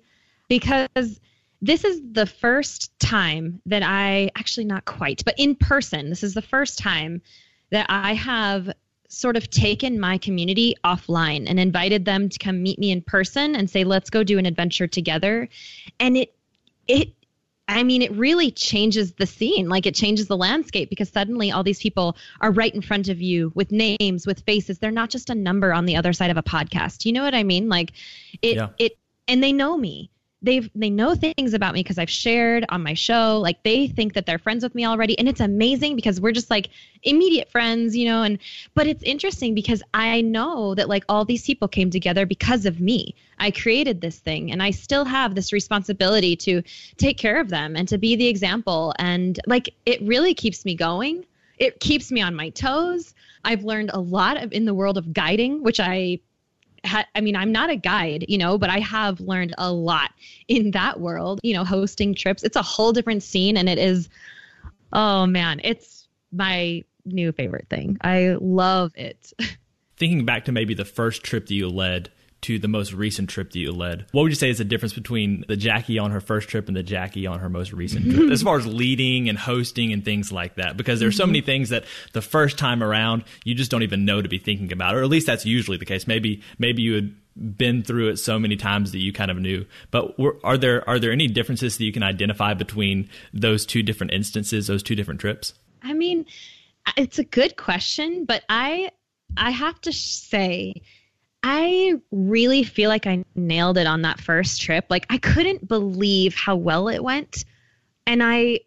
because 0.48 1.20
this 1.62 1.84
is 1.84 2.00
the 2.12 2.26
first 2.26 2.98
time 2.98 3.62
that 3.66 3.84
I 3.84 4.30
actually 4.36 4.64
not 4.64 4.84
quite, 4.84 5.24
but 5.24 5.36
in 5.38 5.54
person, 5.54 6.10
this 6.10 6.24
is 6.24 6.34
the 6.34 6.42
first 6.42 6.76
time 6.78 7.22
that 7.70 7.86
I 7.88 8.14
have 8.14 8.70
sort 9.08 9.36
of 9.36 9.48
taken 9.48 10.00
my 10.00 10.18
community 10.18 10.74
offline 10.84 11.44
and 11.46 11.60
invited 11.60 12.04
them 12.04 12.28
to 12.28 12.38
come 12.38 12.62
meet 12.62 12.78
me 12.78 12.90
in 12.90 13.00
person 13.00 13.54
and 13.54 13.70
say 13.70 13.84
let's 13.84 14.10
go 14.10 14.24
do 14.24 14.38
an 14.38 14.46
adventure 14.46 14.86
together 14.86 15.48
and 16.00 16.16
it 16.16 16.34
it 16.88 17.12
I 17.68 17.84
mean, 17.84 18.02
it 18.02 18.10
really 18.12 18.50
changes 18.50 19.12
the 19.12 19.24
scene. 19.24 19.68
Like 19.68 19.86
it 19.86 19.94
changes 19.94 20.26
the 20.26 20.36
landscape 20.36 20.90
because 20.90 21.08
suddenly 21.08 21.52
all 21.52 21.62
these 21.62 21.78
people 21.78 22.16
are 22.40 22.50
right 22.50 22.74
in 22.74 22.82
front 22.82 23.08
of 23.08 23.22
you 23.22 23.52
with 23.54 23.70
names, 23.70 24.26
with 24.26 24.40
faces. 24.40 24.78
They're 24.78 24.90
not 24.90 25.10
just 25.10 25.30
a 25.30 25.34
number 25.34 25.72
on 25.72 25.86
the 25.86 25.96
other 25.96 26.12
side 26.12 26.30
of 26.30 26.36
a 26.36 26.42
podcast. 26.42 27.06
You 27.06 27.12
know 27.12 27.22
what 27.22 27.34
I 27.34 27.44
mean? 27.44 27.68
Like 27.68 27.92
it, 28.42 28.56
yeah. 28.56 28.68
it, 28.78 28.98
and 29.28 29.42
they 29.42 29.52
know 29.52 29.78
me 29.78 30.10
they've 30.42 30.68
they 30.74 30.90
know 30.90 31.14
things 31.14 31.54
about 31.54 31.74
me 31.74 31.80
because 31.80 31.98
I've 31.98 32.10
shared 32.10 32.64
on 32.68 32.82
my 32.82 32.94
show. 32.94 33.38
Like 33.38 33.62
they 33.62 33.86
think 33.86 34.14
that 34.14 34.26
they're 34.26 34.38
friends 34.38 34.62
with 34.62 34.74
me 34.74 34.84
already, 34.84 35.18
and 35.18 35.28
it's 35.28 35.40
amazing 35.40 35.96
because 35.96 36.20
we're 36.20 36.32
just 36.32 36.50
like 36.50 36.70
immediate 37.02 37.50
friends, 37.50 37.96
you 37.96 38.06
know. 38.06 38.22
And 38.22 38.38
but 38.74 38.86
it's 38.86 39.02
interesting 39.02 39.54
because 39.54 39.82
I 39.94 40.20
know 40.20 40.74
that 40.74 40.88
like 40.88 41.04
all 41.08 41.24
these 41.24 41.44
people 41.44 41.68
came 41.68 41.90
together 41.90 42.26
because 42.26 42.66
of 42.66 42.80
me. 42.80 43.14
I 43.38 43.50
created 43.50 44.00
this 44.00 44.18
thing, 44.18 44.50
and 44.50 44.62
I 44.62 44.70
still 44.70 45.04
have 45.04 45.34
this 45.34 45.52
responsibility 45.52 46.36
to 46.36 46.62
take 46.96 47.18
care 47.18 47.40
of 47.40 47.48
them 47.48 47.76
and 47.76 47.88
to 47.88 47.98
be 47.98 48.16
the 48.16 48.28
example. 48.28 48.94
And 48.98 49.38
like 49.46 49.74
it 49.86 50.02
really 50.02 50.34
keeps 50.34 50.64
me 50.64 50.74
going. 50.74 51.24
It 51.58 51.80
keeps 51.80 52.10
me 52.10 52.20
on 52.20 52.34
my 52.34 52.50
toes. 52.50 53.14
I've 53.44 53.64
learned 53.64 53.90
a 53.92 54.00
lot 54.00 54.42
of 54.42 54.52
in 54.52 54.64
the 54.64 54.74
world 54.74 54.98
of 54.98 55.12
guiding, 55.12 55.62
which 55.62 55.80
I 55.80 56.20
ha- 56.84 57.06
I 57.14 57.20
mean, 57.20 57.36
I'm 57.36 57.52
not 57.52 57.70
a 57.70 57.76
guide, 57.76 58.24
you 58.28 58.38
know, 58.38 58.58
but 58.58 58.70
I 58.70 58.78
have 58.78 59.20
learned 59.20 59.54
a 59.58 59.72
lot 59.72 60.10
in 60.48 60.72
that 60.72 61.00
world, 61.00 61.40
you 61.42 61.54
know, 61.54 61.64
hosting 61.64 62.14
trips. 62.14 62.42
It's 62.42 62.56
a 62.56 62.62
whole 62.62 62.92
different 62.92 63.22
scene 63.22 63.56
and 63.56 63.68
it 63.68 63.78
is, 63.78 64.08
oh 64.92 65.26
man, 65.26 65.60
it's 65.64 66.08
my 66.32 66.82
new 67.04 67.32
favorite 67.32 67.68
thing. 67.68 67.98
I 68.02 68.36
love 68.40 68.92
it. 68.94 69.32
Thinking 69.96 70.24
back 70.24 70.44
to 70.46 70.52
maybe 70.52 70.74
the 70.74 70.84
first 70.84 71.22
trip 71.22 71.46
that 71.46 71.54
you 71.54 71.68
led, 71.68 72.10
to 72.42 72.58
the 72.58 72.68
most 72.68 72.92
recent 72.92 73.30
trip 73.30 73.52
that 73.52 73.58
you 73.58 73.72
led. 73.72 74.06
What 74.12 74.22
would 74.22 74.32
you 74.32 74.36
say 74.36 74.50
is 74.50 74.58
the 74.58 74.64
difference 74.64 74.92
between 74.92 75.44
the 75.48 75.56
Jackie 75.56 75.98
on 75.98 76.10
her 76.10 76.20
first 76.20 76.48
trip 76.48 76.68
and 76.68 76.76
the 76.76 76.82
Jackie 76.82 77.26
on 77.26 77.38
her 77.38 77.48
most 77.48 77.72
recent 77.72 78.10
trip, 78.10 78.30
as 78.30 78.42
far 78.42 78.58
as 78.58 78.66
leading 78.66 79.28
and 79.28 79.38
hosting 79.38 79.92
and 79.92 80.04
things 80.04 80.30
like 80.30 80.56
that? 80.56 80.76
Because 80.76 81.00
there's 81.00 81.16
so 81.16 81.26
many 81.26 81.40
mm-hmm. 81.40 81.46
things 81.46 81.68
that 81.70 81.84
the 82.12 82.22
first 82.22 82.58
time 82.58 82.82
around 82.82 83.24
you 83.44 83.54
just 83.54 83.70
don't 83.70 83.82
even 83.82 84.04
know 84.04 84.20
to 84.20 84.28
be 84.28 84.38
thinking 84.38 84.72
about, 84.72 84.94
or 84.94 85.02
at 85.02 85.08
least 85.08 85.26
that's 85.26 85.46
usually 85.46 85.76
the 85.76 85.84
case. 85.84 86.06
Maybe 86.06 86.42
maybe 86.58 86.82
you 86.82 86.94
had 86.94 87.14
been 87.56 87.82
through 87.82 88.08
it 88.08 88.18
so 88.18 88.38
many 88.38 88.56
times 88.56 88.92
that 88.92 88.98
you 88.98 89.12
kind 89.12 89.30
of 89.30 89.38
knew. 89.38 89.64
But 89.90 90.16
are 90.44 90.58
there 90.58 90.88
are 90.88 90.98
there 90.98 91.12
any 91.12 91.28
differences 91.28 91.78
that 91.78 91.84
you 91.84 91.92
can 91.92 92.02
identify 92.02 92.54
between 92.54 93.08
those 93.32 93.64
two 93.64 93.82
different 93.82 94.12
instances, 94.12 94.66
those 94.66 94.82
two 94.82 94.94
different 94.94 95.20
trips? 95.20 95.54
I 95.82 95.92
mean, 95.92 96.26
it's 96.96 97.18
a 97.18 97.24
good 97.24 97.56
question, 97.56 98.24
but 98.24 98.42
I 98.48 98.90
I 99.36 99.50
have 99.50 99.80
to 99.82 99.92
say 99.92 100.82
I 101.42 101.94
really 102.10 102.62
feel 102.62 102.88
like 102.88 103.06
I 103.06 103.24
nailed 103.34 103.78
it 103.78 103.86
on 103.86 104.02
that 104.02 104.20
first 104.20 104.60
trip. 104.62 104.86
Like 104.88 105.06
I 105.10 105.18
couldn't 105.18 105.66
believe 105.66 106.34
how 106.34 106.56
well 106.56 106.88
it 106.88 107.02
went. 107.02 107.44
And 108.06 108.22
I 108.22 108.60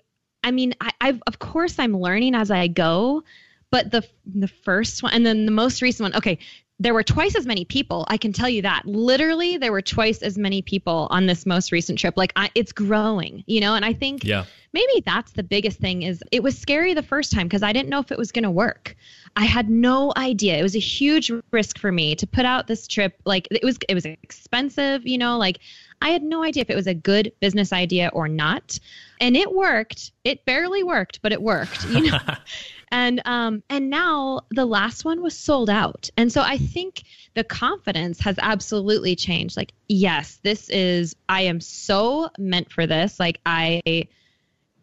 I 0.44 0.52
mean, 0.52 0.74
I, 0.82 0.92
I've 1.02 1.22
of 1.28 1.40
course 1.40 1.80
I'm 1.80 1.98
learning 1.98 2.36
as 2.36 2.52
I 2.52 2.68
go, 2.68 3.24
but 3.72 3.92
the 3.92 4.04
the 4.26 4.48
first 4.48 5.04
one 5.04 5.14
and 5.14 5.26
then 5.26 5.46
the 5.46 5.52
most 5.52 5.82
recent 5.82 6.06
one, 6.06 6.18
okay, 6.18 6.38
there 6.80 6.94
were 6.94 7.04
twice 7.04 7.36
as 7.36 7.46
many 7.46 7.64
people. 7.64 8.06
I 8.10 8.18
can 8.18 8.34
tell 8.34 8.50
you 8.50 8.62
that. 8.64 8.86
Literally, 8.86 9.58
there 9.58 9.72
were 9.72 9.82
twice 9.82 10.22
as 10.22 10.38
many 10.38 10.62
people 10.62 11.08
on 11.10 11.26
this 11.26 11.46
most 11.46 11.72
recent 11.72 11.98
trip. 11.98 12.16
Like 12.18 12.34
I, 12.36 12.50
it's 12.54 12.74
growing, 12.74 13.44
you 13.48 13.62
know. 13.62 13.76
And 13.76 13.86
I 13.86 13.94
think 13.94 14.26
yeah. 14.26 14.44
maybe 14.74 15.02
that's 15.06 15.32
the 15.32 15.44
biggest 15.44 15.80
thing. 15.80 16.02
Is 16.02 16.22
it 16.32 16.44
was 16.44 16.58
scary 16.58 16.94
the 16.94 17.04
first 17.04 17.32
time 17.32 17.48
because 17.48 17.64
I 17.64 17.72
didn't 17.72 17.88
know 17.88 18.00
if 18.00 18.12
it 18.12 18.18
was 18.18 18.34
going 18.34 18.44
to 18.44 18.52
work. 18.52 18.96
I 19.38 19.46
had 19.46 19.70
no 19.70 20.12
idea. 20.18 20.58
It 20.58 20.64
was 20.64 20.76
a 20.76 20.80
huge 20.80 21.32
risk 21.52 21.78
for 21.78 21.92
me 21.92 22.14
to 22.16 22.28
put 22.28 22.46
out 22.46 22.68
this 22.68 22.88
trip. 22.88 23.22
Like 23.26 23.48
it 23.52 23.64
was, 23.64 23.78
it 23.88 23.94
was 23.94 24.06
expensive, 24.06 25.08
you 25.08 25.18
know. 25.18 25.38
Like 25.38 25.60
I 26.02 26.10
had 26.10 26.24
no 26.24 26.44
idea 26.44 26.62
if 26.62 26.70
it 26.70 26.76
was 26.76 26.88
a 26.88 26.94
good 26.94 27.32
business 27.40 27.72
idea 27.72 28.12
or 28.14 28.28
not. 28.28 28.80
And 29.22 29.38
it 29.38 29.54
worked. 29.54 30.12
It 30.26 30.44
barely 30.44 30.84
worked, 30.84 31.22
but 31.22 31.32
it 31.32 31.42
worked. 31.42 31.86
You 31.86 32.12
know. 32.12 32.20
and 32.92 33.22
um 33.26 33.64
and 33.70 33.90
now 33.90 34.42
the 34.52 34.66
last 34.66 35.06
one 35.06 35.22
was 35.22 35.38
sold 35.38 35.70
out. 35.70 36.10
And 36.18 36.32
so 36.32 36.42
i 36.42 36.58
think 36.58 37.04
the 37.34 37.44
confidence 37.44 38.20
has 38.22 38.38
absolutely 38.42 39.16
changed. 39.16 39.58
Like 39.58 39.74
yes 39.88 40.40
this 40.44 40.70
is 40.70 41.16
i 41.30 41.42
am 41.42 41.62
so 41.62 42.30
meant 42.38 42.72
for 42.72 42.88
this. 42.88 43.20
Like 43.20 43.40
i 43.46 43.82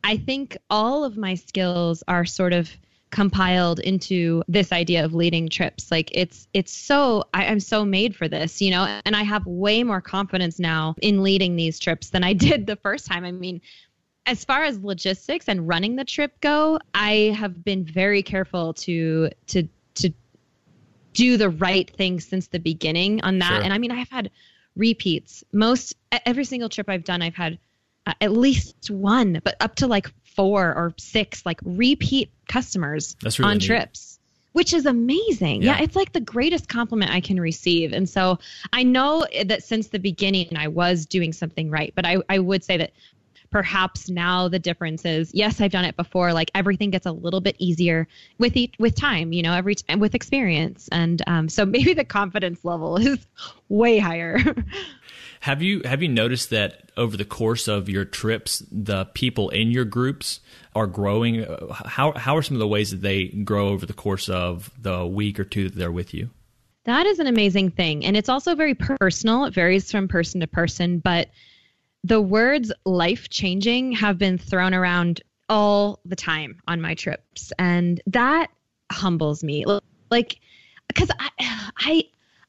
i 0.05 0.17
think 0.17 0.57
all 0.71 1.05
of 1.05 1.17
my 1.17 1.35
skills 1.35 2.03
are 2.09 2.25
sort 2.25 2.53
of 2.53 2.71
compiled 3.11 3.79
into 3.81 4.43
this 4.49 4.73
idea 4.73 5.05
of 5.05 5.13
leading 5.13 5.49
trips. 5.49 5.91
Like 5.91 6.11
it's 6.13 6.49
it's 6.55 6.73
so 6.73 7.25
I, 7.35 7.47
i'm 7.47 7.61
so 7.61 7.85
made 7.85 8.17
for 8.17 8.27
this 8.27 8.61
you 8.63 8.71
know? 8.71 9.01
And 9.05 9.15
i 9.15 9.23
have 9.23 9.47
way 9.47 9.83
more 9.85 10.01
confidence 10.01 10.59
now 10.59 10.95
in 11.03 11.23
leading 11.23 11.57
these 11.57 11.79
trips 11.79 12.11
than 12.11 12.25
i 12.25 12.33
did 12.49 12.67
the 12.67 12.77
first 12.77 13.07
time. 13.07 13.25
I 13.25 13.33
mean 13.33 13.61
as 14.27 14.45
far 14.45 14.65
as 14.65 14.79
logistics 14.79 15.49
and 15.49 15.67
running 15.67 15.97
the 15.97 16.05
trip 16.05 16.41
go, 16.41 16.79
I 16.95 17.35
have 17.37 17.65
been 17.65 17.85
very 17.85 18.23
careful 18.23 18.75
to 18.75 19.31
to 19.49 19.69
to 19.95 20.13
do 21.13 21.37
the 21.37 21.51
right 21.51 21.91
thing 21.91 22.21
since 22.21 22.49
the 22.49 22.59
beginning 22.59 23.23
on 23.23 23.39
that. 23.41 23.49
Sure. 23.49 23.63
And 23.63 23.73
I 23.73 23.79
mean, 23.79 23.91
I've 23.91 24.09
had 24.09 24.31
repeats. 24.77 25.45
Most 25.53 25.95
every 26.25 26.45
single 26.45 26.69
trip 26.69 26.89
I've 26.89 27.05
done, 27.05 27.23
I've 27.23 27.35
had 27.35 27.59
uh, 28.07 28.15
at 28.21 28.33
least 28.33 28.91
one, 28.91 29.41
but 29.45 29.57
up 29.61 29.77
to 29.77 29.87
like 29.87 30.11
four 30.25 30.75
or 30.75 30.95
six 30.99 31.45
like 31.45 31.61
repeat 31.65 32.31
customers 32.49 33.17
really 33.23 33.45
on 33.45 33.59
neat. 33.59 33.67
trips. 33.67 34.19
Which 34.53 34.75
is 34.75 34.85
amazing. 34.85 35.63
Yeah. 35.63 35.79
yeah, 35.79 35.83
it's 35.85 35.97
like 35.97 36.13
the 36.13 36.21
greatest 36.21 36.69
compliment 36.69 37.11
I 37.11 37.23
can 37.23 37.41
receive. 37.41 37.95
And 37.95 38.07
so 38.07 38.39
I 38.71 38.83
know 38.83 39.25
that 39.47 39.63
since 39.63 39.89
the 39.89 39.99
beginning 39.99 40.55
I 40.59 40.69
was 40.69 41.07
doing 41.07 41.33
something 41.33 41.71
right, 41.71 41.91
but 41.97 42.05
I, 42.05 42.19
I 42.29 42.39
would 42.39 42.63
say 42.63 42.77
that 42.77 42.93
perhaps 43.53 44.09
now 44.09 44.49
the 44.49 44.59
difference 44.59 45.05
is 45.05 45.31
yes 45.35 45.61
i've 45.61 45.71
done 45.71 45.85
it 45.85 45.97
before 45.97 46.33
like 46.33 46.51
everything 46.55 46.91
gets 46.91 47.07
a 47.07 47.13
little 47.13 47.41
bit 47.41 47.55
easier 47.59 48.09
with 48.39 48.57
each, 48.57 48.75
with 48.79 48.95
time 48.95 49.33
you 49.33 49.43
know 49.43 49.53
every 49.53 49.75
time 49.75 50.01
with 50.01 50.15
experience. 50.15 50.89
And 50.93 51.23
um, 51.27 51.49
so 51.49 51.65
maybe 51.77 51.95
the 51.95 52.05
confidence 52.05 52.65
level 52.65 52.97
is 52.97 53.27
way 53.69 53.99
higher. 53.99 54.39
Have 55.41 55.61
you 55.61 55.83
have 55.85 56.01
you 56.03 56.09
noticed 56.09 56.51
that 56.51 56.93
over 56.97 57.17
the 57.17 57.25
course 57.25 57.67
of 57.67 57.89
your 57.89 58.05
trips 58.05 58.63
the 58.71 59.07
people 59.07 59.49
in 59.49 59.73
your 59.73 59.85
groups 59.85 60.39
are 60.73 60.87
growing? 60.87 61.45
How 61.85 62.13
how 62.13 62.37
are 62.37 62.43
some 62.43 62.55
of 62.55 62.61
the 62.61 62.69
ways 62.69 62.93
that 62.93 63.03
they 63.03 63.27
grow 63.27 63.71
over 63.71 63.85
the 63.85 63.93
course 63.93 64.29
of 64.29 64.71
the 64.81 65.05
week 65.05 65.41
or 65.41 65.45
two 65.45 65.65
that 65.65 65.75
they're 65.75 65.91
with 65.91 66.15
you? 66.15 66.31
That 66.85 67.07
is 67.07 67.19
an 67.19 67.27
amazing 67.27 67.73
thing. 67.73 68.05
And 68.05 68.17
it's 68.17 68.29
also 68.29 68.55
very 68.55 68.77
personal. 68.77 69.45
It 69.45 69.53
varies 69.53 69.91
from 69.91 70.07
person 70.07 70.43
to 70.43 70.47
person 70.47 71.01
but 71.01 71.29
the 72.05 72.21
words 72.21 72.73
life 72.85 73.29
changing 73.29 73.93
have 73.93 74.19
been 74.19 74.39
thrown 74.39 74.75
around 74.75 75.23
all 75.49 76.01
the 76.05 76.17
time 76.17 76.61
on 76.67 76.81
my 76.81 76.95
trips. 76.95 77.53
And 77.59 78.01
that 78.07 78.49
humbles 78.91 79.45
me. 79.45 79.65
Like, 80.11 80.41
because 80.89 81.11
I, 81.19 81.31
I, 81.79 82.05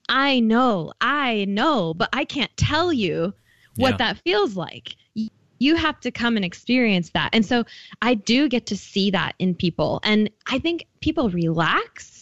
I 0.09 0.39
know, 0.39 0.93
I 1.01 1.45
know, 1.45 1.93
but 1.93 2.09
I 2.13 2.25
can't 2.25 2.55
tell 2.57 2.91
you 2.91 3.33
what 3.75 3.91
yeah. 3.91 3.97
that 3.97 4.17
feels 4.19 4.55
like. 4.55 4.95
You 5.59 5.75
have 5.75 5.99
to 6.01 6.11
come 6.11 6.35
and 6.35 6.43
experience 6.43 7.11
that. 7.11 7.29
And 7.31 7.45
so 7.45 7.63
I 8.01 8.15
do 8.15 8.49
get 8.49 8.65
to 8.67 8.77
see 8.77 9.11
that 9.11 9.35
in 9.39 9.55
people. 9.55 10.01
And 10.03 10.29
I 10.47 10.59
think 10.59 10.87
people 10.99 11.29
relax, 11.29 12.12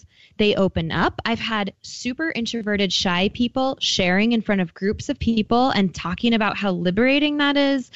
they 0.42 0.56
open 0.56 0.92
up. 0.92 1.22
I've 1.24 1.40
had 1.40 1.72
super 1.84 2.32
introverted, 2.36 2.92
shy 2.92 3.30
people 3.30 3.78
sharing 3.80 4.32
in 4.32 4.42
front 4.42 4.60
of 4.60 4.74
groups 4.74 5.08
of 5.08 5.20
people 5.20 5.70
and 5.70 5.94
talking 5.94 6.34
about 6.34 6.58
how 6.58 6.72
liberating 6.72 7.38
that 7.38 7.58
is. 7.58 7.92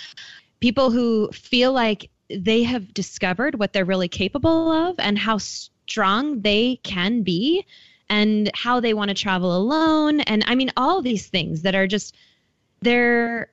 People 0.59 0.91
who 0.91 1.31
feel 1.31 1.73
like 1.73 2.11
they 2.29 2.61
have 2.61 2.93
discovered 2.93 3.57
what 3.57 3.73
they're 3.73 3.83
really 3.83 4.07
capable 4.07 4.71
of 4.71 4.95
and 4.99 5.17
how 5.17 5.39
strong 5.39 6.41
they 6.41 6.79
can 6.83 7.23
be 7.23 7.65
and 8.09 8.51
how 8.53 8.79
they 8.79 8.93
want 8.93 9.09
to 9.09 9.15
travel 9.15 9.55
alone 9.57 10.21
and 10.21 10.43
i 10.45 10.53
mean 10.53 10.71
all 10.77 11.01
these 11.01 11.27
things 11.27 11.63
that 11.63 11.73
are 11.73 11.87
just 11.87 12.15
they're 12.81 13.49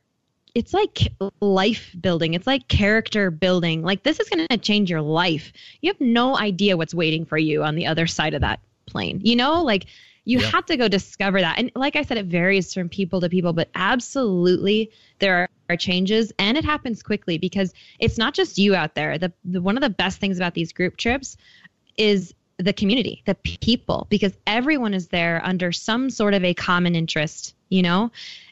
it's 0.55 0.75
like 0.75 1.09
life 1.41 1.95
building 1.99 2.35
it's 2.35 2.47
like 2.47 2.69
character 2.69 3.31
building 3.31 3.83
like 3.83 4.03
this 4.03 4.21
is 4.21 4.29
going 4.29 4.47
to 4.47 4.59
change 4.59 4.91
your 4.91 5.01
life 5.01 5.53
you 5.81 5.91
have 5.91 6.01
no 6.01 6.37
idea 6.37 6.77
what's 6.77 6.95
waiting 6.95 7.25
for 7.25 7.39
you 7.39 7.63
on 7.63 7.75
the 7.75 7.87
other 7.87 8.07
side 8.07 8.35
of 8.35 8.43
that 8.43 8.61
plane 8.87 9.21
you 9.23 9.37
know 9.37 9.63
like 9.63 9.87
you 10.25 10.39
yeah. 10.39 10.47
have 10.51 10.65
to 10.65 10.77
go 10.77 10.89
discover 10.89 11.41
that 11.41 11.59
and 11.59 11.71
like 11.75 11.97
i 11.97 12.03
said 12.03 12.17
it 12.17 12.27
varies 12.27 12.73
from 12.73 12.89
people 12.89 13.21
to 13.21 13.29
people 13.29 13.53
but 13.53 13.69
absolutely 13.75 14.91
there 15.19 15.35
are, 15.35 15.49
are 15.71 15.77
changes 15.77 16.33
and 16.39 16.57
it 16.57 16.65
happens 16.65 17.03
quickly 17.03 17.39
because 17.39 17.73
it's 17.99 18.19
not 18.19 18.35
just 18.35 18.59
you 18.59 18.75
out 18.75 18.95
there 18.95 19.19
the, 19.19 19.33
the 19.45 19.61
one 19.61 19.77
of 19.77 19.83
the 19.83 19.91
best 19.91 20.19
things 20.19 20.37
about 20.37 20.55
these 20.55 20.73
group 20.73 20.97
trips 20.97 21.37
is 21.97 22.35
the 22.59 22.73
community, 22.73 23.23
the 23.27 23.35
people, 23.35 24.07
because 24.11 24.37
everyone 24.47 24.95
is 24.95 25.09
there 25.09 25.41
under 25.45 25.73
some 25.73 26.11
sort 26.11 26.35
of 26.35 26.45
a 26.45 26.55
common 26.55 26.95
interest, 26.95 27.55
you 27.69 27.83
know? 27.83 28.11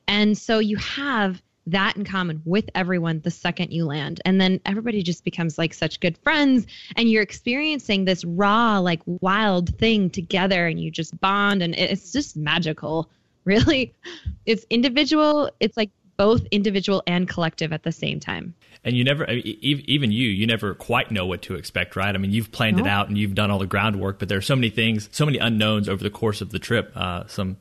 And 0.09 0.37
so 0.37 0.59
you 0.59 0.77
have 0.77 1.43
that 1.67 1.97
in 1.97 2.05
common 2.05 2.43
with 2.45 2.69
everyone 2.75 3.21
the 3.21 3.31
second 3.31 3.73
you 3.73 3.85
land. 3.85 4.21
And 4.25 4.41
then 4.41 4.61
everybody 4.67 5.03
just 5.03 5.25
becomes 5.25 5.59
like 5.59 5.75
such 5.75 6.01
good 6.01 6.19
friends 6.19 6.67
and 6.97 7.09
you're 7.09 7.23
experiencing 7.23 8.05
this 8.05 8.25
raw, 8.25 8.79
like 8.79 9.01
wild 9.07 9.77
thing 9.79 10.11
together 10.11 10.67
and 10.67 10.81
you 10.81 10.91
just 10.91 11.19
bond 11.21 11.63
and 11.63 11.75
it's 11.75 12.13
just 12.13 12.37
magical. 12.37 13.11
Really. 13.47 13.95
It's 14.45 14.67
individual, 14.69 15.51
it's 15.61 15.75
like 15.77 15.91
both 16.21 16.45
individual 16.51 17.03
and 17.07 17.27
collective 17.27 17.73
at 17.73 17.83
the 17.83 17.91
same 17.91 18.21
time. 18.21 18.53
And 18.85 18.95
you 18.95 19.05
never 19.05 19.25
even 19.31 20.13
you 20.13 20.29
you 20.29 20.47
never 20.47 20.75
quite 20.75 21.11
know 21.11 21.25
what 21.25 21.41
to 21.43 21.55
expect 21.55 21.97
right? 21.97 22.15
I 22.15 22.19
mean 22.19 22.31
you've 22.31 22.53
planned 22.53 22.77
no. 22.77 22.85
it 22.85 22.89
out 22.89 23.09
and 23.09 23.17
you've 23.17 23.35
done 23.35 23.51
all 23.51 23.59
the 23.59 23.67
groundwork 23.67 24.19
but 24.19 24.29
there 24.29 24.37
are 24.37 24.43
so 24.43 24.55
many 24.55 24.69
things 24.69 25.09
so 25.13 25.25
many 25.25 25.39
unknowns 25.39 25.89
over 25.89 26.03
the 26.03 26.11
course 26.11 26.43
of 26.43 26.51
the 26.51 26.59
trip 26.59 26.93
uh, 26.95 27.27
some 27.27 27.57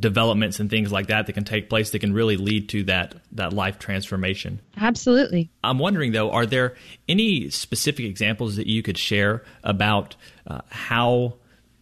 developments 0.00 0.58
and 0.58 0.68
things 0.68 0.90
like 0.90 1.06
that 1.06 1.26
that 1.26 1.34
can 1.34 1.44
take 1.44 1.68
place 1.68 1.90
that 1.90 2.00
can 2.00 2.12
really 2.12 2.36
lead 2.36 2.68
to 2.70 2.82
that 2.84 3.14
that 3.30 3.52
life 3.52 3.78
transformation. 3.78 4.60
Absolutely. 4.76 5.48
I'm 5.62 5.78
wondering 5.78 6.10
though 6.10 6.32
are 6.32 6.46
there 6.46 6.74
any 7.08 7.48
specific 7.50 8.06
examples 8.06 8.56
that 8.56 8.66
you 8.66 8.82
could 8.82 8.98
share 8.98 9.44
about 9.62 10.16
uh, 10.48 10.62
how 10.68 11.34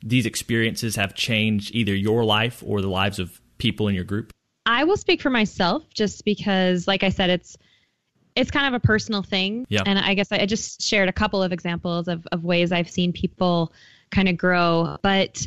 these 0.03 0.27
experiences 0.27 0.97
have 0.97 1.15
changed 1.15 1.75
either 1.75 1.95
your 1.95 2.23
life 2.23 2.63
or 2.67 2.83
the 2.83 2.89
lives 2.89 3.19
of 3.19 3.41
people 3.57 3.89
in 3.89 3.95
your 3.95 4.05
group 4.05 4.31
i 4.69 4.85
will 4.85 4.97
speak 4.97 5.21
for 5.21 5.31
myself 5.31 5.83
just 5.93 6.25
because 6.25 6.87
like 6.87 7.03
i 7.03 7.09
said 7.09 7.29
it's 7.29 7.59
it's 8.39 8.53
kind 8.53 8.73
of 8.73 8.81
a 8.81 8.87
personal 8.87 9.23
thing. 9.23 9.67
Yeah. 9.69 9.83
And 9.85 9.99
I 9.99 10.15
guess 10.15 10.31
I 10.31 10.47
just 10.47 10.81
shared 10.81 11.09
a 11.09 11.13
couple 11.13 11.43
of 11.43 11.53
examples 11.53 12.07
of, 12.07 12.27
of 12.31 12.45
ways 12.45 12.71
I've 12.71 12.89
seen 12.89 13.13
people 13.13 13.73
kind 14.11 14.29
of 14.29 14.37
grow. 14.37 14.97
But 15.03 15.45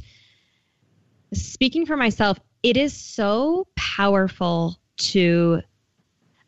speaking 1.33 1.85
for 1.85 1.95
myself, 1.95 2.37
it 2.63 2.75
is 2.75 2.93
so 2.93 3.65
powerful 3.77 4.77
to, 4.97 5.61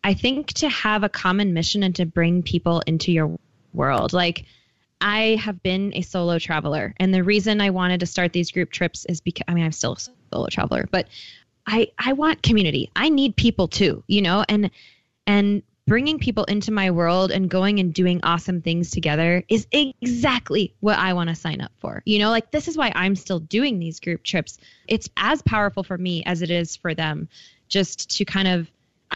I 0.04 0.14
think, 0.16 0.52
to 0.54 0.68
have 0.68 1.04
a 1.04 1.10
common 1.10 1.54
mission 1.54 1.82
and 1.82 1.96
to 1.96 2.06
bring 2.06 2.44
people 2.44 2.82
into 2.86 3.14
your 3.14 3.38
world. 3.72 4.12
Like, 4.12 4.46
I 5.00 5.36
have 5.36 5.64
been 5.64 5.94
a 5.96 6.02
solo 6.02 6.40
traveler. 6.40 6.94
And 6.98 7.14
the 7.14 7.24
reason 7.24 7.62
I 7.62 7.70
wanted 7.70 8.02
to 8.02 8.06
start 8.06 8.34
these 8.34 8.52
group 8.52 8.70
trips 8.70 9.06
is 9.06 9.22
because, 9.22 9.46
I 9.48 9.54
mean, 9.54 9.64
I'm 9.64 9.72
still 9.72 9.94
a 9.94 10.00
solo 10.34 10.48
traveler, 10.48 10.90
but 10.92 11.08
I, 11.66 11.92
I 11.98 12.14
want 12.14 12.44
community. 12.44 12.92
I 12.96 13.10
need 13.10 13.36
people 13.36 13.68
too, 13.68 14.04
you 14.08 14.22
know, 14.22 14.44
and, 14.48 14.70
and 15.26 15.64
bringing 15.86 16.18
people 16.18 16.46
into 16.46 16.72
my 16.72 16.92
world 16.92 17.32
and 17.32 17.50
going 17.50 17.80
and 17.80 17.94
doing 17.94 18.20
awesome 18.24 18.62
things 18.62 18.92
together 18.92 19.44
is 19.50 19.68
exactly 19.72 20.74
what 20.80 20.98
I 20.98 21.14
want 21.14 21.30
to 21.30 21.36
sign 21.36 21.62
up 21.62 21.72
for. 21.80 22.02
You 22.06 22.20
know, 22.20 22.30
like 22.30 22.52
this 22.52 22.68
is 22.68 22.78
why 22.78 22.92
I'm 22.96 23.16
still 23.16 23.40
doing 23.40 23.80
these 23.80 24.00
group 24.00 24.24
trips. 24.24 24.58
It's 24.88 25.10
as 25.18 25.42
powerful 25.42 25.84
for 25.84 25.98
me 25.98 26.24
as 26.26 26.42
it 26.42 26.50
is 26.50 26.76
for 26.76 26.94
them 26.94 27.28
just 27.68 28.18
to 28.18 28.26
kind 28.26 28.48
of 28.48 28.70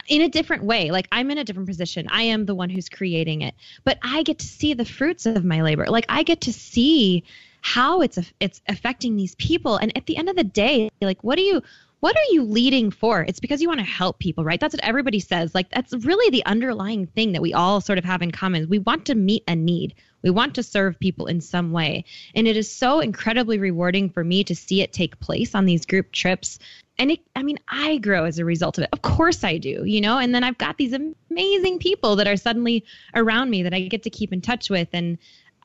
in 0.08 0.22
a 0.22 0.28
different 0.28 0.64
way. 0.64 0.90
Like 0.90 1.08
I'm 1.10 1.30
in 1.30 1.38
a 1.38 1.44
different 1.44 1.68
position. 1.68 2.06
I 2.10 2.22
am 2.24 2.44
the 2.44 2.54
one 2.54 2.70
who's 2.70 2.88
creating 2.88 3.42
it, 3.42 3.54
but 3.84 3.98
I 4.02 4.22
get 4.22 4.38
to 4.40 4.46
see 4.46 4.74
the 4.74 4.84
fruits 4.84 5.26
of 5.26 5.44
my 5.44 5.62
labor. 5.62 5.86
Like 5.86 6.06
I 6.08 6.22
get 6.22 6.42
to 6.42 6.52
see 6.52 7.24
how 7.60 8.00
it's 8.02 8.18
it's 8.38 8.60
affecting 8.68 9.16
these 9.16 9.34
people 9.34 9.76
and 9.76 9.94
at 9.96 10.06
the 10.06 10.16
end 10.16 10.28
of 10.28 10.36
the 10.36 10.44
day 10.44 10.88
like 11.02 11.22
what 11.24 11.36
do 11.36 11.42
you 11.42 11.60
what 12.00 12.16
are 12.16 12.32
you 12.32 12.44
leading 12.44 12.90
for? 12.90 13.22
It's 13.22 13.40
because 13.40 13.60
you 13.60 13.68
want 13.68 13.80
to 13.80 13.86
help 13.86 14.18
people, 14.18 14.44
right? 14.44 14.60
That's 14.60 14.74
what 14.74 14.84
everybody 14.84 15.18
says. 15.18 15.54
Like 15.54 15.68
that's 15.70 15.92
really 15.92 16.30
the 16.30 16.44
underlying 16.46 17.06
thing 17.06 17.32
that 17.32 17.42
we 17.42 17.54
all 17.54 17.80
sort 17.80 17.98
of 17.98 18.04
have 18.04 18.22
in 18.22 18.30
common. 18.30 18.68
We 18.68 18.78
want 18.78 19.06
to 19.06 19.14
meet 19.14 19.42
a 19.48 19.56
need. 19.56 19.94
We 20.22 20.30
want 20.30 20.54
to 20.56 20.62
serve 20.62 21.00
people 21.00 21.26
in 21.26 21.40
some 21.40 21.72
way. 21.72 22.04
And 22.34 22.46
it 22.46 22.56
is 22.56 22.70
so 22.70 23.00
incredibly 23.00 23.58
rewarding 23.58 24.10
for 24.10 24.22
me 24.22 24.44
to 24.44 24.54
see 24.54 24.80
it 24.80 24.92
take 24.92 25.18
place 25.20 25.54
on 25.54 25.64
these 25.64 25.86
group 25.86 26.12
trips. 26.12 26.58
And 26.98 27.12
it, 27.12 27.20
I 27.34 27.42
mean, 27.42 27.58
I 27.68 27.98
grow 27.98 28.24
as 28.24 28.38
a 28.38 28.44
result 28.44 28.78
of 28.78 28.84
it. 28.84 28.90
Of 28.92 29.02
course 29.02 29.42
I 29.44 29.58
do, 29.58 29.84
you 29.84 30.00
know? 30.00 30.18
And 30.18 30.34
then 30.34 30.44
I've 30.44 30.58
got 30.58 30.76
these 30.76 30.92
amazing 31.30 31.78
people 31.78 32.16
that 32.16 32.28
are 32.28 32.36
suddenly 32.36 32.84
around 33.14 33.50
me 33.50 33.62
that 33.64 33.74
I 33.74 33.80
get 33.82 34.04
to 34.04 34.10
keep 34.10 34.32
in 34.32 34.40
touch 34.40 34.70
with. 34.70 34.88
And 34.92 35.18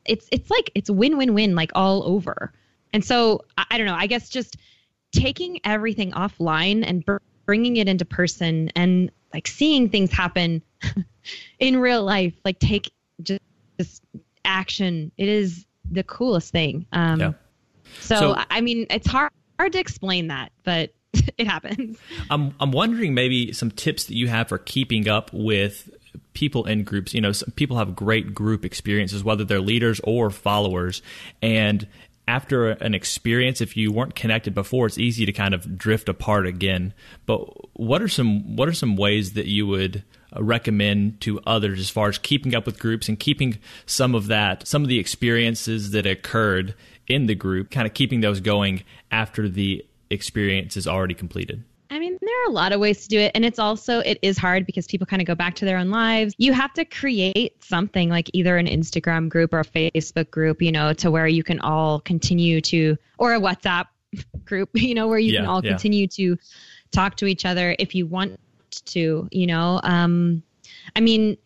it's, 0.04 0.28
it's 0.30 0.50
like, 0.50 0.70
it's 0.74 0.90
win, 0.90 1.16
win, 1.16 1.34
win, 1.34 1.54
like 1.54 1.72
all 1.74 2.04
over. 2.04 2.52
And 2.92 3.04
so 3.04 3.44
I, 3.58 3.66
I 3.72 3.78
don't 3.78 3.86
know, 3.86 3.96
I 3.96 4.06
guess 4.06 4.28
just 4.28 4.56
taking 5.14 5.60
everything 5.64 6.12
offline 6.12 6.84
and 6.86 7.04
br- 7.04 7.16
bringing 7.46 7.76
it 7.76 7.88
into 7.88 8.04
person 8.04 8.70
and 8.74 9.10
like 9.32 9.46
seeing 9.46 9.88
things 9.88 10.12
happen 10.12 10.62
in 11.58 11.78
real 11.78 12.04
life, 12.04 12.34
like 12.44 12.58
take 12.58 12.92
just, 13.22 13.40
just 13.78 14.02
action. 14.44 15.10
It 15.16 15.28
is 15.28 15.66
the 15.90 16.02
coolest 16.02 16.52
thing. 16.52 16.86
Um, 16.92 17.20
yeah. 17.20 17.32
so, 18.00 18.16
so, 18.16 18.44
I 18.50 18.60
mean, 18.60 18.86
it's 18.90 19.06
hard 19.06 19.30
hard 19.58 19.72
to 19.72 19.78
explain 19.78 20.28
that, 20.28 20.52
but 20.64 20.92
it 21.38 21.46
happens. 21.46 21.98
I'm 22.30 22.54
I'm 22.60 22.72
wondering 22.72 23.14
maybe 23.14 23.52
some 23.52 23.70
tips 23.70 24.04
that 24.06 24.14
you 24.14 24.28
have 24.28 24.48
for 24.48 24.58
keeping 24.58 25.08
up 25.08 25.32
with 25.32 25.90
people 26.32 26.64
in 26.66 26.84
groups. 26.84 27.14
You 27.14 27.20
know, 27.20 27.32
some 27.32 27.50
people 27.52 27.78
have 27.78 27.94
great 27.94 28.34
group 28.34 28.64
experiences, 28.64 29.24
whether 29.24 29.44
they're 29.44 29.60
leaders 29.60 30.00
or 30.04 30.30
followers, 30.30 31.02
and 31.42 31.86
after 32.26 32.70
an 32.70 32.94
experience, 32.94 33.60
if 33.60 33.76
you 33.76 33.92
weren't 33.92 34.14
connected 34.14 34.54
before, 34.54 34.86
it's 34.86 34.98
easy 34.98 35.26
to 35.26 35.32
kind 35.32 35.54
of 35.54 35.76
drift 35.76 36.08
apart 36.08 36.46
again. 36.46 36.94
But 37.26 37.40
what 37.76 38.00
are 38.02 38.08
some 38.08 38.56
what 38.56 38.68
are 38.68 38.72
some 38.72 38.96
ways 38.96 39.34
that 39.34 39.46
you 39.46 39.66
would 39.66 40.02
uh, 40.34 40.42
recommend 40.42 41.20
to 41.22 41.40
others 41.46 41.80
as 41.80 41.90
far 41.90 42.08
as 42.08 42.18
keeping 42.18 42.54
up 42.54 42.66
with 42.66 42.78
groups 42.78 43.08
and 43.08 43.18
keeping 43.18 43.58
some 43.86 44.14
of 44.14 44.28
that 44.28 44.66
some 44.66 44.82
of 44.82 44.88
the 44.88 44.98
experiences 44.98 45.90
that 45.90 46.06
occurred 46.06 46.74
in 47.06 47.26
the 47.26 47.34
group, 47.34 47.70
kind 47.70 47.86
of 47.86 47.92
keeping 47.92 48.20
those 48.20 48.40
going 48.40 48.82
after 49.10 49.48
the 49.48 49.84
experience 50.08 50.76
is 50.76 50.88
already 50.88 51.14
completed? 51.14 51.62
I 51.90 51.98
mean, 51.98 52.18
there 52.20 52.42
are 52.44 52.48
a 52.48 52.52
lot 52.52 52.72
of 52.72 52.80
ways 52.80 53.02
to 53.02 53.08
do 53.08 53.18
it. 53.18 53.32
And 53.34 53.44
it's 53.44 53.58
also, 53.58 54.00
it 54.00 54.18
is 54.22 54.38
hard 54.38 54.66
because 54.66 54.86
people 54.86 55.06
kind 55.06 55.20
of 55.20 55.26
go 55.26 55.34
back 55.34 55.54
to 55.56 55.64
their 55.64 55.76
own 55.76 55.90
lives. 55.90 56.34
You 56.38 56.52
have 56.52 56.72
to 56.74 56.84
create 56.84 57.62
something 57.62 58.08
like 58.08 58.30
either 58.32 58.56
an 58.56 58.66
Instagram 58.66 59.28
group 59.28 59.52
or 59.52 59.60
a 59.60 59.64
Facebook 59.64 60.30
group, 60.30 60.62
you 60.62 60.72
know, 60.72 60.92
to 60.94 61.10
where 61.10 61.26
you 61.26 61.44
can 61.44 61.60
all 61.60 62.00
continue 62.00 62.60
to, 62.62 62.96
or 63.18 63.34
a 63.34 63.40
WhatsApp 63.40 63.86
group, 64.44 64.70
you 64.74 64.94
know, 64.94 65.08
where 65.08 65.18
you 65.18 65.32
yeah, 65.32 65.40
can 65.40 65.48
all 65.48 65.64
yeah. 65.64 65.70
continue 65.70 66.06
to 66.08 66.38
talk 66.90 67.16
to 67.16 67.26
each 67.26 67.44
other 67.44 67.76
if 67.78 67.94
you 67.94 68.06
want 68.06 68.38
to, 68.86 69.28
you 69.30 69.46
know. 69.46 69.80
Um, 69.82 70.42
I 70.96 71.00
mean, 71.00 71.36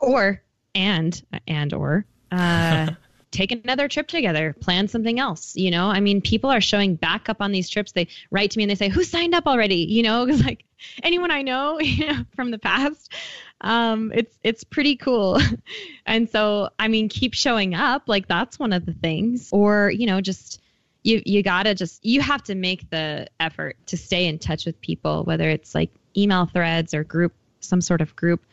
or, 0.00 0.42
and, 0.74 1.22
and, 1.46 1.72
or, 1.72 2.06
uh, 2.32 2.90
take 3.36 3.52
another 3.52 3.86
trip 3.88 4.08
together, 4.08 4.54
plan 4.60 4.88
something 4.88 5.20
else. 5.20 5.54
You 5.54 5.70
know, 5.70 5.86
I 5.88 6.00
mean, 6.00 6.20
people 6.20 6.50
are 6.50 6.60
showing 6.60 6.94
back 6.96 7.28
up 7.28 7.40
on 7.40 7.52
these 7.52 7.68
trips. 7.68 7.92
They 7.92 8.08
write 8.30 8.50
to 8.52 8.58
me 8.58 8.64
and 8.64 8.70
they 8.70 8.74
say, 8.74 8.88
"Who 8.88 9.04
signed 9.04 9.34
up 9.34 9.46
already?" 9.46 9.84
You 9.84 10.02
know, 10.02 10.24
like 10.46 10.64
anyone 11.02 11.30
I 11.30 11.42
know, 11.42 11.78
you 11.80 12.06
know, 12.06 12.24
from 12.34 12.50
the 12.50 12.58
past, 12.58 13.12
um, 13.60 14.12
it's 14.14 14.36
it's 14.42 14.64
pretty 14.64 14.96
cool. 14.96 15.40
and 16.06 16.28
so, 16.30 16.70
I 16.78 16.88
mean, 16.88 17.08
keep 17.08 17.34
showing 17.34 17.74
up. 17.74 18.04
Like 18.06 18.26
that's 18.26 18.58
one 18.58 18.72
of 18.72 18.86
the 18.86 18.94
things. 18.94 19.50
Or 19.52 19.90
you 19.90 20.06
know, 20.06 20.20
just 20.20 20.60
you 21.04 21.22
you 21.24 21.42
gotta 21.42 21.74
just 21.74 22.04
you 22.04 22.20
have 22.20 22.42
to 22.44 22.54
make 22.54 22.88
the 22.90 23.28
effort 23.38 23.76
to 23.86 23.96
stay 23.96 24.26
in 24.26 24.38
touch 24.38 24.66
with 24.66 24.80
people, 24.80 25.24
whether 25.24 25.48
it's 25.48 25.74
like 25.74 25.90
email 26.16 26.46
threads 26.46 26.94
or 26.94 27.04
group 27.04 27.32
some 27.60 27.80
sort 27.80 28.00
of 28.00 28.16
group 28.16 28.44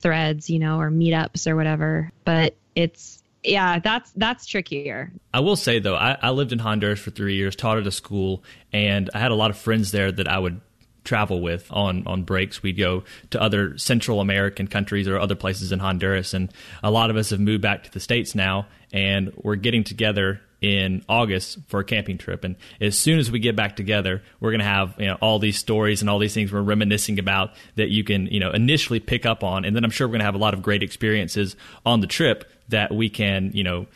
threads, 0.00 0.50
you 0.50 0.58
know, 0.58 0.78
or 0.80 0.90
meetups 0.90 1.46
or 1.46 1.56
whatever. 1.56 2.12
But 2.24 2.56
it's 2.74 3.23
yeah, 3.44 3.78
that's 3.78 4.10
that's 4.12 4.46
trickier. 4.46 5.12
I 5.32 5.40
will 5.40 5.56
say 5.56 5.78
though, 5.78 5.96
I, 5.96 6.16
I 6.20 6.30
lived 6.30 6.52
in 6.52 6.58
Honduras 6.58 7.00
for 7.00 7.10
three 7.10 7.36
years, 7.36 7.54
taught 7.54 7.78
at 7.78 7.86
a 7.86 7.92
school, 7.92 8.42
and 8.72 9.10
I 9.14 9.18
had 9.18 9.30
a 9.30 9.34
lot 9.34 9.50
of 9.50 9.58
friends 9.58 9.92
there 9.92 10.10
that 10.10 10.28
I 10.28 10.38
would 10.38 10.60
travel 11.04 11.40
with 11.40 11.70
on 11.70 12.06
on 12.06 12.22
breaks. 12.22 12.62
We'd 12.62 12.78
go 12.78 13.04
to 13.30 13.40
other 13.40 13.76
Central 13.78 14.20
American 14.20 14.66
countries 14.66 15.06
or 15.06 15.18
other 15.18 15.34
places 15.34 15.72
in 15.72 15.78
Honduras, 15.78 16.34
and 16.34 16.52
a 16.82 16.90
lot 16.90 17.10
of 17.10 17.16
us 17.16 17.30
have 17.30 17.40
moved 17.40 17.62
back 17.62 17.84
to 17.84 17.92
the 17.92 18.00
states 18.00 18.34
now, 18.34 18.66
and 18.92 19.32
we're 19.36 19.56
getting 19.56 19.84
together 19.84 20.40
in 20.60 21.04
August 21.10 21.58
for 21.68 21.80
a 21.80 21.84
camping 21.84 22.16
trip. 22.16 22.42
And 22.42 22.56
as 22.80 22.98
soon 22.98 23.18
as 23.18 23.30
we 23.30 23.38
get 23.38 23.54
back 23.54 23.76
together, 23.76 24.22
we're 24.40 24.50
going 24.50 24.60
to 24.60 24.64
have 24.64 24.94
you 24.98 25.06
know 25.06 25.18
all 25.20 25.38
these 25.38 25.58
stories 25.58 26.00
and 26.00 26.08
all 26.08 26.18
these 26.18 26.32
things 26.32 26.50
we're 26.50 26.62
reminiscing 26.62 27.18
about 27.18 27.52
that 27.76 27.90
you 27.90 28.02
can 28.02 28.26
you 28.26 28.40
know 28.40 28.50
initially 28.50 29.00
pick 29.00 29.26
up 29.26 29.44
on, 29.44 29.64
and 29.64 29.76
then 29.76 29.84
I'm 29.84 29.90
sure 29.90 30.06
we're 30.08 30.12
going 30.12 30.20
to 30.20 30.26
have 30.26 30.34
a 30.34 30.38
lot 30.38 30.54
of 30.54 30.62
great 30.62 30.82
experiences 30.82 31.56
on 31.84 32.00
the 32.00 32.06
trip 32.06 32.50
that 32.68 32.94
we 32.94 33.08
can 33.08 33.50
you 33.54 33.64
know 33.64 33.86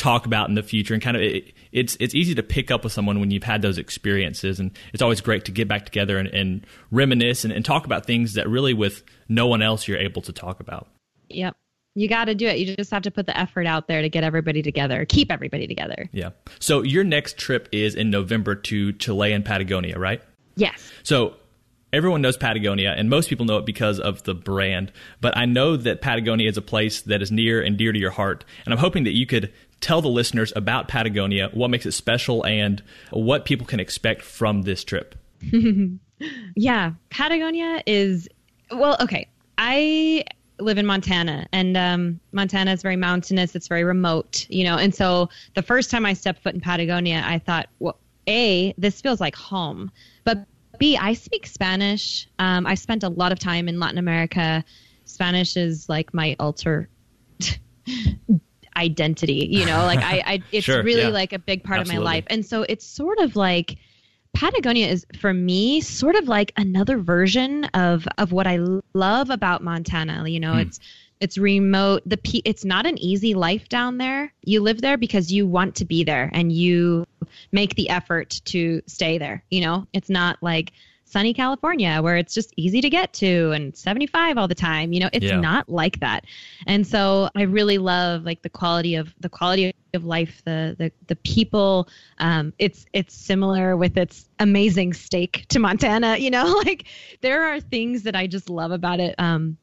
talk 0.00 0.24
about 0.24 0.48
in 0.48 0.54
the 0.54 0.62
future 0.62 0.94
and 0.94 1.02
kind 1.02 1.16
of 1.16 1.22
it, 1.22 1.52
it's 1.72 1.96
it's 2.00 2.14
easy 2.14 2.34
to 2.34 2.42
pick 2.42 2.70
up 2.70 2.84
with 2.84 2.92
someone 2.92 3.20
when 3.20 3.30
you've 3.30 3.44
had 3.44 3.60
those 3.60 3.76
experiences. 3.78 4.58
And 4.58 4.70
it's 4.92 5.02
always 5.02 5.20
great 5.20 5.44
to 5.44 5.52
get 5.52 5.68
back 5.68 5.84
together 5.84 6.16
and, 6.16 6.28
and 6.28 6.66
reminisce 6.90 7.44
and, 7.44 7.52
and 7.52 7.64
talk 7.64 7.84
about 7.84 8.06
things 8.06 8.34
that 8.34 8.48
really 8.48 8.72
with 8.72 9.02
no 9.28 9.46
one 9.46 9.62
else 9.62 9.86
you're 9.86 9.98
able 9.98 10.22
to 10.22 10.32
talk 10.32 10.60
about. 10.60 10.88
Yep. 11.28 11.54
You 11.94 12.08
got 12.08 12.26
to 12.26 12.34
do 12.34 12.46
it. 12.46 12.58
You 12.58 12.74
just 12.76 12.90
have 12.92 13.02
to 13.02 13.10
put 13.10 13.26
the 13.26 13.36
effort 13.38 13.66
out 13.66 13.88
there 13.88 14.00
to 14.00 14.08
get 14.08 14.24
everybody 14.24 14.62
together 14.62 15.04
keep 15.04 15.30
everybody 15.30 15.66
together. 15.66 16.08
Yeah. 16.12 16.30
So 16.60 16.82
your 16.82 17.04
next 17.04 17.36
trip 17.36 17.68
is 17.70 17.94
in 17.94 18.10
november 18.10 18.54
to 18.54 18.92
chile 18.94 19.32
and 19.32 19.44
patagonia 19.44 19.98
right? 19.98 20.22
Yes. 20.56 20.92
So 21.02 21.36
everyone 21.92 22.22
knows 22.22 22.36
Patagonia, 22.36 22.94
and 22.96 23.10
most 23.10 23.28
people 23.28 23.46
know 23.46 23.58
it 23.58 23.66
because 23.66 23.98
of 23.98 24.22
the 24.24 24.34
brand. 24.34 24.92
But 25.20 25.36
I 25.36 25.44
know 25.44 25.76
that 25.76 26.00
Patagonia 26.00 26.48
is 26.48 26.56
a 26.56 26.62
place 26.62 27.02
that 27.02 27.22
is 27.22 27.30
near 27.30 27.62
and 27.62 27.76
dear 27.76 27.92
to 27.92 27.98
your 27.98 28.10
heart, 28.10 28.44
and 28.64 28.72
I'm 28.72 28.80
hoping 28.80 29.04
that 29.04 29.14
you 29.14 29.26
could 29.26 29.52
tell 29.80 30.02
the 30.02 30.08
listeners 30.08 30.52
about 30.54 30.88
Patagonia, 30.88 31.48
what 31.52 31.68
makes 31.68 31.86
it 31.86 31.92
special, 31.92 32.44
and 32.46 32.82
what 33.10 33.44
people 33.44 33.66
can 33.66 33.80
expect 33.80 34.22
from 34.22 34.62
this 34.62 34.84
trip. 34.84 35.14
yeah, 36.56 36.92
Patagonia 37.10 37.82
is 37.86 38.28
well, 38.70 38.96
okay. 39.00 39.28
I 39.58 40.24
live 40.58 40.78
in 40.78 40.86
Montana, 40.86 41.46
and 41.52 41.76
um, 41.76 42.20
Montana 42.32 42.72
is 42.72 42.82
very 42.82 42.96
mountainous. 42.96 43.54
It's 43.54 43.68
very 43.68 43.84
remote, 43.84 44.46
you 44.48 44.64
know. 44.64 44.76
And 44.76 44.94
so 44.94 45.28
the 45.54 45.62
first 45.62 45.90
time 45.90 46.06
I 46.06 46.12
stepped 46.12 46.42
foot 46.42 46.54
in 46.54 46.60
Patagonia, 46.60 47.22
I 47.24 47.38
thought, 47.38 47.68
well, 47.78 47.98
a 48.28 48.74
this 48.78 49.00
feels 49.00 49.20
like 49.20 49.34
home, 49.34 49.90
but 50.24 50.46
B 50.80 50.96
I 50.96 51.12
speak 51.12 51.46
Spanish. 51.46 52.26
Um, 52.40 52.66
I 52.66 52.74
spent 52.74 53.04
a 53.04 53.08
lot 53.08 53.30
of 53.30 53.38
time 53.38 53.68
in 53.68 53.78
Latin 53.78 53.98
America. 53.98 54.64
Spanish 55.04 55.56
is 55.56 55.88
like 55.88 56.12
my 56.12 56.34
alter 56.40 56.88
identity 58.76 59.48
you 59.50 59.66
know 59.66 59.84
like 59.84 59.98
i, 59.98 60.22
I 60.24 60.42
it's 60.52 60.64
sure, 60.64 60.82
really 60.82 61.02
yeah. 61.02 61.08
like 61.08 61.32
a 61.32 61.38
big 61.38 61.64
part 61.64 61.80
Absolutely. 61.80 61.98
of 61.98 62.04
my 62.04 62.10
life 62.10 62.24
and 62.28 62.46
so 62.46 62.62
it's 62.62 62.86
sort 62.86 63.18
of 63.18 63.34
like 63.36 63.76
patagonia 64.32 64.86
is 64.86 65.04
for 65.18 65.34
me 65.34 65.80
sort 65.80 66.14
of 66.14 66.28
like 66.28 66.52
another 66.56 66.96
version 66.96 67.64
of 67.74 68.06
of 68.16 68.30
what 68.32 68.46
i 68.46 68.58
love 68.94 69.28
about 69.28 69.62
montana 69.62 70.26
you 70.28 70.38
know 70.38 70.52
hmm. 70.52 70.60
it's 70.60 70.78
it's 71.20 71.38
remote 71.38 72.02
the 72.06 72.16
p 72.16 72.42
it's 72.44 72.64
not 72.64 72.86
an 72.86 72.98
easy 72.98 73.34
life 73.34 73.68
down 73.68 73.98
there 73.98 74.32
you 74.42 74.60
live 74.60 74.80
there 74.80 74.96
because 74.96 75.32
you 75.32 75.46
want 75.46 75.74
to 75.74 75.84
be 75.84 76.04
there 76.04 76.30
and 76.32 76.52
you 76.52 77.06
make 77.52 77.74
the 77.74 77.88
effort 77.90 78.40
to 78.44 78.82
stay 78.86 79.18
there 79.18 79.44
you 79.50 79.60
know 79.60 79.86
it's 79.92 80.10
not 80.10 80.38
like 80.42 80.72
sunny 81.10 81.34
California 81.34 82.00
where 82.02 82.16
it's 82.16 82.32
just 82.32 82.52
easy 82.56 82.80
to 82.80 82.88
get 82.88 83.12
to 83.12 83.50
and 83.50 83.76
75 83.76 84.38
all 84.38 84.46
the 84.46 84.54
time. 84.54 84.92
You 84.92 85.00
know, 85.00 85.10
it's 85.12 85.26
yeah. 85.26 85.40
not 85.40 85.68
like 85.68 85.98
that. 86.00 86.24
And 86.66 86.86
so 86.86 87.28
I 87.34 87.42
really 87.42 87.78
love 87.78 88.22
like 88.22 88.42
the 88.42 88.48
quality 88.48 88.94
of 88.94 89.12
the 89.18 89.28
quality 89.28 89.74
of 89.92 90.04
life, 90.04 90.40
the 90.44 90.76
the 90.78 90.92
the 91.08 91.16
people. 91.16 91.88
Um, 92.18 92.52
it's 92.58 92.86
it's 92.92 93.14
similar 93.14 93.76
with 93.76 93.96
its 93.96 94.28
amazing 94.38 94.94
steak 94.94 95.46
to 95.48 95.58
Montana. 95.58 96.16
You 96.16 96.30
know, 96.30 96.44
like 96.64 96.84
there 97.20 97.52
are 97.52 97.60
things 97.60 98.04
that 98.04 98.14
I 98.14 98.26
just 98.28 98.48
love 98.48 98.70
about 98.70 99.00
it. 99.00 99.16
Um, 99.18 99.58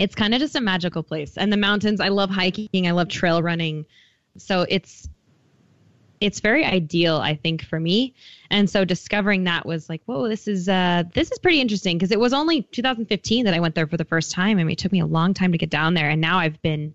it's 0.00 0.14
kind 0.14 0.32
of 0.32 0.40
just 0.40 0.56
a 0.56 0.62
magical 0.62 1.02
place, 1.02 1.36
and 1.36 1.52
the 1.52 1.58
mountains. 1.58 2.00
I 2.00 2.08
love 2.08 2.30
hiking. 2.30 2.88
I 2.88 2.92
love 2.92 3.08
trail 3.08 3.42
running. 3.42 3.84
So 4.38 4.64
it's 4.68 5.08
it's 6.20 6.40
very 6.40 6.64
ideal, 6.64 7.16
I 7.16 7.34
think, 7.34 7.62
for 7.62 7.78
me. 7.78 8.14
And 8.50 8.68
so 8.68 8.84
discovering 8.84 9.44
that 9.44 9.64
was 9.64 9.88
like, 9.88 10.02
whoa, 10.06 10.26
this 10.26 10.48
is 10.48 10.70
uh, 10.70 11.04
this 11.12 11.30
is 11.30 11.38
pretty 11.38 11.60
interesting 11.60 11.98
because 11.98 12.12
it 12.12 12.18
was 12.18 12.32
only 12.32 12.62
2015 12.62 13.44
that 13.44 13.52
I 13.52 13.60
went 13.60 13.74
there 13.74 13.86
for 13.86 13.98
the 13.98 14.06
first 14.06 14.32
time. 14.32 14.58
I 14.58 14.64
mean, 14.64 14.72
it 14.72 14.78
took 14.78 14.90
me 14.90 15.00
a 15.00 15.06
long 15.06 15.34
time 15.34 15.52
to 15.52 15.58
get 15.58 15.68
down 15.68 15.92
there, 15.92 16.08
and 16.08 16.20
now 16.20 16.38
I've 16.38 16.60
been 16.62 16.94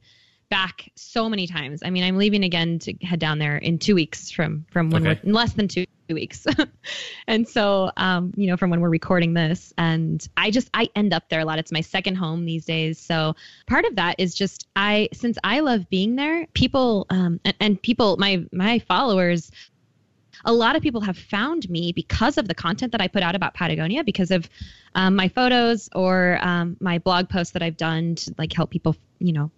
back 0.50 0.92
so 0.96 1.28
many 1.30 1.48
times. 1.48 1.82
I 1.84 1.90
mean, 1.90 2.04
I'm 2.04 2.18
leaving 2.18 2.44
again 2.44 2.80
to 2.80 2.94
head 3.02 3.20
down 3.20 3.40
there 3.40 3.58
in 3.58 3.80
two 3.80 3.96
weeks 3.96 4.32
from 4.32 4.66
from 4.72 4.90
when 4.90 5.08
okay. 5.08 5.20
we're 5.24 5.34
less 5.34 5.54
than 5.54 5.68
two 5.68 5.86
weeks, 6.10 6.46
and 7.28 7.48
so 7.48 7.92
um, 7.98 8.34
you 8.36 8.48
know 8.48 8.58
from 8.58 8.70
when 8.70 8.82
we're 8.82 8.90
recording 8.90 9.34
this, 9.34 9.74
and 9.78 10.28
I 10.38 10.52
just 10.52 10.70
I 10.74 10.90
end 10.96 11.14
up 11.14 11.30
there 11.30 11.40
a 11.40 11.46
lot. 11.46 11.60
It's 11.60 11.72
my 11.72 11.82
second 11.82 12.16
home 12.16 12.46
these 12.46 12.66
days. 12.66 13.00
So 13.00 13.36
part 13.68 13.86
of 13.86 13.96
that 13.96 14.16
is 14.18 14.36
just 14.36 14.68
I 14.76 15.10
since 15.14 15.38
I 15.44 15.62
love 15.62 15.90
being 15.90 16.16
there, 16.16 16.48
people 16.54 17.08
um, 17.10 17.40
and, 17.44 17.56
and 17.60 17.82
people 17.82 18.18
my 18.18 18.46
my 18.52 18.80
followers 18.80 19.52
a 20.44 20.54
lot 20.54 20.76
of 20.76 20.84
people 20.84 21.02
have 21.02 21.18
found 21.18 21.70
me 21.70 21.92
because 21.92 22.38
of 22.38 22.48
the 22.48 22.54
content 22.54 22.92
that 22.92 23.02
I 23.02 23.08
put 23.08 23.24
out 23.24 23.36
about 23.36 23.54
Patagonia, 23.54 24.04
because 24.04 24.32
of 24.32 24.48
um, 24.94 25.16
my 25.16 25.28
photos 25.28 25.90
or 25.96 26.38
um, 26.42 26.78
my 26.80 27.00
blog 27.00 27.30
posts 27.30 27.54
that 27.54 27.64
I've 27.64 27.78
done 27.78 28.16
to 28.16 28.36
like 28.38 28.54
help 28.54 28.70
people, 28.70 28.96
you 29.20 29.34
know, 29.34 29.50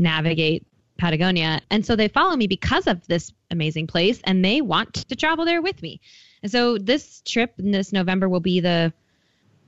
navigate 0.00 0.66
Patagonia. 0.98 1.60
And 1.70 1.84
so 1.84 1.96
they 1.96 2.08
follow 2.08 2.36
me 2.36 2.46
because 2.46 2.86
of 2.86 3.06
this 3.06 3.32
amazing 3.50 3.86
place 3.86 4.20
and 4.24 4.44
they 4.44 4.60
want 4.60 4.94
to 4.94 5.16
travel 5.16 5.44
there 5.44 5.62
with 5.62 5.80
me. 5.82 6.00
And 6.42 6.50
so 6.50 6.78
this 6.78 7.22
trip 7.22 7.54
in 7.58 7.70
this 7.70 7.92
November 7.92 8.28
will 8.28 8.40
be 8.40 8.60
the 8.60 8.92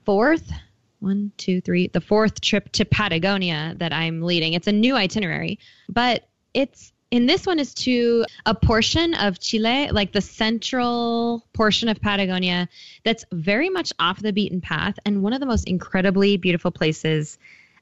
fourth, 0.05 0.51
one, 0.99 1.31
two, 1.37 1.61
three, 1.61 1.87
the 1.87 2.01
fourth 2.01 2.41
trip 2.41 2.71
to 2.73 2.85
Patagonia 2.85 3.75
that 3.77 3.93
I'm 3.93 4.21
leading. 4.21 4.53
It's 4.53 4.67
a 4.67 4.71
new 4.71 4.95
itinerary, 4.95 5.59
but 5.89 6.27
it's 6.53 6.91
in 7.11 7.27
this 7.27 7.45
one 7.45 7.59
is 7.59 7.75
to 7.75 8.25
a 8.47 8.55
portion 8.55 9.13
of 9.13 9.39
Chile, 9.39 9.91
like 9.91 10.13
the 10.13 10.21
central 10.21 11.45
portion 11.53 11.87
of 11.87 12.01
Patagonia, 12.01 12.67
that's 13.03 13.23
very 13.31 13.69
much 13.69 13.93
off 13.99 14.19
the 14.19 14.33
beaten 14.33 14.61
path 14.61 14.97
and 15.05 15.21
one 15.21 15.31
of 15.33 15.39
the 15.39 15.45
most 15.45 15.67
incredibly 15.67 16.37
beautiful 16.37 16.71
places 16.71 17.37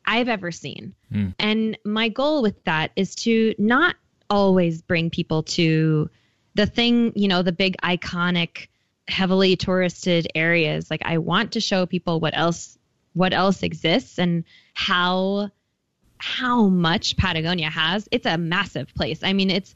I've 0.05 0.27
ever 0.29 0.51
seen. 0.51 0.93
Mm. 1.13 1.35
And 1.39 1.77
my 1.85 2.09
goal 2.09 2.41
with 2.41 2.63
that 2.65 2.91
is 2.95 3.15
to 3.15 3.53
not 3.57 3.95
always 4.29 4.81
bring 4.81 5.09
people 5.09 5.43
to 5.43 6.09
the 6.55 6.65
thing, 6.65 7.13
you 7.15 7.27
know, 7.27 7.41
the 7.41 7.51
big 7.51 7.77
iconic, 7.77 8.67
heavily 9.07 9.55
touristed 9.55 10.27
areas. 10.35 10.89
Like 10.89 11.01
I 11.05 11.17
want 11.17 11.53
to 11.53 11.59
show 11.59 11.85
people 11.85 12.19
what 12.19 12.35
else 12.35 12.77
what 13.13 13.33
else 13.33 13.61
exists 13.61 14.17
and 14.17 14.43
how 14.73 15.49
how 16.17 16.67
much 16.67 17.17
Patagonia 17.17 17.69
has. 17.69 18.07
It's 18.11 18.25
a 18.25 18.37
massive 18.37 18.93
place. 18.93 19.23
I 19.23 19.33
mean, 19.33 19.49
it's 19.49 19.73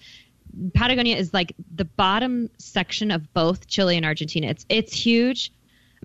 Patagonia 0.73 1.17
is 1.17 1.33
like 1.33 1.53
the 1.73 1.85
bottom 1.85 2.49
section 2.57 3.11
of 3.11 3.33
both 3.33 3.67
Chile 3.67 3.97
and 3.97 4.05
Argentina. 4.05 4.47
It's 4.47 4.65
it's 4.69 4.93
huge 4.93 5.51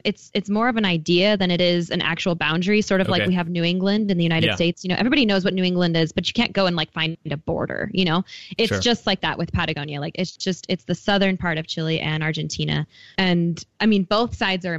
it's 0.05 0.31
it's 0.35 0.49
more 0.49 0.69
of 0.69 0.77
an 0.77 0.85
idea 0.85 1.37
than 1.37 1.51
it 1.51 1.61
is 1.61 1.91
an 1.91 2.03
actual 2.03 2.35
boundary. 2.35 2.83
Sort 2.83 3.01
of 3.01 3.09
okay. 3.09 3.21
like 3.21 3.29
we 3.29 3.35
have 3.35 3.49
New 3.49 3.65
England 3.65 4.11
in 4.11 4.19
the 4.19 4.23
United 4.23 4.49
yeah. 4.49 4.55
States. 4.55 4.85
You 4.85 4.89
know, 4.89 4.97
everybody 4.99 5.27
knows 5.27 5.45
what 5.45 5.55
New 5.55 5.65
England 5.65 5.97
is, 5.97 6.13
but 6.13 6.27
you 6.27 6.33
can't 6.33 6.53
go 6.53 6.67
and 6.67 6.77
like 6.77 6.93
find 6.93 7.17
a 7.31 7.37
border. 7.37 7.91
You 7.93 8.05
know, 8.05 8.25
it's 8.59 8.69
sure. 8.69 8.81
just 8.81 9.07
like 9.07 9.21
that 9.23 9.39
with 9.39 9.53
Patagonia. 9.53 10.01
Like 10.01 10.15
it's 10.17 10.37
just 10.37 10.67
it's 10.69 10.85
the 10.85 10.95
southern 10.95 11.37
part 11.37 11.59
of 11.59 11.67
Chile 11.67 12.01
and 12.01 12.23
Argentina, 12.23 12.87
and 13.19 13.65
I 13.81 13.87
mean 13.87 14.05
both 14.05 14.37
sides 14.37 14.67
are 14.67 14.75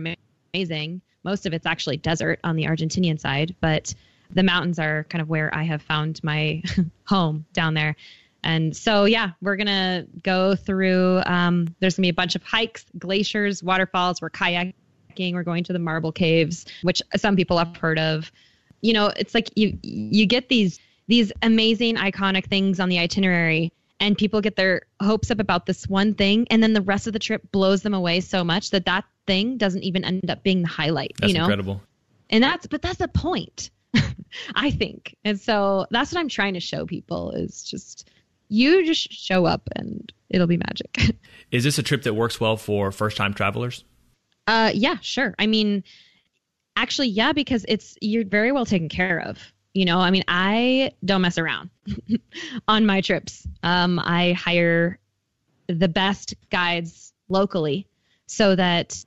amazing. 0.54 1.02
Most 1.24 1.46
of 1.46 1.54
it's 1.54 1.66
actually 1.66 1.98
desert 1.98 2.40
on 2.44 2.56
the 2.56 2.66
Argentinian 2.66 3.20
side, 3.20 3.56
but 3.62 3.94
the 4.34 4.44
mountains 4.44 4.80
are 4.80 5.06
kind 5.10 5.22
of 5.22 5.30
where 5.30 5.54
I 5.54 5.64
have 5.64 5.82
found 5.82 6.24
my 6.24 6.64
home 7.06 7.46
down 7.54 7.74
there. 7.74 7.96
And 8.44 8.76
so, 8.76 9.06
yeah, 9.06 9.32
we're 9.42 9.56
going 9.56 9.68
to 9.68 10.08
go 10.24 10.56
through. 10.56 11.22
Um, 11.26 11.76
there's 11.80 11.96
going 11.96 12.04
to 12.04 12.08
be 12.08 12.10
a 12.10 12.14
bunch 12.14 12.36
of 12.36 12.44
hikes, 12.44 12.86
glaciers, 12.98 13.62
waterfalls. 13.62 14.22
We're 14.22 14.32
kayaking 14.32 14.74
we're 15.19 15.43
going 15.43 15.63
to 15.65 15.74
the 15.74 15.80
marble 15.80 16.12
caves, 16.12 16.65
which 16.84 17.02
some 17.15 17.36
people 17.36 17.58
have 17.58 17.76
heard 17.78 18.00
of. 18.00 18.32
You 18.82 18.93
know, 18.93 19.08
it's 19.15 19.34
like 19.34 19.50
you 19.56 19.78
you 19.84 20.26
get 20.26 20.50
these 20.50 20.80
these 21.08 21.32
amazing 21.41 21.95
iconic 21.95 22.45
things 22.45 22.80
on 22.80 22.89
the 22.89 23.00
itinerary 23.00 23.71
and 24.00 24.17
people 24.17 24.41
get 24.41 24.56
their 24.56 24.82
hopes 25.02 25.30
up 25.30 25.39
about 25.39 25.65
this 25.65 25.88
one 25.88 26.13
thing 26.13 26.47
and 26.50 26.63
then 26.63 26.74
the 26.74 26.82
rest 26.82 27.06
of 27.06 27.13
the 27.13 27.19
trip 27.19 27.52
blows 27.52 27.84
them 27.84 27.93
away 27.93 28.19
so 28.19 28.43
much 28.43 28.71
that 28.71 28.86
that 28.86 29.06
thing 29.28 29.58
doesn't 29.58 29.84
even 29.84 30.04
end 30.04 30.30
up 30.30 30.41
being 30.43 30.62
the 30.62 30.67
highlight, 30.67 31.12
that's 31.19 31.32
you 31.32 31.38
know? 31.38 31.45
incredible. 31.45 31.82
And 32.30 32.43
that's 32.43 32.67
but 32.67 32.82
that's 32.82 32.97
the 32.97 33.08
point. 33.08 33.69
I 34.56 34.71
think. 34.71 35.15
And 35.26 35.39
so 35.39 35.86
that's 35.91 36.13
what 36.13 36.19
I'm 36.19 36.30
trying 36.30 36.54
to 36.54 36.60
show 36.60 36.86
people 36.86 37.32
is 37.32 37.63
just 37.63 38.10
you 38.47 38.86
just 38.86 39.12
show 39.12 39.45
up 39.45 39.67
and 39.76 40.12
it'll 40.30 40.47
be 40.47 40.58
magic. 40.58 41.17
Is 41.52 41.63
this 41.63 41.78
a 41.78 41.84
trip 41.84 42.04
that 42.04 42.13
works 42.13 42.39
well 42.39 42.58
for 42.58 42.91
first 42.91 43.17
time 43.17 43.34
travelers? 43.34 43.84
Uh, 44.47 44.71
yeah, 44.73 44.97
sure. 45.01 45.36
I 45.39 45.47
mean, 45.47 45.84
Actually, 46.77 47.10
yeah, 47.10 47.34
because 47.34 47.65
it's 47.67 47.97
you're 48.01 48.25
very 48.25 48.51
well 48.51 48.65
taken 48.65 48.89
care 48.89 49.19
of. 49.19 49.38
You 49.73 49.86
know, 49.86 49.99
I 49.99 50.10
mean, 50.10 50.23
I 50.27 50.91
don't 51.06 51.21
mess 51.21 51.38
around 51.38 51.69
on 52.67 52.86
my 52.86 53.01
trips. 53.01 53.47
Um, 53.63 53.99
I 53.99 54.34
hire 54.34 54.99
the 55.67 55.88
best 55.88 56.34
guides 56.49 57.13
locally 57.30 57.88
so 58.25 58.56
that 58.56 59.04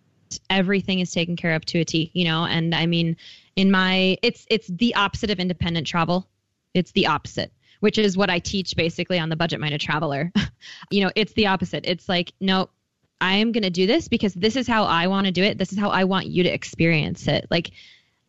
everything 0.50 1.00
is 1.00 1.10
taken 1.10 1.36
care 1.36 1.54
of 1.54 1.64
to 1.66 1.80
a 1.80 1.84
T, 1.84 2.10
you 2.14 2.24
know, 2.24 2.44
and 2.44 2.74
I 2.74 2.86
mean 2.86 3.16
in 3.56 3.70
my 3.70 4.18
it's 4.22 4.46
it's 4.50 4.68
the 4.68 4.94
opposite 4.94 5.30
of 5.30 5.38
independent 5.38 5.86
travel. 5.86 6.28
It's 6.74 6.92
the 6.92 7.06
opposite, 7.06 7.52
which 7.80 7.98
is 7.98 8.16
what 8.16 8.30
I 8.30 8.38
teach 8.40 8.76
basically 8.76 9.18
on 9.18 9.28
the 9.30 9.36
budget 9.36 9.60
minded 9.60 9.80
traveler. 9.80 10.32
you 10.90 11.02
know, 11.02 11.10
it's 11.16 11.32
the 11.32 11.46
opposite. 11.46 11.84
It's 11.86 12.08
like, 12.08 12.32
no, 12.40 12.68
I 13.20 13.36
am 13.36 13.52
going 13.52 13.62
to 13.62 13.70
do 13.70 13.86
this 13.86 14.08
because 14.08 14.34
this 14.34 14.56
is 14.56 14.66
how 14.66 14.84
I 14.84 15.06
want 15.06 15.26
to 15.26 15.32
do 15.32 15.42
it. 15.42 15.58
This 15.58 15.72
is 15.72 15.78
how 15.78 15.90
I 15.90 16.04
want 16.04 16.26
you 16.26 16.42
to 16.42 16.48
experience 16.48 17.26
it. 17.28 17.46
Like 17.50 17.70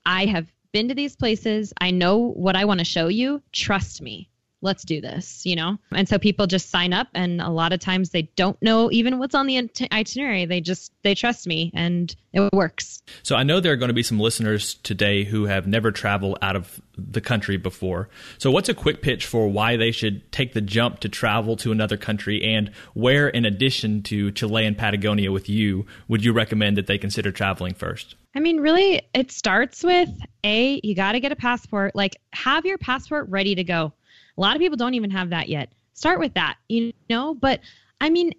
I 0.05 0.25
have 0.25 0.51
been 0.71 0.89
to 0.89 0.95
these 0.95 1.15
places. 1.15 1.73
I 1.79 1.91
know 1.91 2.17
what 2.17 2.55
I 2.55 2.65
want 2.65 2.79
to 2.79 2.85
show 2.85 3.07
you. 3.07 3.41
Trust 3.51 4.01
me 4.01 4.29
let's 4.65 4.83
do 4.83 4.99
this, 4.99 5.45
you 5.45 5.55
know? 5.55 5.77
And 5.93 6.09
so 6.09 6.19
people 6.19 6.47
just 6.47 6.69
sign 6.69 6.91
up 6.91 7.07
and 7.13 7.41
a 7.41 7.49
lot 7.49 7.71
of 7.71 7.79
times 7.79 8.09
they 8.09 8.23
don't 8.35 8.61
know 8.61 8.91
even 8.91 9.19
what's 9.19 9.35
on 9.35 9.47
the 9.47 9.69
itinerary. 9.91 10.45
They 10.45 10.59
just 10.59 10.91
they 11.03 11.15
trust 11.15 11.47
me 11.47 11.71
and 11.73 12.13
it 12.33 12.51
works. 12.51 13.01
So 13.23 13.35
I 13.35 13.43
know 13.43 13.61
there 13.61 13.71
are 13.71 13.77
going 13.77 13.89
to 13.89 13.93
be 13.93 14.03
some 14.03 14.19
listeners 14.19 14.73
today 14.75 15.23
who 15.23 15.45
have 15.45 15.67
never 15.67 15.91
traveled 15.91 16.37
out 16.41 16.57
of 16.57 16.81
the 16.97 17.21
country 17.21 17.55
before. 17.55 18.09
So 18.37 18.51
what's 18.51 18.67
a 18.67 18.73
quick 18.73 19.01
pitch 19.01 19.25
for 19.25 19.47
why 19.47 19.77
they 19.77 19.91
should 19.91 20.29
take 20.31 20.53
the 20.53 20.61
jump 20.61 20.99
to 21.01 21.09
travel 21.09 21.55
to 21.57 21.71
another 21.71 21.95
country 21.95 22.43
and 22.43 22.71
where 22.93 23.29
in 23.29 23.45
addition 23.45 24.01
to 24.03 24.31
Chile 24.31 24.65
and 24.65 24.77
Patagonia 24.77 25.31
with 25.31 25.47
you 25.47 25.85
would 26.07 26.25
you 26.25 26.33
recommend 26.33 26.77
that 26.77 26.87
they 26.87 26.97
consider 26.97 27.31
traveling 27.31 27.73
first? 27.73 28.15
I 28.35 28.41
mean, 28.41 28.59
really, 28.59 29.01
it 29.13 29.31
starts 29.31 29.81
with 29.81 30.09
A, 30.43 30.81
you 30.83 30.93
got 30.93 31.13
to 31.13 31.21
get 31.21 31.31
a 31.31 31.37
passport. 31.37 31.95
Like, 31.95 32.17
have 32.33 32.65
your 32.65 32.77
passport 32.77 33.29
ready 33.29 33.55
to 33.55 33.63
go. 33.63 33.93
A 34.37 34.41
lot 34.41 34.55
of 34.55 34.61
people 34.61 34.77
don't 34.77 34.93
even 34.93 35.11
have 35.11 35.29
that 35.29 35.49
yet. 35.49 35.71
Start 35.93 36.19
with 36.19 36.33
that, 36.33 36.57
you 36.67 36.93
know? 37.09 37.33
But 37.33 37.61
I 38.01 38.09
mean, 38.09 38.33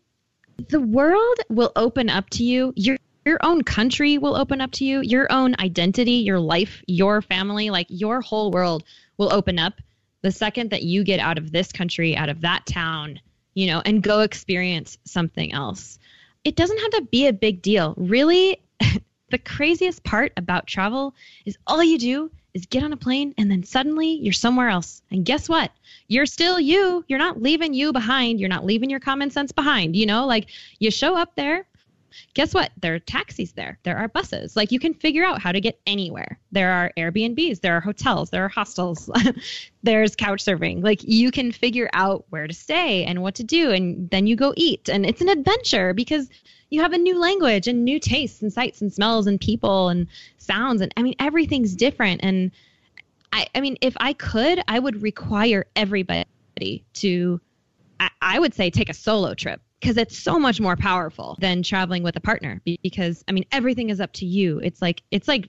the 0.68 0.80
world 0.80 1.38
will 1.48 1.72
open 1.76 2.10
up 2.10 2.30
to 2.30 2.44
you. 2.44 2.72
Your 2.76 2.96
your 3.24 3.38
own 3.42 3.62
country 3.62 4.18
will 4.18 4.36
open 4.36 4.60
up 4.60 4.70
to 4.72 4.84
you. 4.84 5.00
Your 5.00 5.26
own 5.32 5.56
identity, 5.58 6.12
your 6.12 6.38
life, 6.38 6.82
your 6.86 7.20
family, 7.22 7.70
like 7.70 7.86
your 7.88 8.20
whole 8.20 8.52
world 8.52 8.84
will 9.16 9.32
open 9.32 9.58
up 9.58 9.74
the 10.22 10.30
second 10.30 10.70
that 10.70 10.84
you 10.84 11.02
get 11.02 11.18
out 11.18 11.38
of 11.38 11.50
this 11.50 11.72
country, 11.72 12.16
out 12.16 12.28
of 12.28 12.42
that 12.42 12.66
town, 12.66 13.20
you 13.54 13.66
know, 13.66 13.82
and 13.84 14.02
go 14.02 14.20
experience 14.20 14.98
something 15.04 15.52
else. 15.52 15.98
It 16.44 16.54
doesn't 16.54 16.78
have 16.78 16.90
to 16.92 17.02
be 17.10 17.26
a 17.26 17.32
big 17.32 17.62
deal. 17.62 17.94
Really, 17.96 18.62
the 19.30 19.38
craziest 19.38 20.04
part 20.04 20.32
about 20.36 20.68
travel 20.68 21.14
is 21.44 21.58
all 21.66 21.82
you 21.82 21.98
do 21.98 22.30
is 22.56 22.64
get 22.66 22.82
on 22.82 22.92
a 22.92 22.96
plane 22.96 23.34
and 23.36 23.50
then 23.50 23.62
suddenly 23.62 24.08
you're 24.08 24.32
somewhere 24.32 24.70
else. 24.70 25.02
And 25.10 25.26
guess 25.26 25.46
what? 25.46 25.70
You're 26.08 26.26
still 26.26 26.58
you. 26.58 27.04
You're 27.06 27.18
not 27.18 27.42
leaving 27.42 27.74
you 27.74 27.92
behind. 27.92 28.40
You're 28.40 28.48
not 28.48 28.64
leaving 28.64 28.88
your 28.88 28.98
common 28.98 29.30
sense 29.30 29.52
behind. 29.52 29.94
You 29.94 30.06
know, 30.06 30.26
like 30.26 30.48
you 30.78 30.90
show 30.90 31.16
up 31.16 31.36
there. 31.36 31.66
Guess 32.34 32.54
what? 32.54 32.70
There 32.80 32.94
are 32.94 32.98
taxis 32.98 33.52
there. 33.52 33.78
There 33.82 33.96
are 33.96 34.08
buses. 34.08 34.56
Like 34.56 34.72
you 34.72 34.78
can 34.78 34.94
figure 34.94 35.24
out 35.24 35.40
how 35.40 35.52
to 35.52 35.60
get 35.60 35.80
anywhere. 35.86 36.38
There 36.52 36.72
are 36.72 36.92
Airbnbs. 36.96 37.60
There 37.60 37.74
are 37.74 37.80
hotels. 37.80 38.30
There 38.30 38.44
are 38.44 38.48
hostels. 38.48 39.10
There's 39.82 40.16
couch 40.16 40.44
surfing. 40.44 40.82
Like 40.82 41.02
you 41.02 41.30
can 41.30 41.52
figure 41.52 41.88
out 41.92 42.24
where 42.30 42.46
to 42.46 42.54
stay 42.54 43.04
and 43.04 43.22
what 43.22 43.34
to 43.36 43.44
do. 43.44 43.70
And 43.70 44.10
then 44.10 44.26
you 44.26 44.36
go 44.36 44.52
eat. 44.56 44.88
And 44.88 45.06
it's 45.06 45.20
an 45.20 45.28
adventure 45.28 45.94
because 45.94 46.28
you 46.70 46.80
have 46.80 46.92
a 46.92 46.98
new 46.98 47.18
language 47.18 47.68
and 47.68 47.84
new 47.84 47.98
tastes 47.98 48.42
and 48.42 48.52
sights 48.52 48.80
and 48.80 48.92
smells 48.92 49.26
and 49.26 49.40
people 49.40 49.88
and 49.88 50.06
sounds 50.38 50.80
and 50.80 50.92
I 50.96 51.02
mean 51.02 51.14
everything's 51.18 51.74
different 51.74 52.22
and 52.22 52.50
I 53.32 53.46
I 53.54 53.60
mean 53.60 53.76
if 53.80 53.96
I 53.98 54.12
could 54.12 54.60
I 54.68 54.78
would 54.78 55.02
require 55.02 55.66
everybody 55.76 56.84
to 56.94 57.40
I, 58.00 58.10
I 58.20 58.38
would 58.38 58.54
say 58.54 58.70
take 58.70 58.88
a 58.88 58.94
solo 58.94 59.34
trip 59.34 59.60
because 59.80 59.96
it's 59.96 60.16
so 60.16 60.38
much 60.38 60.60
more 60.60 60.76
powerful 60.76 61.36
than 61.40 61.62
traveling 61.62 62.02
with 62.02 62.16
a 62.16 62.20
partner 62.20 62.60
because 62.82 63.24
I 63.28 63.32
mean 63.32 63.44
everything 63.52 63.90
is 63.90 64.00
up 64.00 64.12
to 64.14 64.26
you 64.26 64.58
it's 64.58 64.80
like 64.80 65.02
it's 65.10 65.28
like 65.28 65.48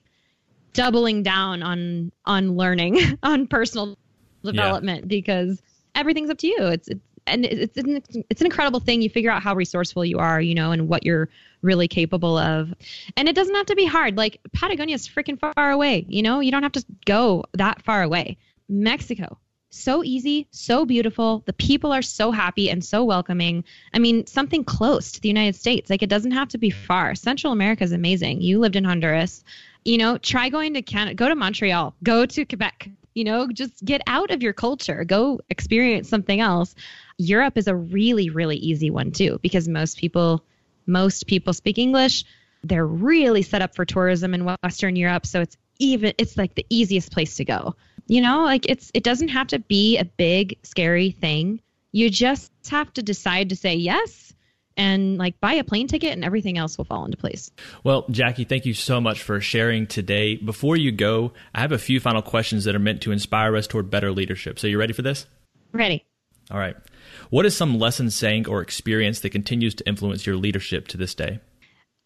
doubling 0.72 1.22
down 1.22 1.62
on 1.62 2.12
on 2.24 2.56
learning 2.56 3.00
on 3.22 3.46
personal 3.46 3.98
development 4.44 5.02
yeah. 5.02 5.08
because 5.08 5.62
everything's 5.94 6.30
up 6.30 6.38
to 6.38 6.46
you 6.46 6.58
it's, 6.66 6.88
it's 6.88 7.00
and 7.28 7.44
it's 7.44 7.76
an, 7.76 8.02
it's 8.30 8.40
an 8.40 8.46
incredible 8.46 8.80
thing. 8.80 9.02
You 9.02 9.10
figure 9.10 9.30
out 9.30 9.42
how 9.42 9.54
resourceful 9.54 10.04
you 10.04 10.18
are, 10.18 10.40
you 10.40 10.54
know, 10.54 10.72
and 10.72 10.88
what 10.88 11.04
you're 11.04 11.28
really 11.62 11.88
capable 11.88 12.36
of. 12.38 12.72
And 13.16 13.28
it 13.28 13.34
doesn't 13.34 13.54
have 13.54 13.66
to 13.66 13.76
be 13.76 13.84
hard. 13.84 14.16
Like 14.16 14.40
Patagonia 14.52 14.94
is 14.94 15.08
freaking 15.08 15.38
far 15.38 15.70
away, 15.70 16.06
you 16.08 16.22
know, 16.22 16.40
you 16.40 16.50
don't 16.50 16.62
have 16.62 16.72
to 16.72 16.84
go 17.06 17.44
that 17.54 17.82
far 17.82 18.02
away. 18.02 18.36
Mexico, 18.68 19.38
so 19.70 20.02
easy, 20.02 20.48
so 20.50 20.84
beautiful. 20.84 21.42
The 21.46 21.52
people 21.52 21.92
are 21.92 22.02
so 22.02 22.30
happy 22.30 22.70
and 22.70 22.84
so 22.84 23.04
welcoming. 23.04 23.64
I 23.92 23.98
mean, 23.98 24.26
something 24.26 24.64
close 24.64 25.12
to 25.12 25.20
the 25.20 25.28
United 25.28 25.56
States. 25.56 25.90
Like 25.90 26.02
it 26.02 26.08
doesn't 26.08 26.32
have 26.32 26.48
to 26.48 26.58
be 26.58 26.70
far. 26.70 27.14
Central 27.14 27.52
America 27.52 27.84
is 27.84 27.92
amazing. 27.92 28.40
You 28.40 28.58
lived 28.58 28.76
in 28.76 28.84
Honduras. 28.84 29.44
You 29.84 29.98
know, 29.98 30.18
try 30.18 30.48
going 30.48 30.74
to 30.74 30.82
Canada, 30.82 31.14
go 31.14 31.28
to 31.28 31.34
Montreal, 31.34 31.94
go 32.02 32.26
to 32.26 32.44
Quebec. 32.44 32.90
You 33.14 33.24
know, 33.24 33.48
just 33.48 33.84
get 33.84 34.02
out 34.06 34.30
of 34.30 34.42
your 34.42 34.52
culture, 34.52 35.04
go 35.04 35.40
experience 35.48 36.08
something 36.08 36.40
else. 36.40 36.74
Europe 37.16 37.58
is 37.58 37.66
a 37.66 37.74
really, 37.74 38.30
really 38.30 38.56
easy 38.56 38.90
one 38.90 39.10
too, 39.12 39.38
because 39.42 39.66
most 39.66 39.98
people 39.98 40.44
most 40.86 41.26
people 41.26 41.52
speak 41.52 41.78
English. 41.78 42.24
They're 42.64 42.86
really 42.86 43.42
set 43.42 43.62
up 43.62 43.74
for 43.74 43.84
tourism 43.84 44.34
in 44.34 44.44
Western 44.62 44.96
Europe, 44.96 45.26
so 45.26 45.40
it's 45.40 45.56
even 45.78 46.14
it's 46.18 46.36
like 46.36 46.54
the 46.54 46.66
easiest 46.70 47.12
place 47.12 47.36
to 47.36 47.44
go. 47.44 47.74
You 48.08 48.22
know, 48.22 48.42
like 48.42 48.68
it's 48.68 48.90
it 48.94 49.04
doesn't 49.04 49.28
have 49.28 49.46
to 49.48 49.58
be 49.58 49.98
a 49.98 50.04
big 50.04 50.58
scary 50.62 51.10
thing. 51.10 51.60
You 51.92 52.10
just 52.10 52.50
have 52.68 52.92
to 52.94 53.02
decide 53.02 53.50
to 53.50 53.56
say 53.56 53.74
yes 53.74 54.32
and 54.78 55.18
like 55.18 55.38
buy 55.40 55.54
a 55.54 55.64
plane 55.64 55.88
ticket 55.88 56.12
and 56.12 56.24
everything 56.24 56.56
else 56.56 56.78
will 56.78 56.84
fall 56.84 57.04
into 57.04 57.16
place. 57.16 57.50
Well, 57.84 58.06
Jackie, 58.10 58.44
thank 58.44 58.64
you 58.64 58.74
so 58.74 59.00
much 59.00 59.22
for 59.22 59.40
sharing 59.40 59.86
today. 59.86 60.36
Before 60.36 60.76
you 60.76 60.92
go, 60.92 61.32
I 61.54 61.60
have 61.60 61.72
a 61.72 61.78
few 61.78 62.00
final 62.00 62.22
questions 62.22 62.64
that 62.64 62.74
are 62.74 62.80
meant 62.80 63.02
to 63.02 63.12
inspire 63.12 63.56
us 63.56 63.66
toward 63.66 63.90
better 63.90 64.12
leadership. 64.12 64.58
So 64.58 64.66
you 64.66 64.78
ready 64.78 64.92
for 64.92 65.02
this? 65.02 65.26
Ready. 65.72 66.04
All 66.50 66.58
right. 66.58 66.76
What 67.28 67.44
is 67.44 67.56
some 67.56 67.78
lesson, 67.78 68.10
saying, 68.10 68.48
or 68.48 68.62
experience 68.62 69.20
that 69.20 69.30
continues 69.30 69.74
to 69.76 69.86
influence 69.86 70.26
your 70.26 70.36
leadership 70.36 70.88
to 70.88 70.96
this 70.96 71.14
day? 71.14 71.40